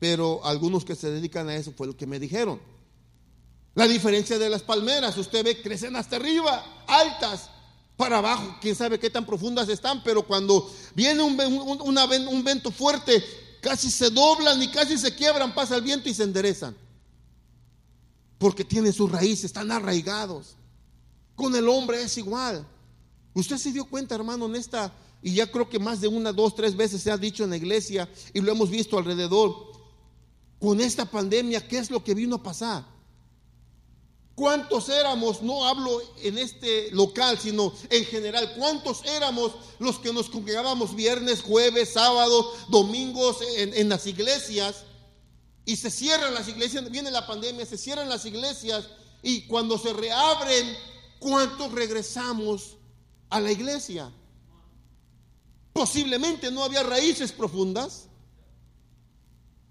pero 0.00 0.44
algunos 0.44 0.84
que 0.84 0.96
se 0.96 1.10
dedican 1.10 1.48
a 1.48 1.54
eso 1.54 1.72
fue 1.72 1.86
lo 1.86 1.96
que 1.96 2.06
me 2.06 2.18
dijeron. 2.18 2.60
La 3.74 3.86
diferencia 3.86 4.38
de 4.38 4.50
las 4.50 4.62
palmeras, 4.62 5.16
usted 5.16 5.44
ve, 5.44 5.62
crecen 5.62 5.94
hasta 5.94 6.16
arriba, 6.16 6.84
altas, 6.88 7.50
para 7.96 8.18
abajo, 8.18 8.56
quién 8.60 8.74
sabe 8.74 8.98
qué 8.98 9.08
tan 9.08 9.24
profundas 9.24 9.68
están, 9.68 10.02
pero 10.02 10.26
cuando 10.26 10.70
viene 10.94 11.22
un, 11.22 11.38
un, 11.38 12.44
vento 12.44 12.70
fuerte, 12.70 13.24
casi 13.62 13.90
se 13.90 14.10
doblan 14.10 14.60
y 14.62 14.70
casi 14.70 14.98
se 14.98 15.14
quiebran, 15.14 15.54
pasa 15.54 15.76
el 15.76 15.82
viento 15.82 16.08
y 16.08 16.14
se 16.14 16.24
enderezan. 16.24 16.76
Porque 18.38 18.64
tienen 18.64 18.92
sus 18.92 19.10
raíces, 19.10 19.46
están 19.46 19.70
arraigados. 19.70 20.56
Con 21.36 21.54
el 21.54 21.68
hombre 21.68 22.02
es 22.02 22.18
igual. 22.18 22.66
Usted 23.32 23.56
se 23.56 23.72
dio 23.72 23.84
cuenta, 23.86 24.14
hermano, 24.14 24.46
en 24.46 24.56
esta 24.56 24.92
y 25.26 25.34
ya 25.34 25.50
creo 25.50 25.68
que 25.68 25.80
más 25.80 26.00
de 26.00 26.06
una, 26.06 26.32
dos, 26.32 26.54
tres 26.54 26.76
veces 26.76 27.02
se 27.02 27.10
ha 27.10 27.16
dicho 27.16 27.42
en 27.42 27.50
la 27.50 27.56
iglesia 27.56 28.08
y 28.32 28.40
lo 28.40 28.52
hemos 28.52 28.70
visto 28.70 28.96
alrededor. 28.96 29.72
Con 30.60 30.80
esta 30.80 31.04
pandemia, 31.04 31.66
¿qué 31.66 31.78
es 31.78 31.90
lo 31.90 32.04
que 32.04 32.14
vino 32.14 32.36
a 32.36 32.42
pasar? 32.44 32.86
¿Cuántos 34.36 34.88
éramos? 34.88 35.42
No 35.42 35.66
hablo 35.66 36.00
en 36.22 36.38
este 36.38 36.92
local, 36.92 37.40
sino 37.40 37.72
en 37.90 38.04
general. 38.04 38.54
¿Cuántos 38.56 39.04
éramos 39.04 39.50
los 39.80 39.98
que 39.98 40.12
nos 40.12 40.30
congregábamos 40.30 40.94
viernes, 40.94 41.42
jueves, 41.42 41.94
sábado, 41.94 42.52
domingos 42.68 43.38
en, 43.56 43.74
en 43.74 43.88
las 43.88 44.06
iglesias? 44.06 44.84
Y 45.64 45.74
se 45.74 45.90
cierran 45.90 46.34
las 46.34 46.46
iglesias, 46.46 46.88
viene 46.88 47.10
la 47.10 47.26
pandemia, 47.26 47.66
se 47.66 47.78
cierran 47.78 48.08
las 48.08 48.24
iglesias 48.26 48.90
y 49.24 49.48
cuando 49.48 49.76
se 49.76 49.92
reabren, 49.92 50.72
¿cuántos 51.18 51.72
regresamos 51.72 52.76
a 53.28 53.40
la 53.40 53.50
iglesia? 53.50 54.12
Posiblemente 55.76 56.50
no 56.50 56.64
había 56.64 56.82
raíces 56.82 57.32
profundas. 57.32 58.06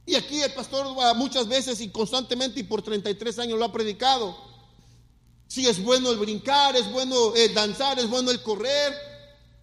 Y 0.05 0.13
aquí 0.13 0.39
el 0.39 0.53
pastor 0.53 0.85
muchas 1.15 1.47
veces 1.47 1.81
y 1.81 1.89
constantemente 1.89 2.59
y 2.59 2.63
por 2.63 2.83
33 2.83 3.39
años 3.39 3.57
lo 3.57 3.65
ha 3.65 3.71
predicado. 3.71 4.37
Si 5.47 5.65
es 5.65 5.81
bueno 5.83 6.11
el 6.11 6.19
brincar, 6.19 6.75
es 6.75 6.91
bueno 6.91 7.33
el 7.33 7.51
danzar, 7.55 7.97
es 7.97 8.07
bueno 8.07 8.29
el 8.29 8.43
correr. 8.43 8.93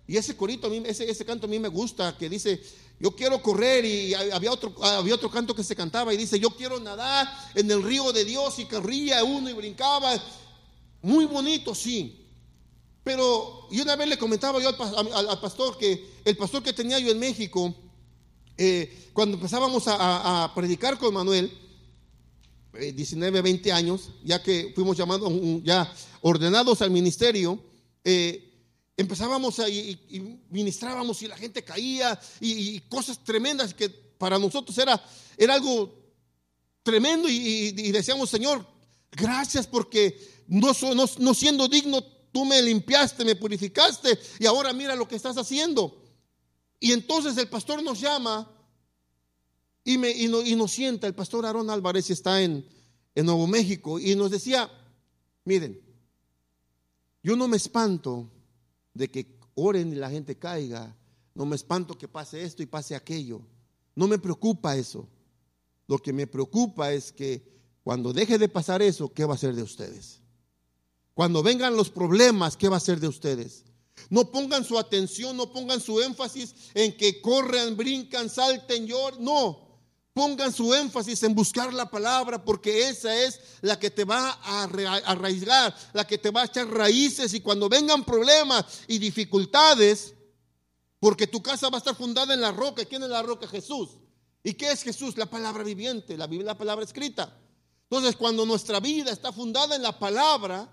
Y 0.08 0.16
ese 0.16 0.36
corito, 0.36 0.66
a 0.66 0.70
mí, 0.70 0.82
ese, 0.84 1.08
ese 1.08 1.24
canto 1.24 1.46
a 1.46 1.48
mí 1.48 1.60
me 1.60 1.68
gusta, 1.68 2.18
que 2.18 2.28
dice, 2.28 2.60
yo 2.98 3.14
quiero 3.14 3.40
correr 3.40 3.84
y 3.84 4.12
había 4.12 4.50
otro, 4.50 4.74
había 4.82 5.14
otro 5.14 5.30
canto 5.30 5.54
que 5.54 5.62
se 5.62 5.76
cantaba 5.76 6.12
y 6.12 6.16
dice, 6.16 6.40
yo 6.40 6.50
quiero 6.50 6.80
nadar 6.80 7.32
en 7.54 7.70
el 7.70 7.84
río 7.84 8.12
de 8.12 8.24
Dios 8.24 8.58
y 8.58 8.64
corría 8.64 9.22
uno 9.22 9.48
y 9.48 9.52
brincaba. 9.52 10.20
Muy 11.02 11.24
bonito, 11.26 11.72
sí. 11.72 12.21
Pero 13.04 13.66
y 13.70 13.80
una 13.80 13.96
vez 13.96 14.08
le 14.08 14.18
comentaba 14.18 14.60
yo 14.60 14.68
al, 14.68 15.40
pastor 15.40 15.76
que 15.76 16.08
el 16.24 16.36
pastor 16.36 16.62
que 16.62 16.72
tenía 16.72 16.98
yo 16.98 17.10
en 17.10 17.18
México, 17.18 17.74
eh, 18.56 19.10
cuando 19.12 19.36
empezábamos 19.36 19.84
a, 19.86 20.52
predicar 20.54 20.98
con 20.98 21.14
Manuel, 21.14 21.50
19, 22.72 23.38
eh, 23.38 23.42
20 23.42 23.72
años, 23.72 24.10
ya 24.22 24.42
que 24.42 24.72
fuimos 24.74 24.96
llamados, 24.96 25.32
ya 25.64 25.92
ordenados 26.20 26.80
al 26.80 26.90
ministerio, 26.90 27.58
eh, 28.04 28.52
empezábamos 28.96 29.58
a, 29.58 29.68
y, 29.68 30.38
ministrábamos 30.50 31.22
y 31.22 31.28
la 31.28 31.36
gente 31.36 31.64
caía 31.64 32.18
y, 32.40 32.78
cosas 32.82 33.22
tremendas 33.24 33.74
que 33.74 33.88
para 33.88 34.38
nosotros 34.38 34.76
era, 34.78 35.02
era 35.36 35.54
algo 35.54 35.92
tremendo 36.84 37.28
y, 37.28 37.90
decíamos, 37.90 38.30
Señor, 38.30 38.64
gracias 39.10 39.66
porque 39.66 40.44
no, 40.46 40.72
no, 40.94 41.06
no 41.18 41.34
siendo 41.34 41.66
digno, 41.66 42.04
tú 42.32 42.44
me 42.44 42.60
limpiaste, 42.62 43.24
me 43.24 43.36
purificaste 43.36 44.18
y 44.40 44.46
ahora 44.46 44.72
mira 44.72 44.96
lo 44.96 45.06
que 45.06 45.16
estás 45.16 45.36
haciendo. 45.36 46.02
Y 46.80 46.92
entonces 46.92 47.36
el 47.36 47.48
pastor 47.48 47.82
nos 47.82 48.00
llama 48.00 48.50
y, 49.84 49.98
me, 49.98 50.10
y, 50.10 50.26
nos 50.28 50.72
sienta, 50.72 51.06
el 51.06 51.14
pastor 51.14 51.44
Aarón 51.44 51.70
Álvarez 51.70 52.10
está 52.10 52.40
en, 52.42 52.66
en 53.14 53.26
Nuevo 53.26 53.46
México, 53.46 53.98
y 53.98 54.14
nos 54.14 54.30
decía, 54.30 54.70
miren, 55.44 55.80
yo 57.22 57.36
no 57.36 57.48
me 57.48 57.56
espanto 57.56 58.30
de 58.94 59.10
que 59.10 59.38
oren 59.54 59.92
y 59.92 59.96
la 59.96 60.10
gente 60.10 60.38
caiga, 60.38 60.96
no 61.34 61.44
me 61.46 61.56
espanto 61.56 61.98
que 61.98 62.08
pase 62.08 62.42
esto 62.42 62.62
y 62.62 62.66
pase 62.66 62.94
aquello, 62.94 63.42
no 63.94 64.06
me 64.06 64.18
preocupa 64.18 64.76
eso. 64.76 65.08
Lo 65.88 65.98
que 65.98 66.12
me 66.12 66.26
preocupa 66.26 66.92
es 66.92 67.12
que 67.12 67.42
cuando 67.82 68.12
deje 68.12 68.38
de 68.38 68.48
pasar 68.48 68.82
eso, 68.82 69.12
¿qué 69.12 69.24
va 69.24 69.34
a 69.34 69.38
ser 69.38 69.54
de 69.54 69.62
ustedes? 69.62 70.21
Cuando 71.14 71.42
vengan 71.42 71.76
los 71.76 71.90
problemas, 71.90 72.56
¿qué 72.56 72.68
va 72.68 72.76
a 72.76 72.80
ser 72.80 73.00
de 73.00 73.08
ustedes? 73.08 73.64
No 74.08 74.30
pongan 74.30 74.64
su 74.64 74.78
atención, 74.78 75.36
no 75.36 75.52
pongan 75.52 75.80
su 75.80 76.00
énfasis 76.00 76.54
en 76.74 76.96
que 76.96 77.20
corran, 77.20 77.76
brincan, 77.76 78.30
salten, 78.30 78.86
lloren. 78.86 79.22
No, 79.22 79.72
Pongan 80.12 80.52
su 80.52 80.74
énfasis 80.74 81.22
en 81.22 81.34
buscar 81.34 81.72
la 81.72 81.90
palabra 81.90 82.44
porque 82.44 82.90
esa 82.90 83.16
es 83.16 83.40
la 83.62 83.78
que 83.78 83.90
te 83.90 84.04
va 84.04 84.38
a 84.42 84.64
arraigar, 85.06 85.74
la 85.94 86.06
que 86.06 86.18
te 86.18 86.30
va 86.30 86.42
a 86.42 86.46
echar 86.46 86.68
raíces 86.68 87.32
y 87.32 87.40
cuando 87.40 87.70
vengan 87.70 88.04
problemas 88.04 88.82
y 88.88 88.98
dificultades, 88.98 90.14
porque 91.00 91.26
tu 91.26 91.42
casa 91.42 91.70
va 91.70 91.76
a 91.76 91.78
estar 91.78 91.96
fundada 91.96 92.34
en 92.34 92.42
la 92.42 92.52
roca. 92.52 92.84
¿Quién 92.84 93.02
es 93.02 93.08
la 93.08 93.22
roca? 93.22 93.48
Jesús. 93.48 93.88
¿Y 94.44 94.52
qué 94.52 94.70
es 94.70 94.82
Jesús? 94.82 95.16
La 95.16 95.26
palabra 95.26 95.64
viviente, 95.64 96.18
la 96.18 96.26
la 96.26 96.58
palabra 96.58 96.84
escrita. 96.84 97.34
Entonces, 97.84 98.14
cuando 98.14 98.44
nuestra 98.44 98.80
vida 98.80 99.12
está 99.12 99.32
fundada 99.32 99.76
en 99.76 99.82
la 99.82 99.98
palabra, 99.98 100.68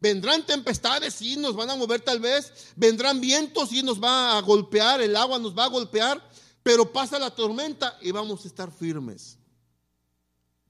vendrán 0.00 0.44
tempestades 0.44 1.20
y 1.22 1.36
nos 1.36 1.56
van 1.56 1.70
a 1.70 1.76
mover 1.76 2.00
tal 2.00 2.20
vez, 2.20 2.52
vendrán 2.76 3.20
vientos 3.20 3.72
y 3.72 3.82
nos 3.82 4.02
va 4.02 4.38
a 4.38 4.42
golpear, 4.42 5.00
el 5.00 5.16
agua 5.16 5.38
nos 5.38 5.56
va 5.56 5.64
a 5.64 5.68
golpear, 5.68 6.22
pero 6.62 6.92
pasa 6.92 7.18
la 7.18 7.30
tormenta 7.30 7.98
y 8.02 8.10
vamos 8.10 8.44
a 8.44 8.48
estar 8.48 8.70
firmes. 8.70 9.38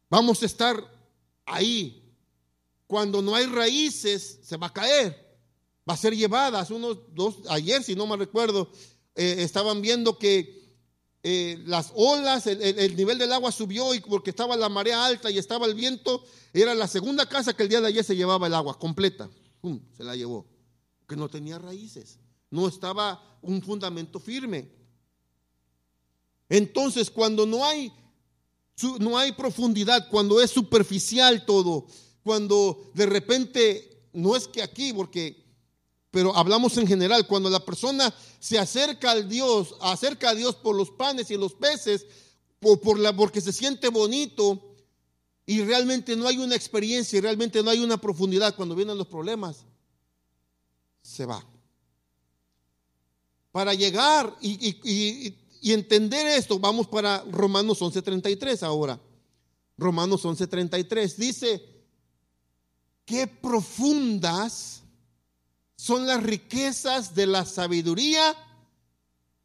Vamos 0.09 0.43
a 0.43 0.47
estar 0.47 0.77
ahí. 1.45 2.03
Cuando 2.87 3.21
no 3.21 3.35
hay 3.35 3.47
raíces, 3.47 4.41
se 4.43 4.57
va 4.57 4.69
a 4.69 4.73
caer. 4.73 5.39
Va 5.89 5.95
a 5.95 5.97
ser 5.97 6.17
llevada. 6.17 6.61
Hace 6.61 6.75
unos 6.75 6.99
dos, 7.15 7.39
ayer, 7.49 7.83
si 7.83 7.95
no 7.95 8.07
me 8.07 8.17
recuerdo, 8.17 8.71
eh, 9.15 9.37
estaban 9.39 9.83
viendo 9.83 10.19
que 10.19 10.66
eh, 11.29 11.61
las 11.67 11.93
olas, 11.97 12.47
el, 12.47 12.95
nivel 12.95 13.19
del 13.19 13.33
agua 13.33 13.51
subió 13.51 13.93
y 13.95 13.99
porque 14.01 14.31
estaba 14.31 14.57
la 14.57 14.69
marea 14.69 15.05
alta 15.05 15.29
y 15.29 15.39
estaba 15.39 15.67
el 15.67 15.75
viento, 15.75 16.25
era 16.53 16.73
la 16.73 16.87
segunda 16.87 17.29
casa 17.29 17.53
que 17.53 17.65
el 17.65 17.69
día 17.69 17.81
de 17.81 17.89
ayer 17.89 18.05
se 18.05 18.15
llevaba 18.15 18.47
el 18.47 18.55
agua 18.55 18.79
completa. 18.79 19.29
se 19.97 20.05
la 20.05 20.15
llevó. 20.15 20.47
Que 21.09 21.17
no 21.17 21.29
tenía 21.29 21.59
raíces. 21.59 22.21
No 22.49 22.69
estaba 22.69 23.41
un 23.43 23.61
fundamento 23.61 24.21
firme. 24.21 24.71
Entonces, 26.49 27.11
cuando 27.11 27.45
no 27.45 27.65
hay, 27.65 27.93
no 29.01 29.19
hay 29.19 29.33
profundidad, 29.33 30.09
cuando 30.09 30.41
es 30.41 30.53
superficial 30.53 31.45
todo, 31.45 31.89
cuando 32.23 32.93
de 32.95 33.07
repente, 33.07 34.09
no 34.13 34.37
es 34.37 34.47
que 34.47 34.63
aquí, 34.63 34.93
porque, 34.93 35.45
pero 36.17 36.35
hablamos 36.35 36.79
en 36.79 36.87
general, 36.87 37.27
cuando 37.27 37.51
la 37.51 37.63
persona 37.63 38.11
se 38.41 38.59
acerca 38.59 39.11
al 39.11 39.29
Dios, 39.29 39.75
acerca 39.83 40.31
a 40.31 40.35
Dios 40.35 40.57
por 40.57 40.75
los 40.75 40.91
panes 40.91 41.31
y 41.31 41.37
los 41.37 41.53
peces, 41.53 42.07
o 42.63 42.81
por 42.81 42.99
la, 42.99 43.15
porque 43.15 43.43
se 43.43 43.53
siente 43.53 43.91
bonito, 43.91 44.63
y 45.45 45.61
realmente 45.61 46.17
no 46.17 46.27
hay 46.27 46.39
una 46.39 46.55
experiencia, 46.55 47.19
y 47.19 47.21
realmente 47.21 47.63
no 47.63 47.69
hay 47.69 47.81
una 47.81 48.01
profundidad 48.01 48.57
cuando 48.57 48.75
vienen 48.75 48.97
los 48.97 49.09
problemas, 49.09 49.67
se 51.03 51.27
va. 51.27 51.47
Para 53.53 53.75
llegar 53.75 54.35
y 54.41 55.37
y 55.61 55.73
entender 55.75 56.27
esto, 56.29 56.59
vamos 56.59 56.87
para 56.87 57.27
Romanos 57.31 57.83
11:33 57.83 58.63
ahora. 58.63 58.99
Romanos 59.77 60.25
11:33 60.25 61.15
dice, 61.17 61.63
qué 63.05 63.27
profundas 63.27 64.83
son 65.77 66.07
las 66.07 66.23
riquezas 66.23 67.15
de 67.15 67.27
la 67.27 67.45
sabiduría 67.45 68.35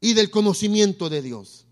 y 0.00 0.14
del 0.14 0.30
conocimiento 0.30 1.08
de 1.08 1.22
Dios. 1.22 1.66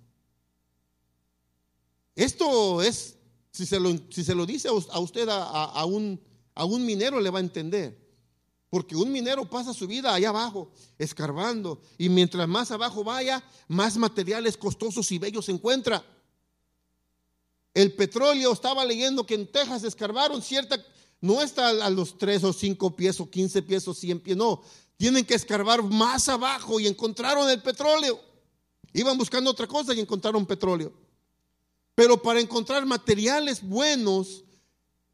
Esto 2.15 2.83
es, 2.83 3.17
si 3.51 3.65
se 3.65 3.81
lo, 3.81 3.91
si 4.11 4.23
se 4.23 4.35
lo 4.35 4.45
dice 4.45 4.69
a 4.69 5.01
usted, 5.01 5.27
a, 5.31 5.85
un, 5.87 6.21
a 6.55 6.65
un 6.67 6.85
minero 6.85 7.19
le 7.21 7.31
va 7.31 7.39
a 7.39 7.43
entender. 7.43 7.99
Porque 8.69 8.95
un 8.95 9.11
minero 9.11 9.49
pasa 9.49 9.75
su 9.75 9.87
vida 9.89 10.15
allá 10.15 10.29
abajo, 10.29 10.71
escarbando, 10.99 11.83
y 11.99 12.09
mientras 12.09 12.47
más 12.47 12.71
abajo 12.71 13.03
vaya, 13.03 13.43
más 13.67 13.97
materiales 13.97 14.57
costosos 14.57 15.11
y 15.11 15.19
bellos 15.19 15.49
encuentra. 15.49 16.05
El 17.75 17.95
petróleo, 17.95 18.53
estaba 18.53 18.85
leyendo 18.85 19.27
que 19.27 19.35
en 19.35 19.51
Texas 19.51 19.83
escarbaron 19.83 20.43
cierta, 20.43 20.81
no 21.21 21.43
está 21.43 21.68
a 21.68 21.91
los 21.91 22.16
3 22.16 22.45
o 22.45 22.53
5 22.53 22.97
pies 22.97 23.21
o 23.21 23.29
15 23.29 23.62
pies 23.62 23.87
o 23.89 23.95
100 23.95 24.21
pies, 24.21 24.37
no, 24.37 24.62
tienen 24.97 25.25
que 25.25 25.35
escarbar 25.35 25.83
más 25.83 26.29
abajo 26.29 26.81
y 26.81 26.87
encontraron 26.87 27.49
el 27.49 27.62
petróleo. 27.62 28.21
Iban 28.93 29.16
buscando 29.16 29.51
otra 29.51 29.66
cosa 29.66 29.95
y 29.95 30.01
encontraron 30.01 30.47
petróleo. 30.47 30.93
Pero 31.95 32.21
para 32.21 32.41
encontrar 32.41 32.85
materiales 32.87 33.62
buenos, 33.62 34.45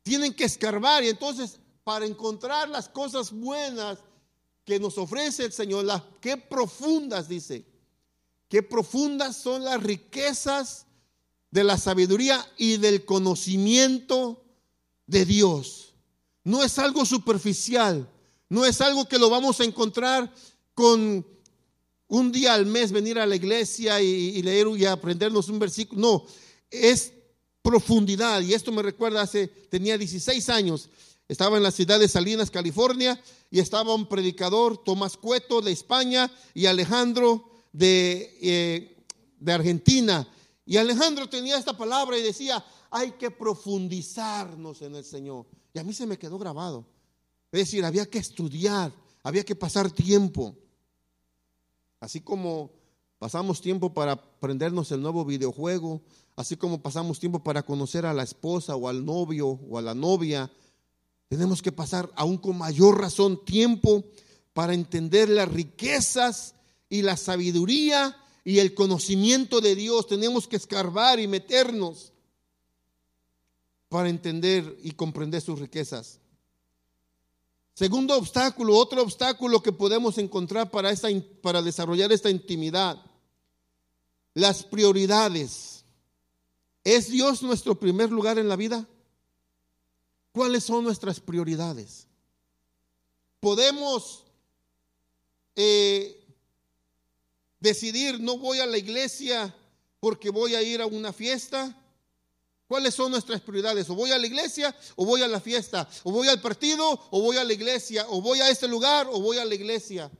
tienen 0.02 0.32
que 0.32 0.44
escarbar 0.44 1.04
y 1.04 1.08
entonces 1.08 1.58
para 1.84 2.06
encontrar 2.06 2.68
las 2.68 2.88
cosas 2.88 3.32
buenas 3.32 3.98
que 4.64 4.80
nos 4.80 4.98
ofrece 4.98 5.44
el 5.44 5.52
Señor, 5.52 5.84
las 5.84 6.02
qué 6.20 6.36
profundas 6.36 7.28
dice, 7.28 7.64
qué 8.48 8.62
profundas 8.62 9.36
son 9.36 9.64
las 9.64 9.80
riquezas 9.82 10.86
de 11.52 11.62
la 11.62 11.78
sabiduría 11.78 12.44
y 12.56 12.76
del 12.78 13.04
conocimiento 13.04 14.44
de 15.06 15.24
Dios. 15.24 15.85
No 16.46 16.62
es 16.62 16.78
algo 16.78 17.04
superficial, 17.04 18.08
no 18.48 18.64
es 18.64 18.80
algo 18.80 19.08
que 19.08 19.18
lo 19.18 19.28
vamos 19.28 19.58
a 19.58 19.64
encontrar 19.64 20.32
con 20.74 21.26
un 22.06 22.30
día 22.30 22.54
al 22.54 22.66
mes 22.66 22.92
venir 22.92 23.18
a 23.18 23.26
la 23.26 23.34
iglesia 23.34 24.00
y, 24.00 24.40
leer 24.42 24.68
y 24.76 24.84
aprendernos 24.84 25.48
un 25.48 25.58
versículo. 25.58 26.00
No, 26.00 26.26
es 26.70 27.12
profundidad. 27.62 28.42
Y 28.42 28.54
esto 28.54 28.70
me 28.70 28.82
recuerda 28.82 29.22
hace, 29.22 29.48
tenía 29.48 29.98
16 29.98 30.48
años 30.50 30.88
estaba 31.28 31.56
en 31.56 31.64
la 31.64 31.72
ciudad 31.72 31.98
de 31.98 32.06
Salinas, 32.06 32.52
California, 32.52 33.20
y 33.50 33.58
estaba 33.58 33.94
un 33.94 34.08
predicador, 34.08 34.84
Tomás 34.84 35.16
Cueto 35.16 35.60
de 35.60 35.72
España 35.72 36.30
y 36.54 36.66
Alejandro 36.66 37.50
de, 37.72 38.38
eh, 38.40 38.96
de 39.40 39.52
Argentina. 39.52 40.28
Y 40.64 40.76
Alejandro 40.76 41.28
tenía 41.28 41.58
esta 41.58 41.76
palabra 41.76 42.16
y 42.16 42.22
decía, 42.22 42.64
hay 42.90 43.12
que 43.12 43.32
profundizarnos 43.32 44.82
en 44.82 44.94
el 44.94 45.04
Señor. 45.04 45.46
Y 45.76 45.78
a 45.78 45.84
mí 45.84 45.92
se 45.92 46.06
me 46.06 46.18
quedó 46.18 46.38
grabado. 46.38 46.86
Es 47.52 47.60
decir, 47.60 47.84
había 47.84 48.06
que 48.06 48.16
estudiar, 48.16 48.94
había 49.22 49.44
que 49.44 49.54
pasar 49.54 49.90
tiempo. 49.90 50.56
Así 52.00 52.22
como 52.22 52.70
pasamos 53.18 53.60
tiempo 53.60 53.92
para 53.92 54.12
aprendernos 54.12 54.90
el 54.90 55.02
nuevo 55.02 55.26
videojuego, 55.26 56.00
así 56.34 56.56
como 56.56 56.80
pasamos 56.80 57.20
tiempo 57.20 57.40
para 57.40 57.62
conocer 57.62 58.06
a 58.06 58.14
la 58.14 58.22
esposa 58.22 58.74
o 58.74 58.88
al 58.88 59.04
novio 59.04 59.48
o 59.48 59.76
a 59.76 59.82
la 59.82 59.94
novia, 59.94 60.50
tenemos 61.28 61.60
que 61.60 61.72
pasar 61.72 62.10
aún 62.16 62.38
con 62.38 62.56
mayor 62.56 62.98
razón 62.98 63.44
tiempo 63.44 64.02
para 64.54 64.72
entender 64.72 65.28
las 65.28 65.52
riquezas 65.52 66.54
y 66.88 67.02
la 67.02 67.18
sabiduría 67.18 68.16
y 68.46 68.60
el 68.60 68.72
conocimiento 68.72 69.60
de 69.60 69.74
Dios. 69.74 70.06
Tenemos 70.06 70.48
que 70.48 70.56
escarbar 70.56 71.20
y 71.20 71.26
meternos 71.26 72.14
para 73.88 74.08
entender 74.08 74.78
y 74.82 74.92
comprender 74.92 75.40
sus 75.40 75.58
riquezas. 75.58 76.20
Segundo 77.74 78.16
obstáculo, 78.16 78.76
otro 78.76 79.02
obstáculo 79.02 79.62
que 79.62 79.72
podemos 79.72 80.16
encontrar 80.18 80.70
para, 80.70 80.90
esta, 80.90 81.08
para 81.42 81.60
desarrollar 81.60 82.10
esta 82.10 82.30
intimidad, 82.30 83.04
las 84.32 84.64
prioridades. 84.64 85.84
¿Es 86.84 87.10
Dios 87.10 87.42
nuestro 87.42 87.78
primer 87.78 88.10
lugar 88.10 88.38
en 88.38 88.48
la 88.48 88.56
vida? 88.56 88.88
¿Cuáles 90.32 90.64
son 90.64 90.84
nuestras 90.84 91.20
prioridades? 91.20 92.06
Podemos 93.40 94.24
eh, 95.54 96.26
decidir, 97.60 98.20
no 98.20 98.38
voy 98.38 98.60
a 98.60 98.66
la 98.66 98.78
iglesia 98.78 99.54
porque 100.00 100.30
voy 100.30 100.54
a 100.54 100.62
ir 100.62 100.80
a 100.80 100.86
una 100.86 101.12
fiesta, 101.12 101.76
¿Cuáles 102.66 102.94
son 102.94 103.12
nuestras 103.12 103.40
prioridades? 103.40 103.88
O 103.90 103.94
voy 103.94 104.10
a 104.10 104.18
la 104.18 104.26
iglesia 104.26 104.74
o 104.96 105.04
voy 105.04 105.22
a 105.22 105.28
la 105.28 105.40
fiesta, 105.40 105.88
o 106.02 106.10
voy 106.10 106.28
al 106.28 106.40
partido 106.40 107.00
o 107.10 107.20
voy 107.20 107.36
a 107.36 107.44
la 107.44 107.52
iglesia, 107.52 108.06
o 108.08 108.20
voy 108.20 108.40
a 108.40 108.50
este 108.50 108.66
lugar 108.66 109.08
o 109.10 109.20
voy 109.20 109.38
a 109.38 109.44
la 109.44 109.54
iglesia. 109.54 110.10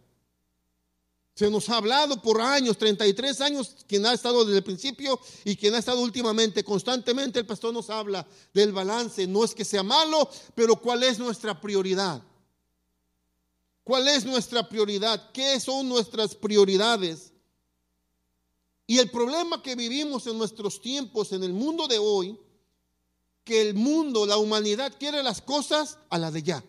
Se 1.34 1.51
nos 1.51 1.68
ha 1.68 1.76
hablado 1.76 2.22
por 2.22 2.40
años, 2.40 2.78
33 2.78 3.40
años, 3.42 3.76
quien 3.86 4.07
ha 4.07 4.14
estado 4.14 4.42
desde 4.44 4.59
el 4.59 4.64
principio 4.64 5.20
y 5.44 5.55
quien 5.55 5.74
ha 5.74 5.78
estado 5.78 6.01
últimamente, 6.01 6.64
constantemente 6.64 7.40
el 7.40 7.47
pastor 7.47 7.74
nos 7.74 7.90
habla 7.90 8.26
del 8.55 8.72
balance. 8.72 9.26
No 9.26 9.44
es 9.44 9.55
que 9.55 9.64
sea 9.64 9.82
malo, 9.82 10.30
pero 10.55 10.76
¿cuál 10.76 11.03
es 11.03 11.18
nuestra 11.18 11.61
prioridad? 11.61 12.22
¿Cuál 13.84 14.09
es 14.09 14.24
nuestra 14.24 14.66
prioridad? 14.66 15.30
¿Qué 15.32 15.61
son 15.61 15.88
nuestras 15.88 16.34
prioridades? 16.34 17.32
Y 18.87 18.99
el 18.99 19.11
problema 19.11 19.62
que 19.62 19.74
vivimos 19.74 20.26
en 20.26 20.39
nuestros 20.39 20.80
tiempos, 20.80 21.32
en 21.32 21.43
el 21.43 21.53
mundo 21.53 21.89
de 21.89 21.99
hoy, 21.99 22.39
que 23.43 23.61
el 23.62 23.74
mundo, 23.74 24.26
la 24.26 24.39
humanidad 24.39 24.93
quiere 24.99 25.22
las 25.22 25.41
cosas 25.41 25.99
a 26.09 26.18
la 26.18 26.30
de 26.30 26.43
ya. 26.43 26.64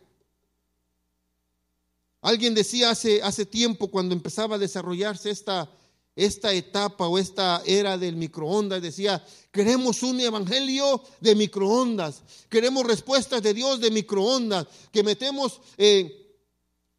Alguien 2.22 2.56
decía 2.56 2.90
hace, 2.90 3.22
hace 3.22 3.46
tiempo, 3.46 3.90
cuando 3.90 4.14
empezaba 4.14 4.56
a 4.56 4.60
desarrollarse 4.60 5.30
esta, 5.30 5.70
esta 6.16 6.54
etapa 6.54 7.08
o 7.08 7.20
esta 7.20 7.62
era 7.66 7.98
del 7.98 8.16
microondas, 8.16 8.82
decía, 8.82 9.24
queremos 9.52 10.02
un 10.02 10.20
evangelio 10.20 11.04
de 11.22 11.36
microondas, 11.36 12.24
queremos 12.50 12.86
respuestas 12.86 13.44
de 13.44 13.54
Dios 13.54 13.80
de 13.80 13.92
microondas, 13.92 14.66
que 14.92 15.04
metemos... 15.04 15.62
Eh, 15.78 16.24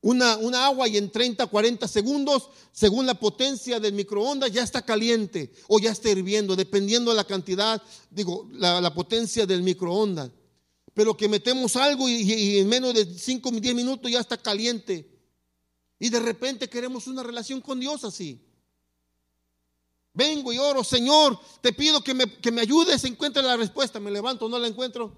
una, 0.00 0.66
agua 0.66 0.86
y 0.88 0.96
en 0.96 1.10
30, 1.10 1.46
40 1.46 1.88
segundos, 1.88 2.50
según 2.72 3.06
la 3.06 3.14
potencia 3.14 3.80
del 3.80 3.94
microondas, 3.94 4.52
ya 4.52 4.62
está 4.62 4.82
caliente 4.82 5.52
o 5.66 5.78
ya 5.80 5.90
está 5.90 6.10
hirviendo, 6.10 6.54
dependiendo 6.54 7.10
de 7.10 7.16
la 7.16 7.24
cantidad, 7.24 7.82
digo, 8.10 8.48
la, 8.52 8.94
potencia 8.94 9.44
del 9.44 9.62
microondas. 9.62 10.30
Pero 10.94 11.16
que 11.16 11.28
metemos 11.28 11.76
algo 11.76 12.08
y, 12.08 12.22
y 12.22 12.58
en 12.58 12.68
menos 12.68 12.94
de 12.94 13.04
5, 13.04 13.50
10 13.50 13.74
minutos 13.74 14.10
ya 14.10 14.20
está 14.20 14.36
caliente. 14.36 15.08
Y 15.98 16.10
de 16.10 16.20
repente 16.20 16.68
queremos 16.68 17.06
una 17.06 17.22
relación 17.22 17.60
con 17.60 17.80
Dios 17.80 18.04
así. 18.04 18.44
Vengo 20.14 20.52
y 20.52 20.58
oro, 20.58 20.82
Señor, 20.82 21.38
te 21.60 21.72
pido 21.72 22.02
que 22.02 22.14
me, 22.14 22.38
que 22.38 22.50
me 22.50 22.60
ayudes, 22.60 23.04
encuentre 23.04 23.42
la 23.42 23.56
respuesta. 23.56 24.00
Me 24.00 24.10
levanto, 24.10 24.48
no 24.48 24.58
la 24.58 24.66
encuentro. 24.66 25.16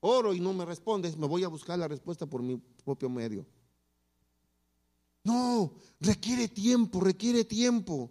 Oro 0.00 0.34
y 0.34 0.40
no 0.40 0.52
me 0.52 0.64
respondes, 0.64 1.16
me 1.16 1.26
voy 1.26 1.44
a 1.44 1.48
buscar 1.48 1.78
la 1.78 1.88
respuesta 1.88 2.26
por 2.26 2.42
mi 2.42 2.60
propio 2.84 3.08
medio. 3.08 3.46
No, 5.24 5.74
requiere 6.00 6.48
tiempo, 6.48 7.00
requiere 7.00 7.44
tiempo. 7.44 8.10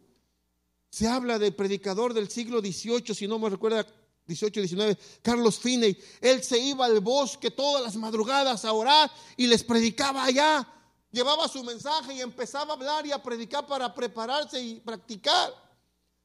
Se 0.89 1.07
habla 1.07 1.39
del 1.39 1.55
predicador 1.55 2.13
del 2.13 2.29
siglo 2.29 2.59
XVIII, 2.59 3.15
si 3.15 3.27
no 3.27 3.39
me 3.39 3.49
recuerda, 3.49 3.85
18, 4.27 4.61
19, 4.61 4.97
Carlos 5.21 5.59
Finney. 5.59 5.97
Él 6.21 6.43
se 6.43 6.59
iba 6.59 6.85
al 6.85 6.99
bosque 6.99 7.51
todas 7.51 7.83
las 7.83 7.95
madrugadas 7.95 8.65
a 8.65 8.73
orar 8.73 9.11
y 9.35 9.47
les 9.47 9.63
predicaba 9.63 10.23
allá. 10.23 10.67
Llevaba 11.11 11.47
su 11.47 11.63
mensaje 11.63 12.13
y 12.13 12.21
empezaba 12.21 12.73
a 12.73 12.75
hablar 12.75 13.05
y 13.05 13.11
a 13.11 13.21
predicar 13.21 13.65
para 13.65 13.93
prepararse 13.93 14.61
y 14.61 14.79
practicar 14.79 15.53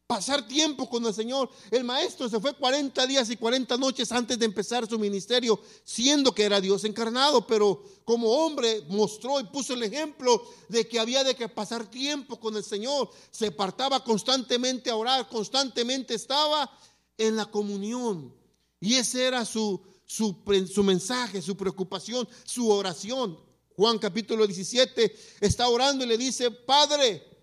pasar 0.06 0.46
tiempo 0.46 0.88
con 0.88 1.04
el 1.04 1.12
Señor. 1.12 1.50
El 1.70 1.84
maestro 1.84 2.28
se 2.28 2.38
fue 2.40 2.54
40 2.54 3.06
días 3.06 3.28
y 3.30 3.36
40 3.36 3.76
noches 3.76 4.12
antes 4.12 4.38
de 4.38 4.44
empezar 4.44 4.88
su 4.88 4.98
ministerio, 4.98 5.60
siendo 5.84 6.32
que 6.32 6.44
era 6.44 6.60
Dios 6.60 6.84
encarnado, 6.84 7.46
pero 7.46 7.82
como 8.04 8.30
hombre 8.30 8.84
mostró 8.88 9.40
y 9.40 9.44
puso 9.44 9.74
el 9.74 9.82
ejemplo 9.82 10.42
de 10.68 10.86
que 10.86 11.00
había 11.00 11.24
de 11.24 11.34
que 11.34 11.48
pasar 11.48 11.90
tiempo 11.90 12.38
con 12.38 12.56
el 12.56 12.64
Señor. 12.64 13.10
Se 13.30 13.48
apartaba 13.48 14.04
constantemente 14.04 14.90
a 14.90 14.96
orar, 14.96 15.28
constantemente 15.28 16.14
estaba 16.14 16.70
en 17.18 17.34
la 17.34 17.46
comunión. 17.46 18.32
Y 18.80 18.94
ese 18.94 19.24
era 19.24 19.44
su, 19.44 19.80
su, 20.04 20.36
su 20.72 20.84
mensaje, 20.84 21.42
su 21.42 21.56
preocupación, 21.56 22.28
su 22.44 22.70
oración. 22.70 23.40
Juan 23.74 23.98
capítulo 23.98 24.46
17 24.46 25.14
está 25.40 25.68
orando 25.68 26.04
y 26.04 26.08
le 26.08 26.16
dice, 26.16 26.50
Padre, 26.50 27.35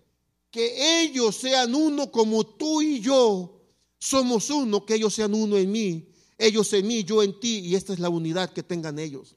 que 0.54 1.02
ellos 1.02 1.34
sean 1.34 1.74
uno 1.74 2.12
como 2.12 2.46
tú 2.46 2.80
y 2.80 3.00
yo 3.00 3.60
somos 3.98 4.50
uno, 4.50 4.86
que 4.86 4.94
ellos 4.94 5.12
sean 5.12 5.34
uno 5.34 5.56
en 5.56 5.72
mí, 5.72 6.08
ellos 6.38 6.72
en 6.74 6.86
mí, 6.86 7.02
yo 7.02 7.24
en 7.24 7.40
ti, 7.40 7.58
y 7.58 7.74
esta 7.74 7.92
es 7.92 7.98
la 7.98 8.08
unidad 8.08 8.52
que 8.52 8.62
tengan 8.62 9.00
ellos. 9.00 9.34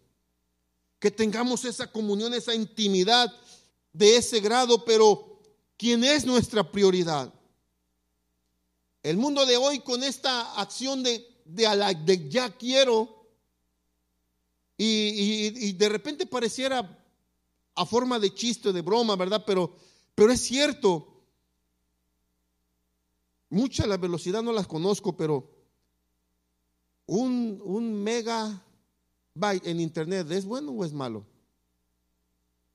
Que 1.00 1.10
tengamos 1.10 1.66
esa 1.66 1.92
comunión, 1.92 2.36
esa 2.36 2.54
intimidad 2.54 3.34
de 3.94 4.18
ese 4.18 4.42
grado, 4.42 4.86
pero 4.86 5.42
¿quién 5.76 6.04
es 6.04 6.24
nuestra 6.24 6.72
prioridad? 6.72 7.34
El 9.02 9.18
mundo 9.18 9.44
de 9.48 9.58
hoy 9.58 9.80
con 9.80 10.04
esta 10.04 10.62
acción 10.62 11.02
de, 11.02 11.26
de, 11.46 12.30
ya 12.30 12.56
quiero, 12.56 13.28
y, 14.78 15.66
y, 15.68 15.72
de 15.72 15.90
repente 15.90 16.28
pareciera 16.28 17.04
a 17.74 17.86
forma 17.88 18.20
de 18.20 18.36
chiste, 18.36 18.72
de 18.72 18.82
broma, 18.84 19.16
¿verdad? 19.16 19.44
Pero 19.48 19.76
pero 20.18 20.32
es 20.32 20.42
cierto, 20.42 21.22
mucha 23.52 23.86
la 23.86 23.98
velocidad 23.98 24.42
no 24.42 24.52
las 24.52 24.66
conozco, 24.66 25.16
pero 25.16 25.48
un, 27.06 27.62
un 27.64 28.02
mega 28.02 28.60
byte 29.36 29.68
en 29.68 29.80
internet, 29.80 30.26
¿es 30.32 30.44
bueno 30.44 30.72
o 30.72 30.84
es 30.84 30.92
malo? 30.92 31.24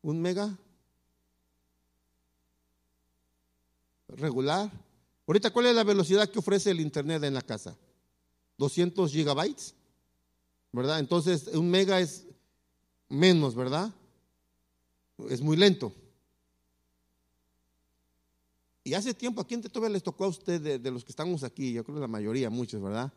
¿Un 0.02 0.22
mega? 0.22 0.56
¿Regular? 4.06 4.70
Ahorita, 5.26 5.50
¿cuál 5.50 5.66
es 5.66 5.74
la 5.74 5.82
velocidad 5.82 6.30
que 6.30 6.38
ofrece 6.38 6.70
el 6.70 6.78
internet 6.78 7.24
en 7.24 7.34
la 7.34 7.42
casa? 7.42 7.76
200 8.58 9.10
gigabytes, 9.10 9.74
¿verdad? 10.70 11.00
Entonces, 11.00 11.48
un 11.48 11.68
mega 11.68 11.98
es 11.98 12.24
menos, 13.08 13.56
¿verdad? 13.56 13.92
Es 15.28 15.40
muy 15.40 15.56
lento. 15.56 15.92
Y 18.84 18.94
hace 18.94 19.14
tiempo, 19.14 19.40
¿a 19.40 19.46
quién 19.46 19.62
todavía 19.62 19.92
les 19.92 20.02
tocó 20.02 20.24
a 20.24 20.28
usted 20.28 20.80
de, 20.80 20.90
los 20.90 21.04
que 21.04 21.12
estamos 21.12 21.44
aquí? 21.44 21.72
Yo 21.72 21.84
creo 21.84 21.96
que 21.96 22.00
la 22.00 22.08
mayoría, 22.08 22.50
muchos, 22.50 22.82
¿verdad? 22.82 23.12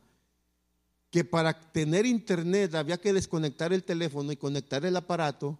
Que 1.10 1.24
para 1.24 1.60
tener 1.72 2.06
internet 2.06 2.76
había 2.76 3.00
que 3.00 3.14
desconectar 3.14 3.74
el 3.74 3.84
teléfono 3.84 4.32
y 4.32 4.38
conectar 4.38 4.86
el 4.86 4.96
aparato 4.96 5.60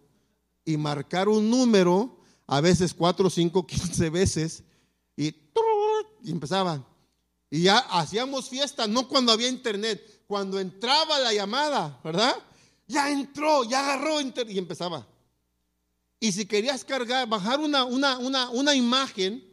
y 0.64 0.76
marcar 0.76 1.28
un 1.28 1.50
número, 1.50 2.20
a 2.46 2.60
veces 2.60 2.94
4, 2.94 3.30
5, 3.30 3.66
15 3.66 4.10
veces, 4.10 4.62
y, 5.16 5.34
y 6.22 6.30
empezaba. 6.30 6.86
Y 7.50 7.62
ya 7.62 7.78
hacíamos 7.78 8.48
fiesta, 8.48 8.86
no 8.86 9.08
cuando 9.08 9.32
había 9.32 9.48
internet, 9.48 10.24
cuando 10.26 10.60
entraba 10.60 11.18
la 11.18 11.32
llamada, 11.32 12.00
¿verdad? 12.04 12.34
Ya 12.86 13.10
entró, 13.10 13.64
ya 13.64 13.80
agarró 13.80 14.20
y 14.20 14.58
empezaba. 14.58 15.06
Y 16.18 16.32
si 16.32 16.46
querías 16.46 16.84
cargar, 16.84 17.28
bajar 17.28 17.60
una, 17.60 17.84
una, 17.84 18.18
una, 18.18 18.50
una 18.50 18.74
imagen, 18.74 19.45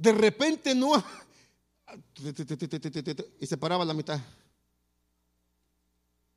de 0.00 0.12
repente 0.12 0.74
no. 0.74 0.92
Y 3.40 3.46
se 3.46 3.56
paraba 3.56 3.84
la 3.84 3.92
mitad. 3.92 4.20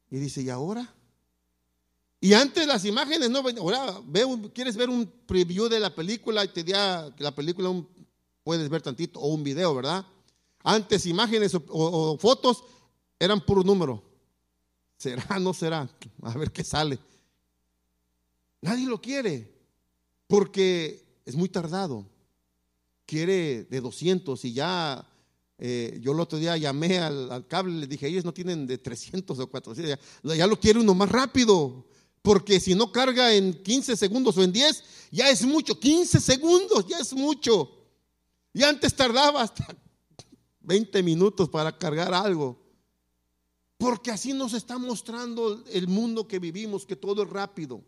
Y 0.09 0.17
dice, 0.17 0.41
¿y 0.41 0.49
ahora? 0.49 0.91
Y 2.19 2.33
antes 2.33 2.65
las 2.65 2.85
imágenes 2.85 3.29
no 3.29 3.43
ahora 3.59 4.01
quieres 4.51 4.75
ver 4.75 4.89
un 4.89 5.05
preview 5.05 5.67
de 5.67 5.79
la 5.79 5.93
película 5.93 6.43
y 6.43 6.47
te 6.47 6.63
da 6.63 7.13
la 7.19 7.35
película 7.35 7.69
puedes 8.43 8.67
ver 8.69 8.81
tantito 8.81 9.19
o 9.19 9.27
un 9.27 9.43
video, 9.43 9.75
¿verdad? 9.75 10.03
Antes 10.63 11.05
imágenes 11.05 11.53
o, 11.53 11.63
o 11.67 12.17
fotos 12.17 12.63
eran 13.19 13.41
puro 13.41 13.61
número. 13.61 14.01
¿Será? 14.97 15.37
¿No 15.37 15.53
será? 15.53 15.87
A 16.23 16.35
ver 16.35 16.51
qué 16.51 16.63
sale. 16.63 16.97
Nadie 18.61 18.87
lo 18.87 18.99
quiere 18.99 19.53
porque 20.25 21.21
es 21.25 21.35
muy 21.35 21.49
tardado 21.49 22.07
quiere 23.13 23.65
de 23.65 23.79
200 23.79 24.43
y 24.43 24.53
ya 24.53 25.07
eh, 25.59 25.99
yo 26.01 26.13
el 26.13 26.19
otro 26.19 26.39
día 26.39 26.57
llamé 26.57 26.97
al, 26.97 27.45
cable, 27.47 27.81
le 27.81 27.85
dije, 27.85 28.07
ellos 28.07 28.25
no 28.25 28.33
tienen 28.33 28.65
de 28.65 28.79
300 28.79 29.37
o 29.37 29.47
400, 29.47 29.99
ya, 30.23 30.35
ya, 30.35 30.47
lo 30.47 30.59
quiere 30.59 30.79
uno 30.79 30.95
más 30.95 31.11
rápido, 31.11 31.85
porque 32.23 32.59
si 32.59 32.73
no 32.73 32.91
carga 32.91 33.31
en 33.35 33.53
15 33.61 33.95
segundos 33.97 34.35
o 34.35 34.43
en 34.43 34.51
10, 34.51 34.83
ya 35.11 35.29
es 35.29 35.45
mucho, 35.45 35.79
15 35.79 36.19
segundos 36.19 36.87
ya 36.87 36.97
es 36.97 37.13
mucho. 37.13 37.69
Y 38.51 38.63
antes 38.63 38.95
tardaba 38.95 39.43
hasta 39.43 39.67
20 40.61 41.03
minutos 41.03 41.49
para 41.49 41.77
cargar 41.77 42.15
algo. 42.15 42.59
Porque 43.77 44.09
así 44.09 44.33
nos 44.33 44.53
está 44.53 44.79
mostrando 44.79 45.63
el 45.71 45.87
mundo 45.87 46.27
que 46.27 46.39
vivimos, 46.39 46.83
que 46.83 46.95
todo 46.95 47.21
es 47.21 47.29
rápido. 47.29 47.83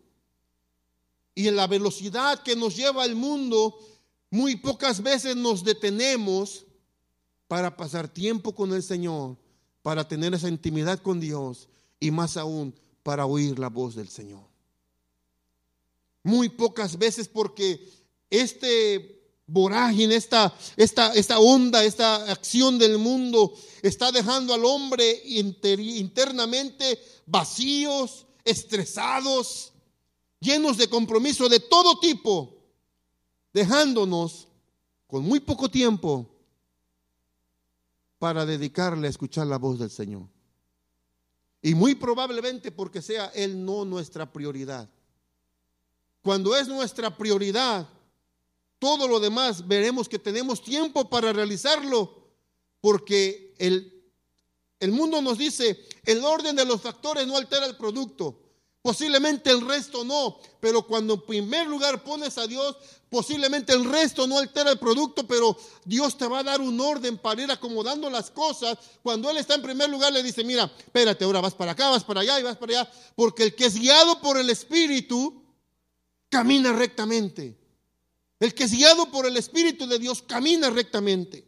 Y 1.34 1.48
en 1.48 1.56
la 1.56 1.66
velocidad 1.66 2.44
que 2.44 2.54
nos 2.54 2.76
lleva 2.76 3.04
el 3.04 3.16
mundo, 3.16 3.76
muy 4.30 4.56
pocas 4.56 5.02
veces 5.02 5.36
nos 5.36 5.64
detenemos 5.64 6.66
para 7.48 7.76
pasar 7.76 8.08
tiempo 8.08 8.54
con 8.54 8.72
el 8.72 8.82
Señor, 8.82 9.36
para 9.82 10.06
tener 10.06 10.34
esa 10.34 10.48
intimidad 10.48 11.00
con 11.00 11.20
Dios 11.20 11.68
y 12.00 12.10
más 12.10 12.36
aún 12.36 12.74
para 13.02 13.26
oír 13.26 13.58
la 13.58 13.68
voz 13.68 13.94
del 13.94 14.08
Señor. 14.08 14.44
Muy 16.22 16.48
pocas 16.48 16.98
veces 16.98 17.28
porque 17.28 17.88
este 18.30 19.16
vorágine, 19.46 20.16
esta, 20.16 20.52
esta, 20.76 21.12
esta 21.14 21.38
onda, 21.38 21.84
esta 21.84 22.30
acción 22.32 22.78
del 22.78 22.98
mundo 22.98 23.54
está 23.82 24.10
dejando 24.10 24.52
al 24.52 24.64
hombre 24.64 25.22
internamente 25.24 26.98
vacíos, 27.26 28.26
estresados, 28.44 29.72
llenos 30.40 30.76
de 30.76 30.88
compromiso 30.88 31.48
de 31.48 31.60
todo 31.60 32.00
tipo, 32.00 32.55
dejándonos 33.56 34.48
con 35.06 35.24
muy 35.24 35.40
poco 35.40 35.70
tiempo 35.70 36.28
para 38.18 38.44
dedicarle 38.44 39.06
a 39.06 39.10
escuchar 39.10 39.46
la 39.46 39.56
voz 39.56 39.78
del 39.78 39.88
Señor. 39.88 40.28
Y 41.62 41.74
muy 41.74 41.94
probablemente 41.94 42.70
porque 42.70 43.00
sea 43.00 43.28
Él 43.34 43.64
no 43.64 43.86
nuestra 43.86 44.30
prioridad. 44.30 44.90
Cuando 46.20 46.54
es 46.54 46.68
nuestra 46.68 47.16
prioridad, 47.16 47.88
todo 48.78 49.08
lo 49.08 49.20
demás 49.20 49.66
veremos 49.66 50.06
que 50.06 50.18
tenemos 50.18 50.62
tiempo 50.62 51.08
para 51.08 51.32
realizarlo, 51.32 52.28
porque 52.82 53.54
el, 53.56 54.04
el 54.80 54.92
mundo 54.92 55.22
nos 55.22 55.38
dice, 55.38 55.82
el 56.04 56.22
orden 56.22 56.56
de 56.56 56.66
los 56.66 56.82
factores 56.82 57.26
no 57.26 57.38
altera 57.38 57.64
el 57.64 57.78
producto. 57.78 58.38
Posiblemente 58.86 59.50
el 59.50 59.66
resto 59.66 60.04
no, 60.04 60.38
pero 60.60 60.86
cuando 60.86 61.14
en 61.14 61.22
primer 61.22 61.66
lugar 61.66 62.04
pones 62.04 62.38
a 62.38 62.46
Dios, 62.46 62.76
posiblemente 63.10 63.72
el 63.72 63.84
resto 63.84 64.28
no 64.28 64.38
altera 64.38 64.70
el 64.70 64.78
producto, 64.78 65.26
pero 65.26 65.56
Dios 65.84 66.16
te 66.16 66.28
va 66.28 66.38
a 66.38 66.44
dar 66.44 66.60
un 66.60 66.80
orden 66.80 67.18
para 67.18 67.42
ir 67.42 67.50
acomodando 67.50 68.08
las 68.08 68.30
cosas. 68.30 68.78
Cuando 69.02 69.28
Él 69.28 69.38
está 69.38 69.56
en 69.56 69.62
primer 69.62 69.90
lugar, 69.90 70.12
le 70.12 70.22
dice, 70.22 70.44
mira, 70.44 70.70
espérate, 70.78 71.24
ahora 71.24 71.40
vas 71.40 71.54
para 71.54 71.72
acá, 71.72 71.90
vas 71.90 72.04
para 72.04 72.20
allá 72.20 72.38
y 72.38 72.44
vas 72.44 72.56
para 72.58 72.82
allá, 72.82 72.92
porque 73.16 73.42
el 73.42 73.56
que 73.56 73.66
es 73.66 73.74
guiado 73.74 74.20
por 74.20 74.38
el 74.38 74.50
Espíritu, 74.50 75.42
camina 76.28 76.72
rectamente. 76.72 77.58
El 78.38 78.54
que 78.54 78.62
es 78.62 78.70
guiado 78.70 79.10
por 79.10 79.26
el 79.26 79.36
Espíritu 79.36 79.88
de 79.88 79.98
Dios, 79.98 80.22
camina 80.22 80.70
rectamente. 80.70 81.44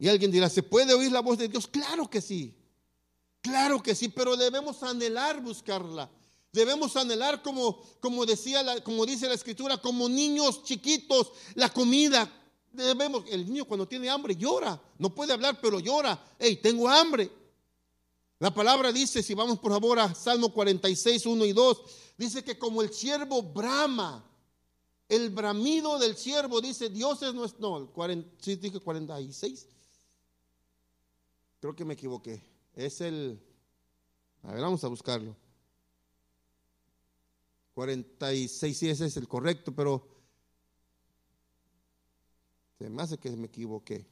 Y 0.00 0.08
alguien 0.08 0.32
dirá, 0.32 0.50
¿se 0.50 0.64
puede 0.64 0.94
oír 0.94 1.12
la 1.12 1.20
voz 1.20 1.38
de 1.38 1.46
Dios? 1.46 1.68
Claro 1.68 2.10
que 2.10 2.20
sí. 2.20 2.56
Claro 3.44 3.82
que 3.82 3.94
sí, 3.94 4.08
pero 4.08 4.38
debemos 4.38 4.82
anhelar 4.82 5.42
buscarla. 5.42 6.10
Debemos 6.50 6.96
anhelar 6.96 7.42
como, 7.42 7.78
como 8.00 8.24
decía 8.24 8.62
la, 8.62 8.82
como 8.82 9.04
dice 9.04 9.28
la 9.28 9.34
escritura, 9.34 9.76
como 9.76 10.08
niños 10.08 10.62
chiquitos, 10.62 11.30
la 11.54 11.68
comida. 11.68 12.32
Debemos, 12.72 13.24
el 13.28 13.44
niño 13.44 13.66
cuando 13.66 13.86
tiene 13.86 14.08
hambre 14.08 14.34
llora, 14.34 14.80
no 14.98 15.14
puede 15.14 15.34
hablar, 15.34 15.60
pero 15.60 15.78
llora. 15.78 16.18
Hey, 16.38 16.58
tengo 16.62 16.88
hambre. 16.88 17.30
La 18.38 18.52
palabra 18.54 18.90
dice, 18.90 19.22
si 19.22 19.34
vamos 19.34 19.58
por 19.58 19.72
favor 19.72 19.98
a 19.98 20.14
Salmo 20.14 20.50
46, 20.50 21.26
1 21.26 21.44
y 21.44 21.52
2, 21.52 21.82
dice 22.16 22.42
que 22.42 22.58
como 22.58 22.80
el 22.80 22.94
siervo 22.94 23.42
brama, 23.42 24.24
el 25.06 25.28
bramido 25.28 25.98
del 25.98 26.16
siervo, 26.16 26.62
dice, 26.62 26.88
Dios 26.88 27.20
es 27.20 27.34
nuestro, 27.34 27.78
no, 27.78 27.92
40, 27.92 28.42
sí 28.42 28.56
dije 28.56 28.80
46. 28.80 29.66
Creo 31.60 31.76
que 31.76 31.84
me 31.84 31.92
equivoqué. 31.92 32.53
Es 32.76 33.00
el, 33.00 33.40
a 34.42 34.52
ver, 34.52 34.60
vamos 34.60 34.82
a 34.82 34.88
buscarlo. 34.88 35.36
46, 37.74 38.76
sí, 38.76 38.88
ese 38.88 39.06
es 39.06 39.16
el 39.16 39.28
correcto, 39.28 39.72
pero 39.74 40.06
se 42.78 42.88
me 42.88 43.02
hace 43.02 43.18
que 43.18 43.30
me 43.30 43.46
equivoqué. 43.46 44.06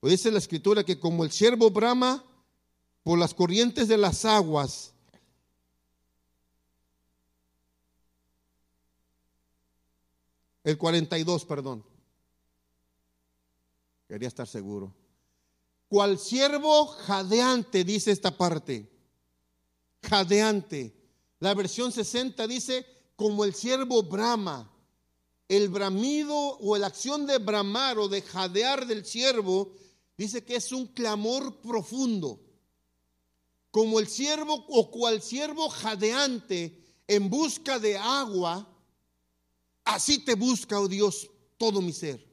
Pues 0.00 0.12
dice 0.12 0.30
la 0.30 0.38
escritura 0.38 0.84
que 0.84 0.98
como 0.98 1.24
el 1.24 1.30
siervo 1.30 1.70
brama 1.70 2.24
por 3.02 3.18
las 3.18 3.34
corrientes 3.34 3.88
de 3.88 3.96
las 3.96 4.24
aguas, 4.24 4.92
el 10.62 10.78
42, 10.78 11.44
perdón. 11.44 11.84
Quería 14.08 14.28
estar 14.28 14.46
seguro 14.46 15.03
cual 15.88 16.18
siervo 16.18 16.86
jadeante, 16.86 17.84
dice 17.84 18.10
esta 18.10 18.36
parte. 18.36 18.90
Jadeante. 20.02 20.94
La 21.40 21.54
versión 21.54 21.92
60 21.92 22.46
dice, 22.46 22.86
como 23.16 23.44
el 23.44 23.54
siervo 23.54 24.02
brama. 24.02 24.70
El 25.48 25.68
bramido 25.68 26.34
o 26.34 26.76
la 26.78 26.86
acción 26.86 27.26
de 27.26 27.38
bramar 27.38 27.98
o 27.98 28.08
de 28.08 28.22
jadear 28.22 28.86
del 28.86 29.04
siervo, 29.04 29.74
dice 30.16 30.44
que 30.44 30.56
es 30.56 30.72
un 30.72 30.86
clamor 30.86 31.60
profundo. 31.60 32.40
Como 33.70 34.00
el 34.00 34.08
siervo 34.08 34.64
o 34.68 34.90
cual 34.90 35.20
siervo 35.20 35.68
jadeante 35.68 36.82
en 37.06 37.28
busca 37.28 37.78
de 37.78 37.98
agua, 37.98 38.66
así 39.84 40.24
te 40.24 40.34
busca, 40.34 40.80
oh 40.80 40.88
Dios, 40.88 41.28
todo 41.58 41.82
mi 41.82 41.92
ser. 41.92 42.26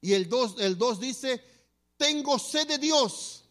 Y 0.00 0.12
el 0.14 0.28
2 0.28 0.56
el 0.60 0.78
dos 0.78 1.00
dice, 1.00 1.42
tengo 1.98 2.38
sed 2.38 2.66
de 2.66 2.78
Dios, 2.78 3.44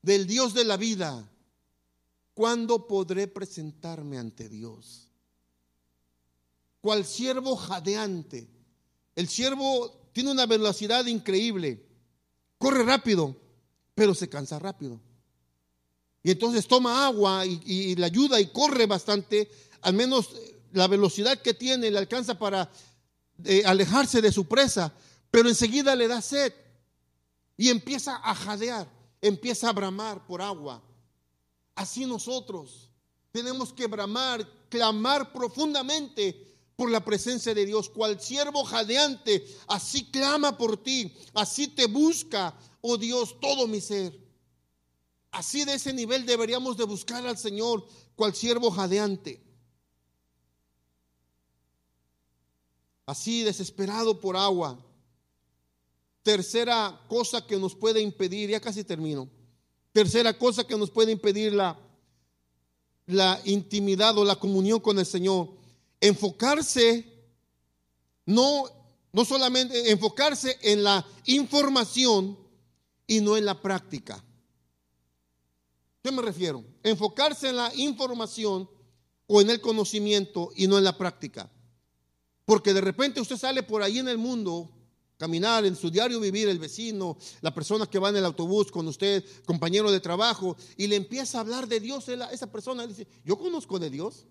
del 0.00 0.26
Dios 0.26 0.54
de 0.54 0.64
la 0.64 0.78
vida. 0.78 1.28
¿Cuándo 2.32 2.88
podré 2.88 3.28
presentarme 3.28 4.16
ante 4.16 4.48
Dios? 4.48 5.10
Cual 6.80 7.04
siervo 7.04 7.56
jadeante. 7.56 8.48
El 9.14 9.28
siervo 9.28 10.08
tiene 10.12 10.30
una 10.30 10.46
velocidad 10.46 11.04
increíble. 11.06 11.84
Corre 12.58 12.84
rápido, 12.84 13.36
pero 13.94 14.14
se 14.14 14.28
cansa 14.28 14.58
rápido. 14.58 15.00
Y 16.22 16.30
entonces 16.30 16.66
toma 16.66 17.06
agua 17.06 17.44
y, 17.44 17.94
le 17.96 18.06
ayuda 18.06 18.40
y 18.40 18.46
corre 18.46 18.86
bastante. 18.86 19.50
Al 19.82 19.94
menos 19.94 20.30
la 20.72 20.88
velocidad 20.88 21.40
que 21.40 21.54
tiene 21.54 21.90
le 21.90 21.98
alcanza 21.98 22.38
para 22.38 22.70
eh, 23.44 23.62
alejarse 23.66 24.22
de 24.22 24.32
su 24.32 24.46
presa. 24.46 24.92
Pero 25.30 25.48
enseguida 25.48 25.94
le 25.94 26.08
da 26.08 26.22
sed 26.22 26.52
y 27.56 27.68
empieza 27.68 28.16
a 28.16 28.34
jadear, 28.34 28.88
empieza 29.20 29.68
a 29.68 29.72
bramar 29.72 30.26
por 30.26 30.42
agua. 30.42 30.82
Así 31.74 32.06
nosotros 32.06 32.90
tenemos 33.32 33.72
que 33.72 33.86
bramar, 33.86 34.46
clamar 34.68 35.32
profundamente 35.32 36.54
por 36.76 36.90
la 36.90 37.04
presencia 37.04 37.54
de 37.54 37.66
Dios. 37.66 37.88
Cual 37.88 38.20
siervo 38.20 38.64
jadeante, 38.64 39.46
así 39.68 40.10
clama 40.10 40.56
por 40.56 40.76
ti, 40.76 41.12
así 41.34 41.68
te 41.68 41.86
busca, 41.86 42.56
oh 42.80 42.96
Dios, 42.96 43.38
todo 43.40 43.66
mi 43.66 43.80
ser. 43.80 44.18
Así 45.30 45.64
de 45.64 45.74
ese 45.74 45.92
nivel 45.92 46.26
deberíamos 46.26 46.76
de 46.76 46.84
buscar 46.84 47.26
al 47.26 47.36
Señor, 47.36 47.84
cual 48.14 48.34
siervo 48.34 48.70
jadeante. 48.70 49.42
Así 53.06 53.42
desesperado 53.42 54.20
por 54.20 54.36
agua. 54.36 54.78
Tercera 56.24 57.02
cosa 57.06 57.46
que 57.46 57.58
nos 57.58 57.74
puede 57.74 58.00
impedir, 58.00 58.48
ya 58.48 58.58
casi 58.58 58.82
termino. 58.82 59.28
Tercera 59.92 60.36
cosa 60.36 60.66
que 60.66 60.76
nos 60.76 60.90
puede 60.90 61.12
impedir 61.12 61.52
la, 61.52 61.78
la 63.06 63.40
intimidad 63.44 64.16
o 64.16 64.24
la 64.24 64.36
comunión 64.36 64.80
con 64.80 64.98
el 64.98 65.04
Señor. 65.04 65.50
Enfocarse, 66.00 67.04
no, 68.24 68.64
no 69.12 69.24
solamente 69.26 69.90
enfocarse 69.90 70.58
en 70.62 70.82
la 70.82 71.06
información 71.26 72.38
y 73.06 73.20
no 73.20 73.36
en 73.36 73.44
la 73.44 73.60
práctica. 73.60 74.24
¿Qué 76.02 76.10
me 76.10 76.22
refiero? 76.22 76.64
Enfocarse 76.82 77.50
en 77.50 77.56
la 77.56 77.70
información 77.74 78.66
o 79.26 79.42
en 79.42 79.50
el 79.50 79.60
conocimiento 79.60 80.52
y 80.56 80.68
no 80.68 80.78
en 80.78 80.84
la 80.84 80.96
práctica. 80.96 81.50
Porque 82.46 82.72
de 82.72 82.80
repente 82.80 83.20
usted 83.20 83.36
sale 83.36 83.62
por 83.62 83.82
ahí 83.82 83.98
en 83.98 84.08
el 84.08 84.16
mundo 84.16 84.70
caminar 85.16 85.64
en 85.64 85.76
su 85.76 85.90
diario 85.90 86.20
vivir 86.20 86.48
el 86.48 86.58
vecino, 86.58 87.16
la 87.40 87.54
persona 87.54 87.86
que 87.86 87.98
va 87.98 88.08
en 88.10 88.16
el 88.16 88.24
autobús 88.24 88.70
con 88.70 88.86
usted, 88.88 89.24
compañero 89.44 89.90
de 89.90 90.00
trabajo, 90.00 90.56
y 90.76 90.86
le 90.86 90.96
empieza 90.96 91.38
a 91.38 91.40
hablar 91.42 91.68
de 91.68 91.80
Dios, 91.80 92.08
esa 92.08 92.50
persona 92.50 92.86
dice, 92.86 93.06
yo 93.24 93.38
conozco 93.38 93.78
de 93.78 93.90
Dios. 93.90 94.26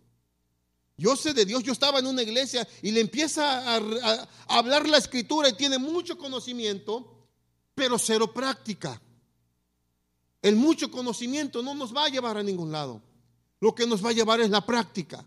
Yo 0.95 1.15
sé 1.15 1.33
de 1.33 1.45
Dios, 1.45 1.63
yo 1.63 1.73
estaba 1.73 1.99
en 1.99 2.07
una 2.07 2.21
iglesia 2.21 2.67
y 2.81 2.91
le 2.91 2.99
empieza 2.99 3.75
a, 3.75 4.27
hablar 4.47 4.87
la 4.87 4.97
escritura 4.97 5.49
y 5.49 5.53
tiene 5.53 5.79
mucho 5.79 6.17
conocimiento, 6.17 7.27
pero 7.73 7.97
cero 7.97 8.31
práctica. 8.31 9.01
El 10.41 10.55
mucho 10.55 10.91
conocimiento 10.91 11.63
no 11.63 11.73
nos 11.73 11.95
va 11.95 12.05
a 12.05 12.09
llevar 12.09 12.37
a 12.37 12.43
ningún 12.43 12.71
lado. 12.71 13.01
Lo 13.59 13.73
que 13.73 13.87
nos 13.87 14.05
va 14.05 14.09
a 14.09 14.13
llevar 14.13 14.41
es 14.41 14.49
la 14.49 14.65
práctica. 14.65 15.25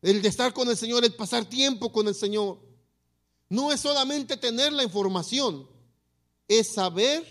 El 0.00 0.22
de 0.22 0.28
estar 0.28 0.54
con 0.54 0.68
el 0.68 0.76
Señor, 0.76 1.04
el 1.04 1.14
pasar 1.14 1.44
tiempo 1.44 1.92
con 1.92 2.06
el 2.08 2.14
Señor. 2.14 2.67
No 3.48 3.72
es 3.72 3.80
solamente 3.80 4.36
tener 4.36 4.72
la 4.72 4.82
información, 4.82 5.68
es 6.46 6.74
saber 6.74 7.24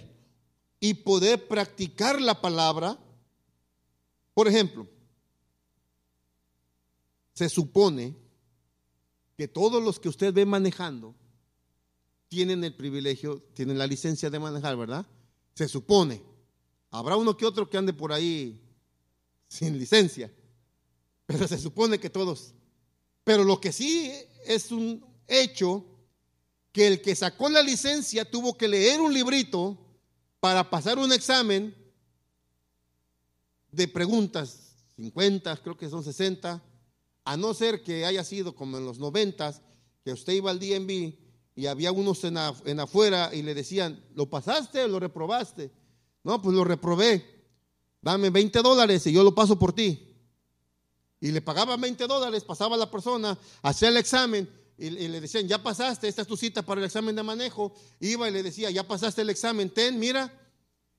y 0.79 0.93
poder 0.93 1.47
practicar 1.47 2.21
la 2.21 2.39
palabra. 2.39 2.97
Por 4.33 4.47
ejemplo, 4.47 4.87
se 7.33 7.49
supone 7.49 8.15
que 9.35 9.47
todos 9.47 9.83
los 9.83 9.99
que 9.99 10.09
usted 10.09 10.33
ve 10.33 10.45
manejando 10.45 11.13
tienen 12.27 12.63
el 12.63 12.75
privilegio, 12.75 13.41
tienen 13.53 13.77
la 13.77 13.87
licencia 13.87 14.29
de 14.29 14.39
manejar, 14.39 14.75
¿verdad? 14.75 15.05
Se 15.53 15.67
supone. 15.67 16.23
Habrá 16.89 17.15
uno 17.15 17.37
que 17.37 17.45
otro 17.45 17.69
que 17.69 17.77
ande 17.77 17.93
por 17.93 18.11
ahí 18.11 18.59
sin 19.47 19.77
licencia, 19.77 20.31
pero 21.25 21.47
se 21.47 21.57
supone 21.57 21.99
que 21.99 22.09
todos 22.09 22.53
Pero 23.23 23.43
lo 23.43 23.61
que 23.61 23.71
sí 23.71 24.11
es 24.45 24.71
un 24.71 25.05
hecho 25.27 25.85
que 26.77 26.85
el 26.85 27.01
que 27.01 27.15
sacó 27.15 27.49
la 27.49 27.63
licencia 27.63 28.23
tuvo 28.23 28.55
que 28.55 28.67
leer 28.67 29.01
un 29.01 29.11
librito 29.11 29.75
para 30.39 30.69
pasar 30.69 30.99
un 30.99 31.11
examen 31.11 31.73
de 33.71 33.87
preguntas, 33.87 34.75
50, 34.95 35.57
creo 35.57 35.75
que 35.75 35.89
son 35.89 36.03
60, 36.03 36.61
a 37.25 37.35
no 37.35 37.55
ser 37.55 37.81
que 37.81 38.05
haya 38.05 38.23
sido 38.23 38.53
como 38.53 38.77
en 38.77 38.85
los 38.85 38.99
90, 38.99 39.59
que 40.05 40.11
usted 40.11 40.33
iba 40.33 40.51
al 40.51 40.59
DMV 40.59 41.15
y 41.55 41.65
había 41.65 41.91
unos 41.91 42.23
en, 42.23 42.79
afuera 42.79 43.31
y 43.33 43.41
le 43.41 43.55
decían, 43.55 43.99
¿lo 44.13 44.29
pasaste 44.29 44.83
o 44.83 44.87
lo 44.87 44.99
reprobaste? 44.99 45.71
No, 46.23 46.39
pues 46.43 46.55
lo 46.55 46.63
reprobé. 46.63 47.47
Dame 48.03 48.29
20 48.29 48.61
dólares 48.61 49.07
y 49.07 49.13
yo 49.13 49.23
lo 49.23 49.33
paso 49.33 49.57
por 49.57 49.73
ti. 49.73 50.15
Y 51.21 51.31
le 51.31 51.41
pagaban 51.41 51.81
20 51.81 52.05
dólares, 52.05 52.43
pasaba 52.43 52.77
la 52.77 52.91
persona, 52.91 53.35
hacía 53.63 53.89
el 53.89 53.97
examen 53.97 54.47
y, 54.77 54.89
le 54.89 55.19
decían, 55.19 55.47
ya 55.47 55.61
pasaste, 55.61 56.07
esta 56.07 56.21
es 56.21 56.27
tu 56.27 56.37
cita 56.37 56.61
para 56.61 56.79
el 56.79 56.85
examen 56.85 57.15
de 57.15 57.23
manejo. 57.23 57.73
Iba 57.99 58.29
y 58.29 58.31
le 58.31 58.43
decía, 58.43 58.69
ya 58.69 58.87
pasaste 58.87 59.23
el 59.23 59.29
examen, 59.29 59.71
ten, 59.71 59.97
mira. 59.97 60.31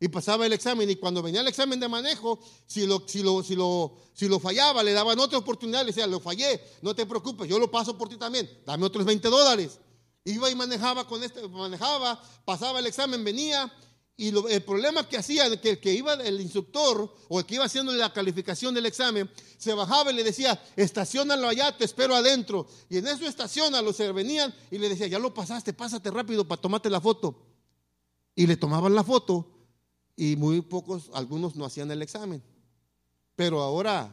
Y 0.00 0.08
pasaba 0.08 0.46
el 0.46 0.52
examen 0.52 0.88
y 0.90 0.96
cuando 0.96 1.22
venía 1.22 1.40
el 1.40 1.48
examen 1.48 1.78
de 1.78 1.88
manejo, 1.88 2.40
si 2.66 2.86
lo, 2.86 3.02
si 3.06 3.22
lo, 3.22 3.42
si 3.42 3.56
lo, 3.56 3.96
si 4.12 4.28
lo 4.28 4.38
fallaba, 4.38 4.82
le 4.82 4.92
daban 4.92 5.18
otra 5.18 5.38
oportunidad, 5.38 5.80
le 5.80 5.86
decía, 5.86 6.06
lo 6.06 6.20
fallé, 6.20 6.60
no 6.82 6.94
te 6.94 7.04
preocupes, 7.04 7.48
yo 7.48 7.58
lo 7.58 7.68
paso 7.70 7.98
por 7.98 8.08
ti 8.08 8.16
también, 8.16 8.48
dame 8.64 8.84
otros 8.84 9.04
20 9.04 9.28
dólares. 9.28 9.80
Iba 10.24 10.50
y 10.50 10.54
manejaba 10.54 11.06
con 11.06 11.22
este, 11.22 11.46
manejaba, 11.48 12.22
pasaba 12.44 12.78
el 12.78 12.86
examen, 12.86 13.24
venía, 13.24 13.72
y 14.20 14.30
el 14.30 14.64
problema 14.64 15.08
que 15.08 15.16
hacía, 15.16 15.48
que 15.60 15.70
el 15.70 15.80
que 15.80 15.94
iba, 15.94 16.14
el 16.14 16.40
instructor 16.40 17.14
o 17.28 17.38
el 17.38 17.46
que 17.46 17.54
iba 17.54 17.64
haciendo 17.64 17.92
la 17.92 18.12
calificación 18.12 18.74
del 18.74 18.86
examen, 18.86 19.30
se 19.56 19.72
bajaba 19.72 20.10
y 20.10 20.14
le 20.16 20.24
decía, 20.24 20.60
estacionalo 20.74 21.46
allá, 21.46 21.78
te 21.78 21.84
espero 21.84 22.16
adentro. 22.16 22.66
Y 22.90 22.98
en 22.98 23.06
eso 23.06 23.24
estacionalo, 23.26 23.92
se 23.92 24.10
venían 24.10 24.52
y 24.72 24.78
le 24.78 24.88
decía, 24.88 25.06
ya 25.06 25.20
lo 25.20 25.32
pasaste, 25.32 25.72
pásate 25.72 26.10
rápido 26.10 26.48
para 26.48 26.60
tomarte 26.60 26.90
la 26.90 27.00
foto. 27.00 27.46
Y 28.34 28.48
le 28.48 28.56
tomaban 28.56 28.92
la 28.92 29.04
foto 29.04 29.48
y 30.16 30.34
muy 30.34 30.62
pocos, 30.62 31.10
algunos 31.14 31.54
no 31.54 31.64
hacían 31.64 31.88
el 31.92 32.02
examen. 32.02 32.42
Pero 33.36 33.60
ahora, 33.60 34.12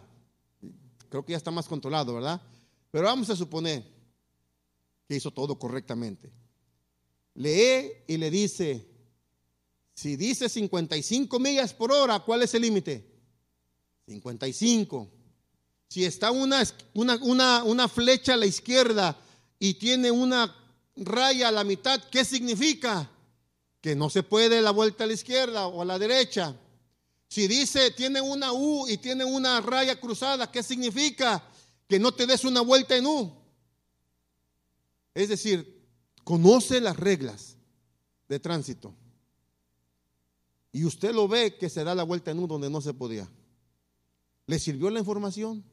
creo 1.09 1.25
que 1.25 1.31
ya 1.31 1.37
está 1.37 1.49
más 1.49 1.67
controlado, 1.67 2.13
¿verdad? 2.13 2.39
Pero 2.91 3.05
vamos 3.05 3.31
a 3.31 3.35
suponer 3.35 3.83
que 5.07 5.15
hizo 5.15 5.31
todo 5.31 5.57
correctamente. 5.57 6.31
Lee 7.33 8.03
y 8.05 8.17
le 8.17 8.29
dice, 8.29 8.94
si 9.95 10.17
dice 10.17 10.49
55 10.49 11.39
millas 11.39 11.73
por 11.73 11.91
hora, 11.93 12.19
¿cuál 12.19 12.43
es 12.43 12.53
el 12.53 12.63
límite? 12.63 13.09
55. 14.07 15.09
Si 15.87 16.03
está 16.03 16.31
una, 16.31 16.63
una, 16.93 17.63
una, 17.63 17.87
flecha 17.87 18.33
a 18.33 18.37
la 18.37 18.45
izquierda 18.45 19.17
y 19.57 19.75
tiene 19.75 20.11
una 20.11 20.53
raya 20.97 21.47
a 21.47 21.51
la 21.51 21.63
mitad, 21.63 22.03
¿qué 22.11 22.25
significa? 22.25 23.09
Que 23.79 23.95
no 23.95 24.09
se 24.09 24.21
puede 24.21 24.61
la 24.61 24.71
vuelta 24.71 25.05
a 25.05 25.07
la 25.07 25.13
izquierda 25.13 25.67
o 25.67 25.81
a 25.81 25.85
la 25.85 25.97
derecha. 25.97 26.53
Si 27.29 27.47
dice 27.47 27.91
tiene 27.91 28.19
una 28.19 28.51
U 28.51 28.87
y 28.89 28.97
tiene 28.97 29.23
una 29.23 29.61
raya 29.61 29.97
cruzada, 29.99 30.51
¿qué 30.51 30.61
significa? 30.61 31.41
Que 31.87 31.99
no 31.99 32.11
te 32.11 32.27
des 32.27 32.43
una 32.43 32.59
vuelta 32.59 32.97
en 32.97 33.05
U. 33.05 33.31
Es 35.13 35.29
decir, 35.29 35.81
conoce 36.25 36.81
las 36.81 36.97
reglas 36.97 37.55
de 38.27 38.39
tránsito. 38.41 38.93
Y 40.75 40.83
usted 40.83 41.15
lo 41.15 41.25
ve 41.29 41.55
que 41.55 41.69
se 41.69 41.85
da 41.85 41.95
la 41.95 42.03
vuelta 42.03 42.31
en 42.31 42.39
un 42.39 42.49
donde 42.49 42.69
no 42.69 42.81
se 42.81 42.93
podía. 42.93 43.31
¿Le 44.45 44.59
sirvió 44.59 44.89
la 44.89 44.99
información? 44.99 45.63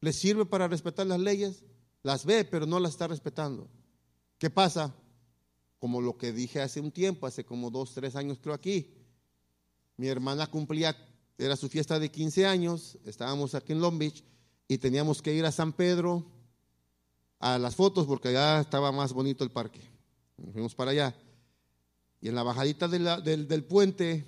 ¿Le 0.00 0.14
sirve 0.14 0.46
para 0.46 0.66
respetar 0.66 1.06
las 1.06 1.20
leyes? 1.20 1.62
Las 2.02 2.24
ve, 2.24 2.46
pero 2.46 2.64
no 2.64 2.80
las 2.80 2.92
está 2.92 3.06
respetando. 3.06 3.68
¿Qué 4.38 4.48
pasa? 4.48 4.94
Como 5.78 6.00
lo 6.00 6.16
que 6.16 6.32
dije 6.32 6.62
hace 6.62 6.80
un 6.80 6.90
tiempo, 6.90 7.26
hace 7.26 7.44
como 7.44 7.70
dos, 7.70 7.92
tres 7.92 8.16
años 8.16 8.38
creo 8.40 8.54
aquí. 8.54 8.94
Mi 9.98 10.08
hermana 10.08 10.46
cumplía, 10.46 10.96
era 11.36 11.54
su 11.54 11.68
fiesta 11.68 11.98
de 11.98 12.10
15 12.10 12.46
años, 12.46 12.96
estábamos 13.04 13.54
aquí 13.54 13.72
en 13.72 13.82
Long 13.82 13.98
Beach 13.98 14.24
y 14.66 14.78
teníamos 14.78 15.20
que 15.20 15.34
ir 15.34 15.44
a 15.44 15.52
San 15.52 15.70
Pedro 15.74 16.24
a 17.40 17.58
las 17.58 17.76
fotos 17.76 18.06
porque 18.06 18.28
allá 18.28 18.62
estaba 18.62 18.90
más 18.90 19.12
bonito 19.12 19.44
el 19.44 19.50
parque. 19.50 19.82
Fuimos 20.54 20.74
para 20.74 20.92
allá. 20.92 21.14
Y 22.24 22.28
en 22.28 22.36
la 22.36 22.42
bajadita 22.42 22.88
del, 22.88 23.46
del 23.46 23.64
puente 23.64 24.24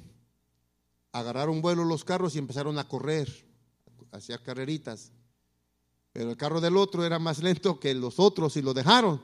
agarraron 1.12 1.62
vuelo 1.62 1.82
los 1.82 2.04
carros 2.04 2.34
y 2.34 2.38
empezaron 2.38 2.78
a 2.78 2.86
correr, 2.86 3.26
hacía 4.12 4.36
carreritas. 4.36 5.12
Pero 6.12 6.28
el 6.28 6.36
carro 6.36 6.60
del 6.60 6.76
otro 6.76 7.06
era 7.06 7.18
más 7.18 7.42
lento 7.42 7.80
que 7.80 7.94
los 7.94 8.20
otros 8.20 8.54
y 8.58 8.60
lo 8.60 8.74
dejaron. 8.74 9.22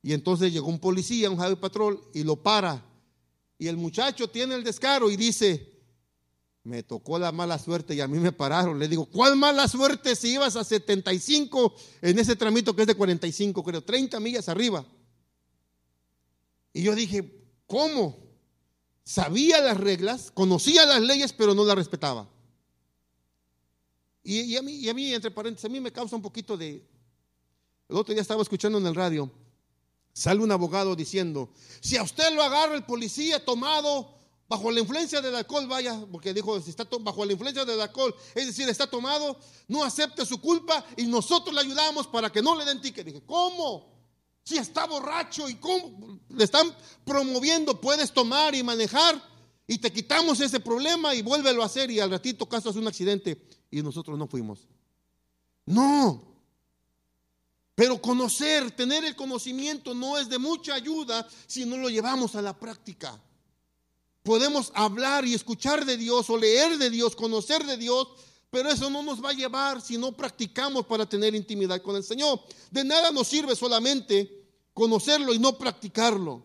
Y 0.00 0.12
entonces 0.12 0.52
llegó 0.52 0.68
un 0.68 0.78
policía, 0.78 1.28
un 1.28 1.38
Javi 1.38 1.56
Patrol, 1.56 2.00
y 2.14 2.22
lo 2.22 2.40
para. 2.40 2.86
Y 3.58 3.66
el 3.66 3.76
muchacho 3.76 4.30
tiene 4.30 4.54
el 4.54 4.62
descaro 4.62 5.10
y 5.10 5.16
dice, 5.16 5.68
me 6.62 6.84
tocó 6.84 7.18
la 7.18 7.32
mala 7.32 7.58
suerte 7.58 7.96
y 7.96 8.00
a 8.00 8.06
mí 8.06 8.20
me 8.20 8.30
pararon. 8.30 8.78
Le 8.78 8.86
digo, 8.86 9.06
¿cuál 9.06 9.34
mala 9.34 9.66
suerte 9.66 10.14
si 10.14 10.34
ibas 10.34 10.54
a 10.54 10.62
75 10.62 11.74
en 12.02 12.16
ese 12.16 12.36
tramito 12.36 12.76
que 12.76 12.82
es 12.82 12.86
de 12.86 12.94
45, 12.94 13.64
creo, 13.64 13.82
30 13.82 14.20
millas 14.20 14.48
arriba? 14.48 14.86
Y 16.72 16.84
yo 16.84 16.94
dije, 16.94 17.37
¿Cómo? 17.68 18.16
Sabía 19.04 19.60
las 19.60 19.76
reglas, 19.78 20.32
conocía 20.32 20.84
las 20.86 21.00
leyes, 21.00 21.32
pero 21.32 21.54
no 21.54 21.64
las 21.64 21.76
respetaba. 21.76 22.28
Y, 24.24 24.56
a 24.56 24.62
mí, 24.62 24.88
a 24.88 24.94
mí, 24.94 25.14
entre 25.14 25.30
paréntesis, 25.30 25.66
a 25.66 25.68
mí 25.68 25.78
me 25.78 25.92
causa 25.92 26.16
un 26.16 26.22
poquito 26.22 26.56
de... 26.56 26.84
El 27.88 27.96
otro 27.96 28.12
día 28.12 28.20
estaba 28.20 28.42
escuchando 28.42 28.78
en 28.78 28.86
el 28.86 28.94
radio, 28.94 29.30
sale 30.12 30.42
un 30.42 30.50
abogado 30.50 30.94
diciendo, 30.94 31.50
si 31.80 31.96
a 31.96 32.02
usted 32.02 32.34
lo 32.34 32.42
agarra 32.42 32.74
el 32.74 32.84
policía 32.84 33.42
tomado 33.42 34.14
bajo 34.46 34.70
la 34.70 34.80
influencia 34.80 35.22
del 35.22 35.34
alcohol, 35.34 35.66
vaya, 35.66 36.04
porque 36.10 36.34
dijo, 36.34 36.60
si 36.60 36.70
está 36.70 36.86
bajo 37.00 37.24
la 37.24 37.32
influencia 37.32 37.64
del 37.64 37.80
alcohol, 37.80 38.14
es 38.34 38.46
decir, 38.46 38.68
está 38.68 38.86
tomado, 38.86 39.38
no 39.68 39.84
acepte 39.84 40.26
su 40.26 40.40
culpa 40.40 40.84
y 40.96 41.06
nosotros 41.06 41.54
le 41.54 41.62
ayudamos 41.62 42.06
para 42.06 42.30
que 42.30 42.42
no 42.42 42.56
le 42.56 42.64
den 42.64 42.80
ticket. 42.80 43.06
Dije, 43.06 43.22
¿cómo? 43.26 43.97
Si 44.48 44.56
está 44.56 44.86
borracho 44.86 45.46
y 45.46 45.56
cómo 45.56 46.20
le 46.30 46.42
están 46.42 46.74
promoviendo, 47.04 47.78
puedes 47.78 48.10
tomar 48.10 48.54
y 48.54 48.62
manejar 48.62 49.22
y 49.66 49.76
te 49.76 49.92
quitamos 49.92 50.40
ese 50.40 50.58
problema 50.58 51.14
y 51.14 51.20
vuélvelo 51.20 51.62
a 51.62 51.66
hacer 51.66 51.90
y 51.90 52.00
al 52.00 52.10
ratito 52.10 52.48
caso 52.48 52.70
un 52.70 52.88
accidente 52.88 53.46
y 53.70 53.82
nosotros 53.82 54.16
no 54.16 54.26
fuimos. 54.26 54.66
No. 55.66 56.22
Pero 57.74 58.00
conocer, 58.00 58.70
tener 58.70 59.04
el 59.04 59.14
conocimiento 59.14 59.92
no 59.92 60.16
es 60.16 60.30
de 60.30 60.38
mucha 60.38 60.72
ayuda 60.72 61.28
si 61.46 61.66
no 61.66 61.76
lo 61.76 61.90
llevamos 61.90 62.34
a 62.34 62.40
la 62.40 62.58
práctica. 62.58 63.20
Podemos 64.22 64.72
hablar 64.74 65.26
y 65.26 65.34
escuchar 65.34 65.84
de 65.84 65.98
Dios 65.98 66.30
o 66.30 66.38
leer 66.38 66.78
de 66.78 66.88
Dios, 66.88 67.14
conocer 67.14 67.66
de 67.66 67.76
Dios, 67.76 68.08
pero 68.48 68.70
eso 68.70 68.88
no 68.88 69.02
nos 69.02 69.22
va 69.22 69.28
a 69.28 69.34
llevar 69.34 69.82
si 69.82 69.98
no 69.98 70.12
practicamos 70.12 70.86
para 70.86 71.06
tener 71.06 71.34
intimidad 71.34 71.82
con 71.82 71.96
el 71.96 72.02
Señor. 72.02 72.40
De 72.70 72.82
nada 72.82 73.10
nos 73.10 73.28
sirve 73.28 73.54
solamente 73.54 74.37
conocerlo 74.78 75.34
y 75.34 75.40
no 75.40 75.58
practicarlo. 75.58 76.44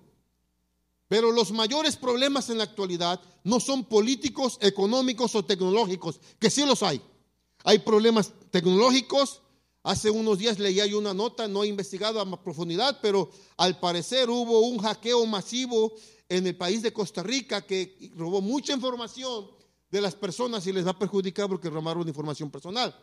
Pero 1.07 1.31
los 1.31 1.51
mayores 1.51 1.95
problemas 1.95 2.49
en 2.49 2.57
la 2.57 2.63
actualidad 2.63 3.21
no 3.43 3.59
son 3.59 3.83
políticos, 3.83 4.57
económicos 4.59 5.35
o 5.35 5.45
tecnológicos, 5.45 6.19
que 6.39 6.49
sí 6.49 6.65
los 6.65 6.81
hay. 6.81 6.99
Hay 7.63 7.79
problemas 7.79 8.31
tecnológicos. 8.49 9.41
Hace 9.83 10.09
unos 10.09 10.39
días 10.39 10.57
leí 10.57 10.79
ahí 10.79 10.95
una 10.95 11.13
nota, 11.13 11.47
no 11.47 11.63
he 11.63 11.67
investigado 11.67 12.19
a 12.19 12.43
profundidad, 12.43 12.99
pero 13.03 13.29
al 13.57 13.79
parecer 13.79 14.31
hubo 14.31 14.61
un 14.61 14.79
hackeo 14.79 15.23
masivo 15.27 15.93
en 16.27 16.47
el 16.47 16.57
país 16.57 16.81
de 16.81 16.91
Costa 16.91 17.21
Rica 17.21 17.61
que 17.61 18.11
robó 18.15 18.41
mucha 18.41 18.73
información 18.73 19.47
de 19.91 20.01
las 20.01 20.15
personas 20.15 20.65
y 20.65 20.71
les 20.71 20.87
va 20.87 20.91
a 20.91 20.97
perjudicar 20.97 21.47
porque 21.47 21.69
robaron 21.69 22.07
información 22.07 22.49
personal. 22.49 22.97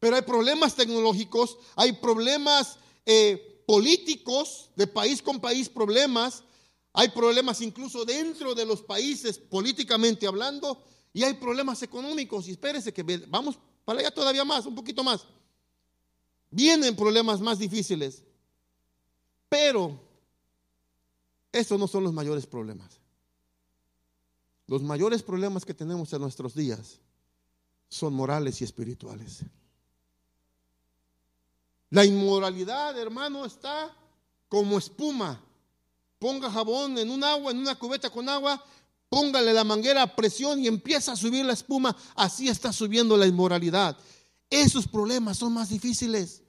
Pero 0.00 0.16
hay 0.16 0.22
problemas 0.22 0.74
tecnológicos, 0.74 1.58
hay 1.76 1.92
problemas 1.92 2.78
eh, 3.06 3.53
políticos 3.66 4.70
de 4.76 4.86
país 4.86 5.22
con 5.22 5.40
país 5.40 5.68
problemas, 5.68 6.44
hay 6.92 7.08
problemas 7.08 7.60
incluso 7.60 8.04
dentro 8.04 8.54
de 8.54 8.64
los 8.64 8.82
países 8.82 9.38
políticamente 9.38 10.26
hablando 10.26 10.82
y 11.12 11.24
hay 11.24 11.34
problemas 11.34 11.82
económicos. 11.82 12.46
Y 12.48 12.52
espérese 12.52 12.92
que 12.92 13.02
vamos 13.28 13.58
para 13.84 14.00
allá 14.00 14.10
todavía 14.10 14.44
más, 14.44 14.66
un 14.66 14.74
poquito 14.74 15.02
más. 15.02 15.26
Vienen 16.50 16.94
problemas 16.94 17.40
más 17.40 17.58
difíciles, 17.58 18.22
pero 19.48 20.00
estos 21.50 21.78
no 21.78 21.88
son 21.88 22.04
los 22.04 22.12
mayores 22.12 22.46
problemas. 22.46 23.00
Los 24.66 24.82
mayores 24.82 25.22
problemas 25.22 25.64
que 25.64 25.74
tenemos 25.74 26.12
en 26.12 26.20
nuestros 26.20 26.54
días 26.54 27.00
son 27.88 28.14
morales 28.14 28.60
y 28.60 28.64
espirituales. 28.64 29.44
La 31.94 32.04
inmoralidad, 32.04 32.98
hermano, 32.98 33.44
está 33.44 33.96
como 34.48 34.78
espuma. 34.78 35.40
Ponga 36.18 36.50
jabón 36.50 36.98
en 36.98 37.08
un 37.08 37.22
agua, 37.22 37.52
en 37.52 37.58
una 37.58 37.76
cubeta 37.76 38.10
con 38.10 38.28
agua, 38.28 38.60
póngale 39.08 39.52
la 39.52 39.62
manguera 39.62 40.02
a 40.02 40.16
presión 40.16 40.60
y 40.60 40.66
empieza 40.66 41.12
a 41.12 41.16
subir 41.16 41.44
la 41.44 41.52
espuma. 41.52 41.96
Así 42.16 42.48
está 42.48 42.72
subiendo 42.72 43.16
la 43.16 43.28
inmoralidad. 43.28 43.96
Esos 44.50 44.88
problemas 44.88 45.38
son 45.38 45.52
más 45.52 45.68
difíciles. 45.68 46.42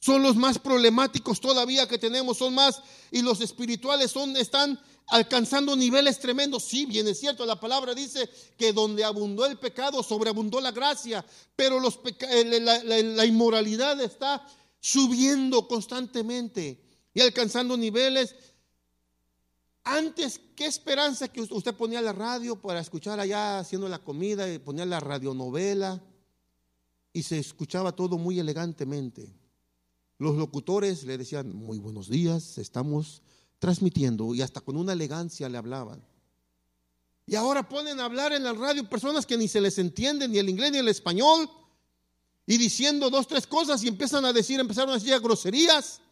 son 0.00 0.20
los 0.20 0.34
más 0.34 0.58
problemáticos 0.58 1.40
todavía 1.40 1.86
que 1.86 1.96
tenemos, 1.96 2.38
son 2.38 2.56
más, 2.56 2.82
y 3.12 3.22
los 3.22 3.40
espirituales 3.40 4.10
son, 4.10 4.36
están 4.36 4.80
alcanzando 5.08 5.76
niveles 5.76 6.18
tremendos. 6.18 6.64
Sí, 6.64 6.86
bien 6.86 7.06
es 7.08 7.20
cierto, 7.20 7.44
la 7.46 7.60
palabra 7.60 7.94
dice 7.94 8.28
que 8.56 8.72
donde 8.72 9.04
abundó 9.04 9.46
el 9.46 9.58
pecado, 9.58 10.02
sobreabundó 10.02 10.60
la 10.60 10.72
gracia, 10.72 11.24
pero 11.56 11.80
los 11.80 12.00
la 12.54 13.26
inmoralidad 13.26 14.00
está 14.00 14.46
subiendo 14.80 15.66
constantemente 15.66 16.82
y 17.12 17.20
alcanzando 17.20 17.76
niveles. 17.76 18.34
Antes, 19.84 20.40
qué 20.56 20.66
esperanza 20.66 21.28
que 21.28 21.42
usted 21.42 21.74
ponía 21.74 22.00
la 22.00 22.12
radio 22.12 22.60
para 22.60 22.80
escuchar 22.80 23.20
allá 23.20 23.58
haciendo 23.58 23.88
la 23.88 23.98
comida 23.98 24.50
y 24.50 24.58
ponía 24.58 24.86
la 24.86 25.00
radionovela 25.00 26.02
y 27.12 27.22
se 27.22 27.38
escuchaba 27.38 27.92
todo 27.92 28.16
muy 28.18 28.38
elegantemente. 28.38 29.34
Los 30.18 30.36
locutores 30.36 31.04
le 31.04 31.18
decían, 31.18 31.54
muy 31.54 31.78
buenos 31.78 32.08
días, 32.08 32.58
estamos 32.58 33.22
transmitiendo 33.64 34.34
y 34.34 34.42
hasta 34.42 34.60
con 34.60 34.76
una 34.76 34.92
elegancia 34.92 35.48
le 35.48 35.56
hablaban. 35.56 36.04
Y 37.26 37.34
ahora 37.34 37.66
ponen 37.66 37.98
a 37.98 38.04
hablar 38.04 38.34
en 38.34 38.44
la 38.44 38.52
radio 38.52 38.86
personas 38.86 39.24
que 39.24 39.38
ni 39.38 39.48
se 39.48 39.58
les 39.58 39.78
entiende 39.78 40.28
ni 40.28 40.36
el 40.36 40.50
inglés 40.50 40.70
ni 40.72 40.76
el 40.76 40.88
español 40.88 41.48
y 42.44 42.58
diciendo 42.58 43.08
dos, 43.08 43.26
tres 43.26 43.46
cosas 43.46 43.82
y 43.82 43.88
empiezan 43.88 44.22
a 44.26 44.34
decir, 44.34 44.60
empezaron 44.60 44.90
a 44.90 44.98
decir 44.98 45.18
groserías 45.18 46.02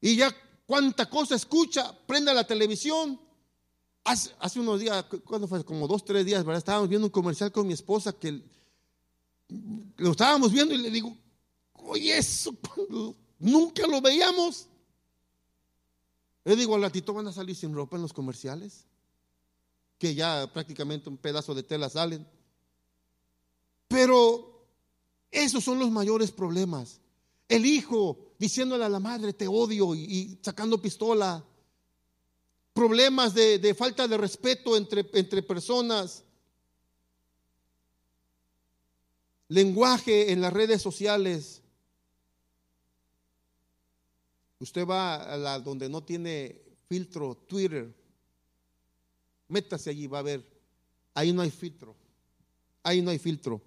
y 0.00 0.16
ya 0.16 0.34
cuánta 0.66 1.08
cosa 1.08 1.36
escucha, 1.36 1.96
prende 2.08 2.34
la 2.34 2.44
televisión. 2.44 3.20
Hace, 4.02 4.32
hace 4.40 4.58
unos 4.58 4.80
días, 4.80 5.04
¿cuándo 5.24 5.46
fue? 5.46 5.64
Como 5.64 5.86
dos, 5.86 6.04
tres 6.04 6.26
días, 6.26 6.42
¿verdad? 6.42 6.58
Estábamos 6.58 6.88
viendo 6.88 7.06
un 7.06 7.12
comercial 7.12 7.52
con 7.52 7.68
mi 7.68 7.74
esposa 7.74 8.12
que 8.12 8.42
lo 9.96 10.10
estábamos 10.10 10.50
viendo 10.50 10.74
y 10.74 10.78
le 10.78 10.90
digo, 10.90 11.16
oye, 11.74 12.18
eso 12.18 12.52
nunca 13.38 13.86
lo 13.86 14.00
veíamos. 14.00 14.66
Le 16.50 16.56
digo, 16.56 16.74
al 16.74 16.82
ratito 16.82 17.14
van 17.14 17.28
a 17.28 17.32
salir 17.32 17.54
sin 17.54 17.72
ropa 17.72 17.94
en 17.94 18.02
los 18.02 18.12
comerciales, 18.12 18.84
que 19.98 20.16
ya 20.16 20.52
prácticamente 20.52 21.08
un 21.08 21.16
pedazo 21.16 21.54
de 21.54 21.62
tela 21.62 21.88
salen. 21.88 22.26
Pero 23.86 24.66
esos 25.30 25.62
son 25.62 25.78
los 25.78 25.92
mayores 25.92 26.32
problemas. 26.32 26.98
El 27.46 27.64
hijo 27.64 28.18
diciéndole 28.36 28.84
a 28.84 28.88
la 28.88 28.98
madre, 28.98 29.32
te 29.32 29.46
odio 29.46 29.94
y, 29.94 30.40
sacando 30.42 30.82
pistola. 30.82 31.44
Problemas 32.72 33.32
de, 33.32 33.60
de, 33.60 33.72
falta 33.72 34.08
de 34.08 34.16
respeto 34.16 34.76
entre, 34.76 35.08
entre 35.12 35.44
personas. 35.44 36.24
Lenguaje 39.46 40.32
en 40.32 40.40
las 40.40 40.52
redes 40.52 40.82
sociales. 40.82 41.59
Usted 44.60 44.86
va 44.86 45.16
a 45.16 45.36
la 45.36 45.58
donde 45.58 45.88
no 45.88 46.02
tiene 46.02 46.60
filtro, 46.86 47.34
Twitter. 47.34 47.92
Métase 49.48 49.90
allí, 49.90 50.06
va 50.06 50.20
a 50.20 50.22
ver. 50.22 50.46
Ahí 51.14 51.32
no 51.32 51.42
hay 51.42 51.50
filtro. 51.50 51.96
Ahí 52.82 53.00
no 53.00 53.10
hay 53.10 53.18
filtro. 53.18 53.60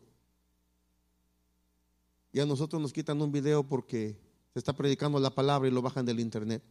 Y 2.31 2.39
a 2.39 2.45
nosotros 2.45 2.81
nos 2.81 2.93
quitan 2.93 3.21
un 3.21 3.31
video 3.31 3.63
porque 3.63 4.15
se 4.53 4.59
está 4.59 4.73
predicando 4.73 5.19
la 5.19 5.33
palabra 5.33 5.67
y 5.67 5.71
lo 5.71 5.81
bajan 5.81 6.05
del 6.05 6.19
internet. 6.19 6.63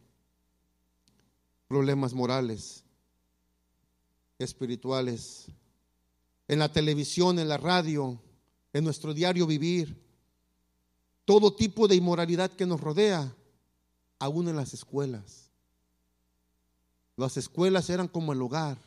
Problemas 1.67 2.13
morales, 2.13 2.83
espirituales, 4.39 5.47
en 6.47 6.59
la 6.59 6.71
televisión, 6.71 7.39
en 7.39 7.49
la 7.49 7.57
radio, 7.57 8.21
en 8.71 8.83
nuestro 8.83 9.13
diario 9.13 9.47
vivir, 9.47 10.01
todo 11.25 11.55
tipo 11.55 11.87
de 11.87 11.95
inmoralidad 11.95 12.51
que 12.51 12.65
nos 12.65 12.81
rodea, 12.81 13.33
aún 14.23 14.47
en 14.47 14.55
las 14.55 14.73
escuelas. 14.73 15.49
Las 17.17 17.35
escuelas 17.35 17.89
eran 17.89 18.07
como 18.07 18.31
el 18.31 18.41
hogar 18.41 18.77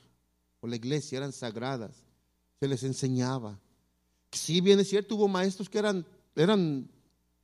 o 0.61 0.67
la 0.67 0.77
iglesia, 0.77 1.19
eran 1.19 1.33
sagradas, 1.33 1.95
se 2.59 2.67
les 2.67 2.83
enseñaba. 2.83 3.61
Si 4.33 4.63
bien 4.63 4.81
es 4.81 4.89
cierto, 4.89 5.15
hubo 5.15 5.29
maestros 5.29 5.69
que 5.69 5.79
eran 5.79 6.07
eran 6.35 6.89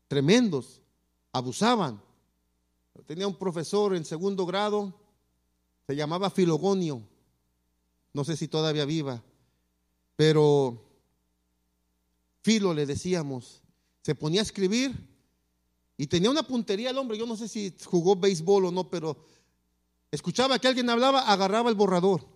tremendos, 0.08 0.80
abusaban. 1.32 2.00
Tenía 3.06 3.28
un 3.28 3.36
profesor 3.36 3.94
en 3.94 4.06
segundo 4.06 4.46
grado, 4.46 4.94
se 5.86 5.94
llamaba 5.94 6.30
Filogonio, 6.30 7.02
no 8.14 8.24
sé 8.24 8.38
si 8.38 8.48
todavía 8.48 8.86
viva, 8.86 9.22
pero 10.16 10.82
Filo 12.40 12.72
le 12.72 12.86
decíamos, 12.86 13.60
se 14.02 14.14
ponía 14.14 14.40
a 14.40 14.44
escribir 14.44 15.11
y 16.02 16.08
tenía 16.08 16.30
una 16.30 16.42
puntería 16.42 16.90
el 16.90 16.98
hombre, 16.98 17.16
yo 17.16 17.26
no 17.26 17.36
sé 17.36 17.46
si 17.46 17.72
jugó 17.84 18.16
béisbol 18.16 18.64
o 18.64 18.72
no, 18.72 18.90
pero 18.90 19.16
escuchaba 20.10 20.58
que 20.58 20.66
alguien 20.66 20.90
hablaba, 20.90 21.20
agarraba 21.20 21.70
el 21.70 21.76
borrador. 21.76 22.26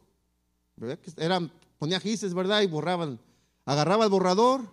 Eran, 1.17 1.51
ponía 1.77 1.99
gises, 1.99 2.33
¿verdad? 2.33 2.63
Y 2.63 2.69
borraban. 2.69 3.19
Agarraba 3.65 4.05
el 4.05 4.11
borrador 4.11 4.73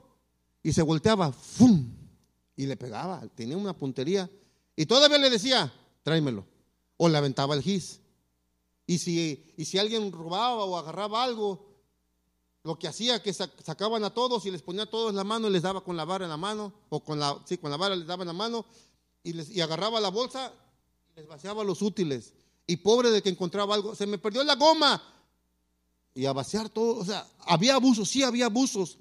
y 0.61 0.73
se 0.73 0.83
volteaba, 0.83 1.31
¡fum! 1.31 1.91
Y 2.55 2.67
le 2.67 2.77
pegaba, 2.77 3.27
tenía 3.33 3.57
una 3.57 3.75
puntería. 3.75 4.29
Y 4.75 4.85
todavía 4.85 5.17
le 5.17 5.31
decía, 5.31 5.73
tráemelo. 6.03 6.45
O 6.97 7.09
le 7.09 7.17
aventaba 7.17 7.55
el 7.55 7.63
gis. 7.63 7.99
Y 8.85 8.99
si, 8.99 9.55
y 9.57 9.65
si 9.65 9.79
alguien 9.79 10.11
robaba 10.11 10.65
o 10.65 10.77
agarraba 10.77 11.23
algo, 11.23 11.65
lo 12.64 12.80
que 12.80 12.88
hacía 12.88 13.22
que 13.22 13.34
sacaban 13.34 14.03
a 14.03 14.14
todos 14.14 14.45
y 14.45 14.51
les 14.51 14.61
ponía 14.61 14.84
a 14.84 14.89
todos 14.89 15.14
la 15.14 15.24
mano 15.24 15.47
y 15.47 15.51
les 15.51 15.61
daba 15.61 15.84
con 15.84 15.97
la 15.97 16.05
vara 16.05 16.24
en 16.26 16.30
la 16.30 16.38
mano, 16.38 16.74
o 16.89 17.03
con 17.03 17.20
la, 17.20 17.38
sí, 17.45 17.57
con 17.57 17.70
la 17.70 17.78
vara 17.78 17.95
les 17.95 18.07
daba 18.07 18.24
en 18.24 18.28
la 18.28 18.34
mano, 18.34 18.66
y, 19.22 19.34
les, 19.34 19.49
y 19.49 19.59
agarraba 19.59 19.99
la 19.99 20.09
bolsa 20.09 20.53
y 21.11 21.20
les 21.20 21.28
vaciaba 21.28 21.64
los 21.64 21.82
útiles. 21.82 22.34
Y 22.66 22.78
pobre 22.78 23.11
de 23.11 23.22
que 23.22 23.30
encontraba 23.30 23.76
algo, 23.76 23.95
se 23.95 24.07
me 24.07 24.18
perdió 24.18 24.43
la 24.43 24.55
goma. 24.55 25.01
Y 26.16 26.26
a 26.26 26.32
vaciar 26.32 26.70
todo, 26.70 26.99
o 26.99 27.05
sea, 27.05 27.28
había 27.39 27.76
abusos, 27.76 28.09
sí 28.09 28.24
había 28.24 28.45
abusos, 28.45 28.97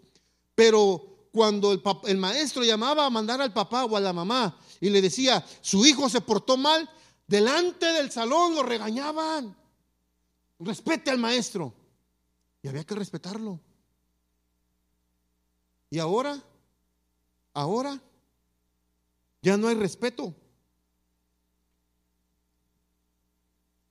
pero 0.54 1.28
cuando 1.30 1.72
el, 2.04 2.16
maestro 2.18 2.64
llamaba 2.64 3.06
a 3.06 3.10
mandar 3.10 3.40
al 3.40 3.52
papá 3.52 3.84
o 3.84 3.96
a 3.96 4.00
la 4.00 4.12
mamá 4.12 4.58
y 4.80 4.90
le 4.90 5.00
decía, 5.00 5.44
su 5.60 5.84
hijo 5.86 6.08
se 6.08 6.20
portó 6.20 6.56
mal, 6.56 6.88
delante 7.26 7.86
del 7.86 8.10
salón 8.10 8.54
lo 8.54 8.62
regañaban. 8.62 9.56
Respete 10.58 11.10
al 11.10 11.18
maestro. 11.18 11.74
Y 12.62 12.68
había 12.68 12.84
que 12.84 12.94
respetarlo. 12.94 13.60
Y 15.90 15.98
ahora, 15.98 16.42
ahora, 17.52 18.00
ya 19.42 19.56
no 19.56 19.68
hay 19.68 19.74
respeto. 19.74 20.34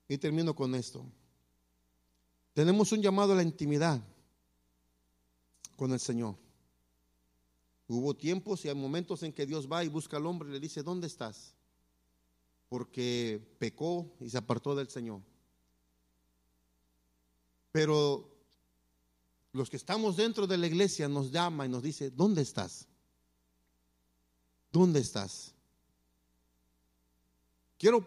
Y 0.08 0.18
termino 0.18 0.56
con 0.56 0.74
esto. 0.74 1.06
Tenemos 2.54 2.92
un 2.92 3.02
llamado 3.02 3.34
a 3.34 3.36
la 3.36 3.44
intimidad 3.44 4.02
con 5.76 5.92
el 5.92 6.00
Señor. 6.00 6.36
Hubo 7.88 8.16
tiempos 8.16 8.64
y 8.64 8.70
hay 8.70 8.76
momentos 8.76 9.22
en 9.24 9.34
que 9.34 9.46
Dios 9.46 9.70
va 9.70 9.84
y 9.84 9.90
busca 9.90 10.18
al 10.18 10.26
hombre 10.26 10.50
y 10.50 10.54
le 10.54 10.60
dice, 10.60 10.82
¿dónde 10.82 11.08
estás? 11.08 11.54
Porque 12.70 13.56
pecó 13.60 14.10
y 14.22 14.30
se 14.30 14.38
apartó 14.38 14.76
del 14.76 14.88
Señor. 14.88 15.22
Pero 17.72 18.31
los 19.54 19.70
que 19.70 19.78
estamos 19.78 20.16
dentro 20.16 20.48
de 20.48 20.58
la 20.58 20.68
iglesia 20.68 21.08
nos 21.08 21.32
llama 21.32 21.66
y 21.66 21.70
nos 21.70 21.84
dice, 21.84 22.10
¿dónde 22.10 22.42
estás? 22.42 22.88
¿Dónde 24.72 25.00
estás? 25.00 25.54
Quiero, 27.78 28.06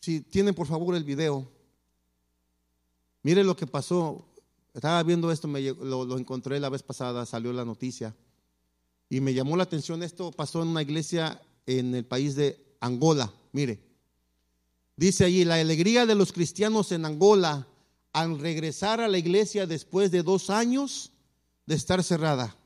si 0.00 0.20
tienen 0.20 0.54
por 0.54 0.66
favor 0.66 0.94
el 0.94 1.04
video, 1.04 1.46
mire 3.22 3.44
lo 3.44 3.56
que 3.56 3.66
pasó. 3.66 4.24
Estaba 4.72 5.02
viendo 5.02 5.30
esto, 5.30 5.48
me, 5.48 5.60
lo, 5.60 6.04
lo 6.04 6.18
encontré 6.18 6.60
la 6.60 6.68
vez 6.68 6.82
pasada, 6.82 7.26
salió 7.26 7.52
la 7.52 7.64
noticia. 7.64 8.14
Y 9.08 9.20
me 9.20 9.34
llamó 9.34 9.56
la 9.56 9.64
atención, 9.64 10.02
esto 10.02 10.30
pasó 10.32 10.62
en 10.62 10.68
una 10.68 10.82
iglesia 10.82 11.40
en 11.66 11.94
el 11.94 12.04
país 12.04 12.34
de 12.36 12.76
Angola. 12.80 13.32
Mire, 13.52 13.80
dice 14.96 15.24
allí, 15.24 15.44
la 15.44 15.56
alegría 15.56 16.06
de 16.06 16.14
los 16.14 16.32
cristianos 16.32 16.92
en 16.92 17.04
Angola 17.04 17.66
al 18.16 18.38
regresar 18.38 19.02
a 19.02 19.08
la 19.08 19.18
iglesia 19.18 19.66
después 19.66 20.10
de 20.10 20.22
dos 20.22 20.48
años 20.48 21.12
de 21.66 21.74
estar 21.74 22.02
cerrada. 22.02 22.56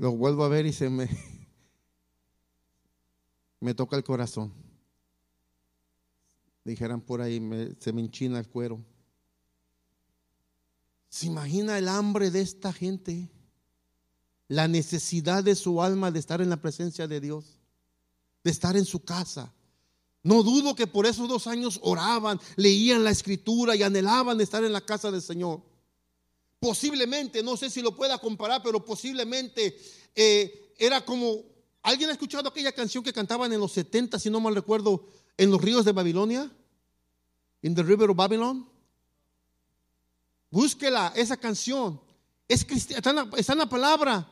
Lo 0.00 0.12
vuelvo 0.12 0.44
a 0.44 0.48
ver 0.48 0.64
y 0.64 0.72
se 0.72 0.88
me... 0.88 1.08
me 3.60 3.74
toca 3.74 3.96
el 3.96 4.02
corazón. 4.02 4.50
Dijeran 6.64 7.02
por 7.02 7.20
ahí, 7.20 7.38
se 7.78 7.92
me 7.92 8.00
enchina 8.00 8.38
el 8.38 8.48
cuero. 8.48 8.82
¿Se 11.10 11.26
imagina 11.26 11.76
el 11.76 11.86
hambre 11.86 12.30
de 12.30 12.40
esta 12.40 12.72
gente? 12.72 13.28
La 14.48 14.68
necesidad 14.68 15.44
de 15.44 15.54
su 15.54 15.82
alma 15.82 16.10
de 16.10 16.18
estar 16.18 16.40
en 16.40 16.48
la 16.48 16.62
presencia 16.62 17.06
de 17.06 17.20
Dios, 17.20 17.60
de 18.42 18.52
estar 18.52 18.78
en 18.78 18.86
su 18.86 19.04
casa. 19.04 19.52
No 20.22 20.42
dudo 20.42 20.74
que 20.74 20.86
por 20.86 21.04
esos 21.04 21.28
dos 21.28 21.46
años 21.46 21.78
oraban, 21.82 22.40
leían 22.56 23.04
la 23.04 23.10
escritura 23.10 23.76
y 23.76 23.82
anhelaban 23.82 24.40
estar 24.40 24.64
en 24.64 24.72
la 24.72 24.80
casa 24.80 25.10
del 25.10 25.20
Señor. 25.20 25.60
Posiblemente, 26.60 27.42
no 27.42 27.56
sé 27.56 27.70
si 27.70 27.80
lo 27.80 27.96
pueda 27.96 28.18
comparar, 28.18 28.62
pero 28.62 28.84
posiblemente 28.84 29.76
eh, 30.14 30.74
era 30.78 31.02
como, 31.02 31.42
¿alguien 31.82 32.10
ha 32.10 32.12
escuchado 32.12 32.50
aquella 32.50 32.72
canción 32.72 33.02
que 33.02 33.14
cantaban 33.14 33.50
en 33.52 33.60
los 33.60 33.72
70, 33.72 34.18
si 34.18 34.28
no 34.28 34.40
mal 34.40 34.54
recuerdo, 34.54 35.08
en 35.38 35.50
los 35.50 35.60
ríos 35.60 35.86
de 35.86 35.92
Babilonia? 35.92 36.52
In 37.62 37.74
the 37.74 37.82
River 37.82 38.10
of 38.10 38.16
Babylon. 38.16 38.68
Búsquela, 40.50 41.12
esa 41.16 41.38
canción. 41.38 41.98
Es 42.46 42.66
está 42.68 43.28
está 43.36 43.52
en 43.52 43.58
la 43.58 43.68
palabra. 43.68 44.28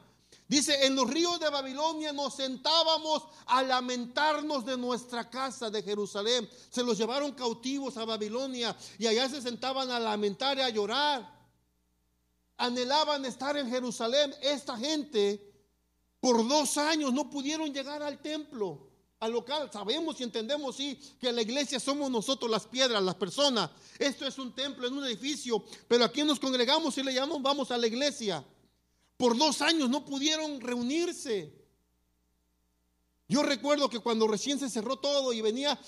Dice, 0.49 0.87
en 0.87 0.97
los 0.97 1.09
ríos 1.09 1.39
de 1.41 1.49
Babilonia 1.51 2.13
nos 2.13 2.37
sentábamos 2.37 3.23
a 3.47 3.63
lamentarnos 3.63 4.65
de 4.65 4.77
nuestra 4.77 5.29
casa 5.29 5.71
de 5.71 5.83
Jerusalén. 5.83 6.49
Se 6.71 6.83
los 6.83 6.99
llevaron 6.99 7.33
cautivos 7.33 7.97
a 7.97 8.05
Babilonia 8.05 8.77
y 8.99 9.07
allá 9.07 9.29
se 9.29 9.41
sentaban 9.41 9.91
a 9.91 10.01
lamentar 10.01 10.59
y 10.59 10.63
a 10.63 10.71
llorar. 10.71 11.38
Anhelaban 12.59 13.25
estar 13.25 13.57
en 13.57 13.71
Jerusalén. 13.71 14.35
Esta 14.43 14.77
gente 14.77 15.49
por 16.21 16.47
dos 16.47 16.77
años 16.77 17.13
no 17.13 17.31
pudieron 17.31 17.73
llegar 17.73 18.03
al 18.03 18.21
templo, 18.21 18.91
al 19.21 19.33
local. 19.33 19.71
Sabemos 19.73 20.21
y 20.21 20.25
entendemos, 20.25 20.77
sí, 20.77 21.01
que 21.21 21.33
la 21.33 21.43
iglesia 21.43 21.81
somos 21.81 22.11
nosotros 22.11 22.51
las 22.51 22.67
piedras, 22.67 23.03
las 23.03 23.15
personas. 23.15 23.71
Esto 23.99 24.27
es 24.27 24.39
un 24.39 24.55
templo, 24.55 24.87
es 24.87 24.93
un 24.93 25.05
edificio, 25.05 25.65
pero 25.87 26.05
aquí 26.05 26.23
nos 26.25 26.39
congregamos 26.39 26.99
y 26.99 27.03
le 27.03 27.15
llamamos, 27.15 27.41
vamos 27.41 27.71
a 27.71 27.79
la 27.79 27.87
iglesia. 27.87 28.45
Por 29.17 29.37
dos 29.37 29.63
años 29.63 29.89
no 29.89 30.05
pudieron 30.05 30.61
reunirse. 30.61 31.53
Yo 33.29 33.43
recuerdo 33.43 33.91
que 33.91 34.01
cuando 34.01 34.27
recién 34.27 34.59
se 34.59 34.71
cerró 34.71 34.97
todo 34.97 35.33
y 35.33 35.41
venía, 35.41 35.79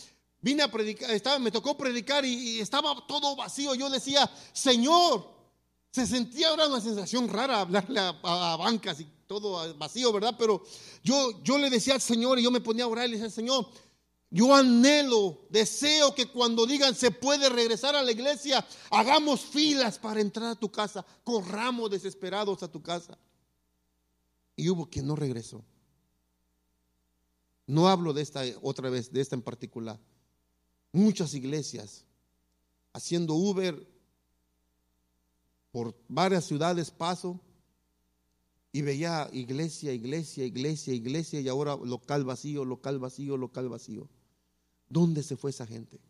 vine 0.40 0.62
a 0.62 0.70
predicar, 0.70 1.10
estaba, 1.10 1.38
me 1.38 1.50
tocó 1.50 1.76
predicar 1.76 2.24
y, 2.24 2.60
estaba 2.60 3.06
todo 3.06 3.34
vacío. 3.34 3.74
Yo 3.74 3.88
decía, 3.88 4.30
Señor, 4.52 5.39
se 5.90 6.06
sentía 6.06 6.48
ahora 6.48 6.68
una 6.68 6.80
sensación 6.80 7.28
rara 7.28 7.60
hablarle 7.60 8.00
a, 8.00 8.56
bancas 8.56 9.00
y 9.00 9.06
todo 9.26 9.76
vacío, 9.76 10.12
¿verdad? 10.12 10.34
Pero 10.38 10.62
yo, 11.02 11.42
yo 11.42 11.58
le 11.58 11.68
decía 11.68 11.94
al 11.94 12.00
Señor 12.00 12.38
y 12.38 12.42
yo 12.42 12.50
me 12.50 12.60
ponía 12.60 12.84
a 12.84 12.88
orar 12.88 13.08
y 13.08 13.12
le 13.12 13.16
decía, 13.16 13.30
Señor, 13.30 13.66
yo 14.30 14.54
anhelo, 14.54 15.40
deseo 15.50 16.14
que 16.14 16.26
cuando 16.26 16.64
digan 16.64 16.94
se 16.94 17.10
puede 17.10 17.48
regresar 17.48 17.96
a 17.96 18.02
la 18.02 18.12
iglesia, 18.12 18.64
hagamos 18.90 19.40
filas 19.40 19.98
para 19.98 20.20
entrar 20.20 20.52
a 20.52 20.54
tu 20.54 20.70
casa, 20.70 21.04
corramos 21.24 21.90
desesperados 21.90 22.62
a 22.62 22.70
tu 22.70 22.80
casa. 22.80 23.18
Y 24.54 24.68
hubo 24.68 24.86
quien 24.86 25.06
no 25.06 25.16
regresó. 25.16 25.64
No 27.66 27.88
hablo 27.88 28.12
de 28.12 28.22
esta 28.22 28.42
otra 28.62 28.90
vez, 28.90 29.12
de 29.12 29.20
esta 29.20 29.34
en 29.34 29.42
particular. 29.42 29.98
Muchas 30.92 31.34
iglesias 31.34 32.04
haciendo 32.92 33.34
Uber 33.34 33.89
por 35.70 35.94
varias 36.08 36.44
ciudades 36.44 36.90
paso 36.90 37.40
y 38.72 38.82
veía 38.82 39.28
iglesia, 39.32 39.92
iglesia, 39.92 40.44
iglesia, 40.44 40.94
iglesia 40.94 41.40
y 41.40 41.48
ahora 41.48 41.76
local 41.76 42.24
vacío, 42.24 42.64
local 42.64 42.98
vacío, 42.98 43.36
local 43.36 43.68
vacío. 43.68 44.08
¿Dónde 44.88 45.22
se 45.22 45.36
fue 45.36 45.50
esa 45.50 45.66
gente? 45.66 46.00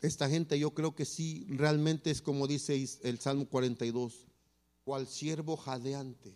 Esta 0.00 0.28
gente 0.28 0.58
yo 0.58 0.72
creo 0.72 0.94
que 0.94 1.04
sí, 1.04 1.46
realmente 1.48 2.10
es 2.10 2.20
como 2.20 2.46
dice 2.46 2.84
el 3.02 3.18
Salmo 3.20 3.46
42, 3.46 4.26
cual 4.84 5.06
siervo 5.06 5.56
jadeante. 5.56 6.34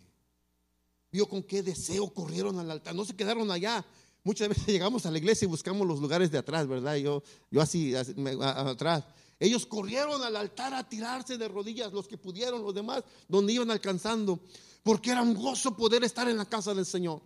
Vio 1.11 1.27
con 1.27 1.43
qué 1.43 1.61
deseo 1.61 2.11
corrieron 2.13 2.57
al 2.59 2.71
altar, 2.71 2.95
no 2.95 3.05
se 3.05 3.15
quedaron 3.15 3.51
allá. 3.51 3.85
Muchas 4.23 4.49
veces 4.49 4.65
llegamos 4.67 5.05
a 5.05 5.11
la 5.11 5.17
iglesia 5.17 5.45
y 5.45 5.49
buscamos 5.49 5.87
los 5.87 5.99
lugares 5.99 6.31
de 6.31 6.37
atrás, 6.37 6.67
¿verdad? 6.67 6.95
Yo, 6.95 7.21
yo 7.51 7.61
así, 7.61 7.93
atrás. 7.95 9.05
Ellos 9.39 9.65
corrieron 9.65 10.21
al 10.21 10.35
altar 10.35 10.73
a 10.73 10.87
tirarse 10.87 11.37
de 11.37 11.47
rodillas, 11.47 11.93
los 11.93 12.07
que 12.07 12.17
pudieron, 12.17 12.61
los 12.61 12.73
demás, 12.73 13.03
donde 13.27 13.53
iban 13.53 13.71
alcanzando, 13.71 14.39
porque 14.83 15.11
era 15.11 15.21
un 15.21 15.33
gozo 15.33 15.75
poder 15.77 16.03
estar 16.03 16.27
en 16.27 16.37
la 16.37 16.45
casa 16.45 16.73
del 16.73 16.85
Señor. 16.85 17.21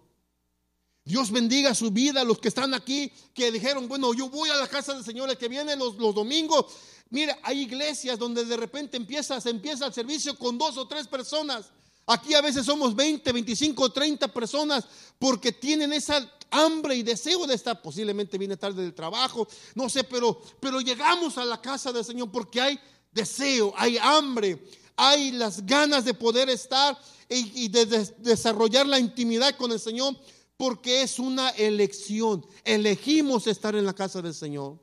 Dios 1.05 1.31
bendiga 1.31 1.73
su 1.73 1.91
vida, 1.91 2.23
los 2.23 2.39
que 2.39 2.47
están 2.47 2.73
aquí, 2.73 3.11
que 3.33 3.51
dijeron, 3.51 3.87
bueno, 3.87 4.13
yo 4.13 4.29
voy 4.29 4.49
a 4.49 4.55
la 4.55 4.67
casa 4.67 4.93
del 4.93 5.03
Señor 5.03 5.29
el 5.29 5.37
que 5.37 5.49
viene 5.49 5.75
los, 5.75 5.95
los 5.95 6.15
domingos. 6.15 6.67
Mira, 7.09 7.37
hay 7.43 7.61
iglesias 7.61 8.17
donde 8.17 8.45
de 8.45 8.57
repente 8.57 8.95
empieza, 8.95 9.41
se 9.41 9.49
empieza 9.49 9.87
el 9.87 9.93
servicio 9.93 10.37
con 10.37 10.57
dos 10.57 10.77
o 10.77 10.87
tres 10.87 11.07
personas. 11.07 11.71
Aquí 12.05 12.33
a 12.33 12.41
veces 12.41 12.65
somos 12.65 12.95
20, 12.95 13.31
25, 13.31 13.91
30 13.91 14.27
personas 14.27 14.85
porque 15.17 15.51
tienen 15.51 15.93
esa 15.93 16.29
hambre 16.51 16.95
y 16.95 17.03
deseo 17.03 17.47
de 17.47 17.55
estar. 17.55 17.81
Posiblemente 17.81 18.37
viene 18.37 18.57
tarde 18.57 18.81
del 18.81 18.93
trabajo, 18.93 19.47
no 19.75 19.89
sé, 19.89 20.03
pero, 20.03 20.41
pero 20.59 20.81
llegamos 20.81 21.37
a 21.37 21.45
la 21.45 21.61
casa 21.61 21.91
del 21.91 22.05
Señor 22.05 22.31
porque 22.31 22.61
hay 22.61 22.79
deseo, 23.11 23.73
hay 23.77 23.97
hambre, 23.97 24.63
hay 24.95 25.31
las 25.31 25.65
ganas 25.65 26.05
de 26.05 26.13
poder 26.13 26.49
estar 26.49 26.99
y, 27.29 27.67
de 27.69 27.85
desarrollar 28.19 28.85
la 28.85 28.99
intimidad 28.99 29.55
con 29.55 29.71
el 29.71 29.79
Señor 29.79 30.15
porque 30.57 31.01
es 31.01 31.19
una 31.19 31.49
elección. 31.49 32.45
Elegimos 32.63 33.47
estar 33.47 33.75
en 33.75 33.85
la 33.85 33.93
casa 33.93 34.21
del 34.21 34.33
Señor. 34.33 34.77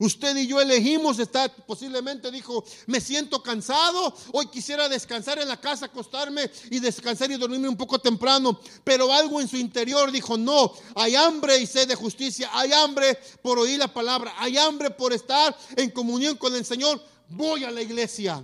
Usted 0.00 0.34
y 0.38 0.46
yo 0.46 0.58
elegimos 0.62 1.18
estar, 1.18 1.54
posiblemente 1.66 2.30
dijo, 2.30 2.64
me 2.86 3.02
siento 3.02 3.42
cansado, 3.42 4.14
hoy 4.32 4.46
quisiera 4.46 4.88
descansar 4.88 5.38
en 5.38 5.46
la 5.46 5.60
casa, 5.60 5.86
acostarme 5.86 6.50
y 6.70 6.80
descansar 6.80 7.30
y 7.30 7.36
dormirme 7.36 7.68
un 7.68 7.76
poco 7.76 7.98
temprano, 7.98 8.58
pero 8.82 9.12
algo 9.12 9.42
en 9.42 9.48
su 9.48 9.58
interior 9.58 10.10
dijo, 10.10 10.38
no, 10.38 10.72
hay 10.94 11.16
hambre 11.16 11.58
y 11.58 11.66
sed 11.66 11.86
de 11.86 11.96
justicia, 11.96 12.48
hay 12.54 12.72
hambre 12.72 13.18
por 13.42 13.58
oír 13.58 13.78
la 13.78 13.92
palabra, 13.92 14.32
hay 14.38 14.56
hambre 14.56 14.88
por 14.88 15.12
estar 15.12 15.54
en 15.76 15.90
comunión 15.90 16.38
con 16.38 16.54
el 16.54 16.64
Señor, 16.64 16.98
voy 17.28 17.64
a 17.64 17.70
la 17.70 17.82
iglesia. 17.82 18.42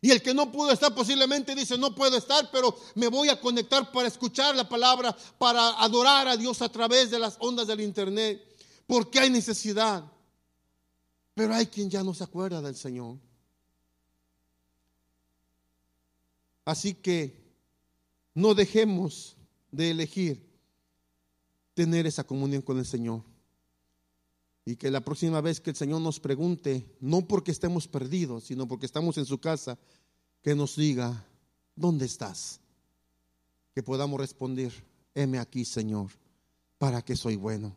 Y 0.00 0.12
el 0.12 0.22
que 0.22 0.34
no 0.34 0.52
pudo 0.52 0.70
estar 0.70 0.94
posiblemente 0.94 1.52
dice, 1.56 1.76
no 1.76 1.96
puedo 1.96 2.16
estar, 2.16 2.48
pero 2.52 2.78
me 2.94 3.08
voy 3.08 3.28
a 3.28 3.40
conectar 3.40 3.90
para 3.90 4.06
escuchar 4.06 4.54
la 4.54 4.68
palabra, 4.68 5.16
para 5.36 5.80
adorar 5.82 6.28
a 6.28 6.36
Dios 6.36 6.62
a 6.62 6.68
través 6.68 7.10
de 7.10 7.18
las 7.18 7.36
ondas 7.40 7.66
del 7.66 7.80
Internet, 7.80 8.40
porque 8.86 9.18
hay 9.18 9.30
necesidad. 9.30 10.11
Pero 11.34 11.54
hay 11.54 11.66
quien 11.66 11.88
ya 11.88 12.02
no 12.02 12.14
se 12.14 12.24
acuerda 12.24 12.60
del 12.60 12.76
Señor. 12.76 13.16
Así 16.64 16.94
que 16.94 17.42
no 18.34 18.54
dejemos 18.54 19.36
de 19.70 19.90
elegir 19.90 20.52
tener 21.74 22.06
esa 22.06 22.24
comunión 22.24 22.62
con 22.62 22.78
el 22.78 22.86
Señor. 22.86 23.22
Y 24.64 24.76
que 24.76 24.90
la 24.90 25.00
próxima 25.00 25.40
vez 25.40 25.60
que 25.60 25.70
el 25.70 25.76
Señor 25.76 26.00
nos 26.00 26.20
pregunte, 26.20 26.86
no 27.00 27.22
porque 27.26 27.50
estemos 27.50 27.88
perdidos, 27.88 28.44
sino 28.44 28.68
porque 28.68 28.86
estamos 28.86 29.18
en 29.18 29.24
su 29.24 29.38
casa, 29.38 29.76
que 30.40 30.54
nos 30.54 30.76
diga, 30.76 31.26
¿dónde 31.74 32.06
estás? 32.06 32.60
Que 33.74 33.82
podamos 33.82 34.20
responder, 34.20 34.72
heme 35.14 35.38
aquí, 35.38 35.64
Señor, 35.64 36.10
para 36.78 37.02
que 37.02 37.16
soy 37.16 37.36
bueno. 37.36 37.74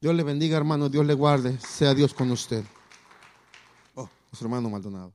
Dios 0.00 0.14
le 0.14 0.22
bendiga, 0.22 0.56
hermano, 0.56 0.88
Dios 0.88 1.06
le 1.06 1.14
guarde, 1.14 1.58
sea 1.58 1.94
Dios 1.94 2.14
con 2.14 2.30
usted. 2.30 2.64
Nuestro 4.32 4.48
hermano 4.48 4.70
Maldonado. 4.70 5.14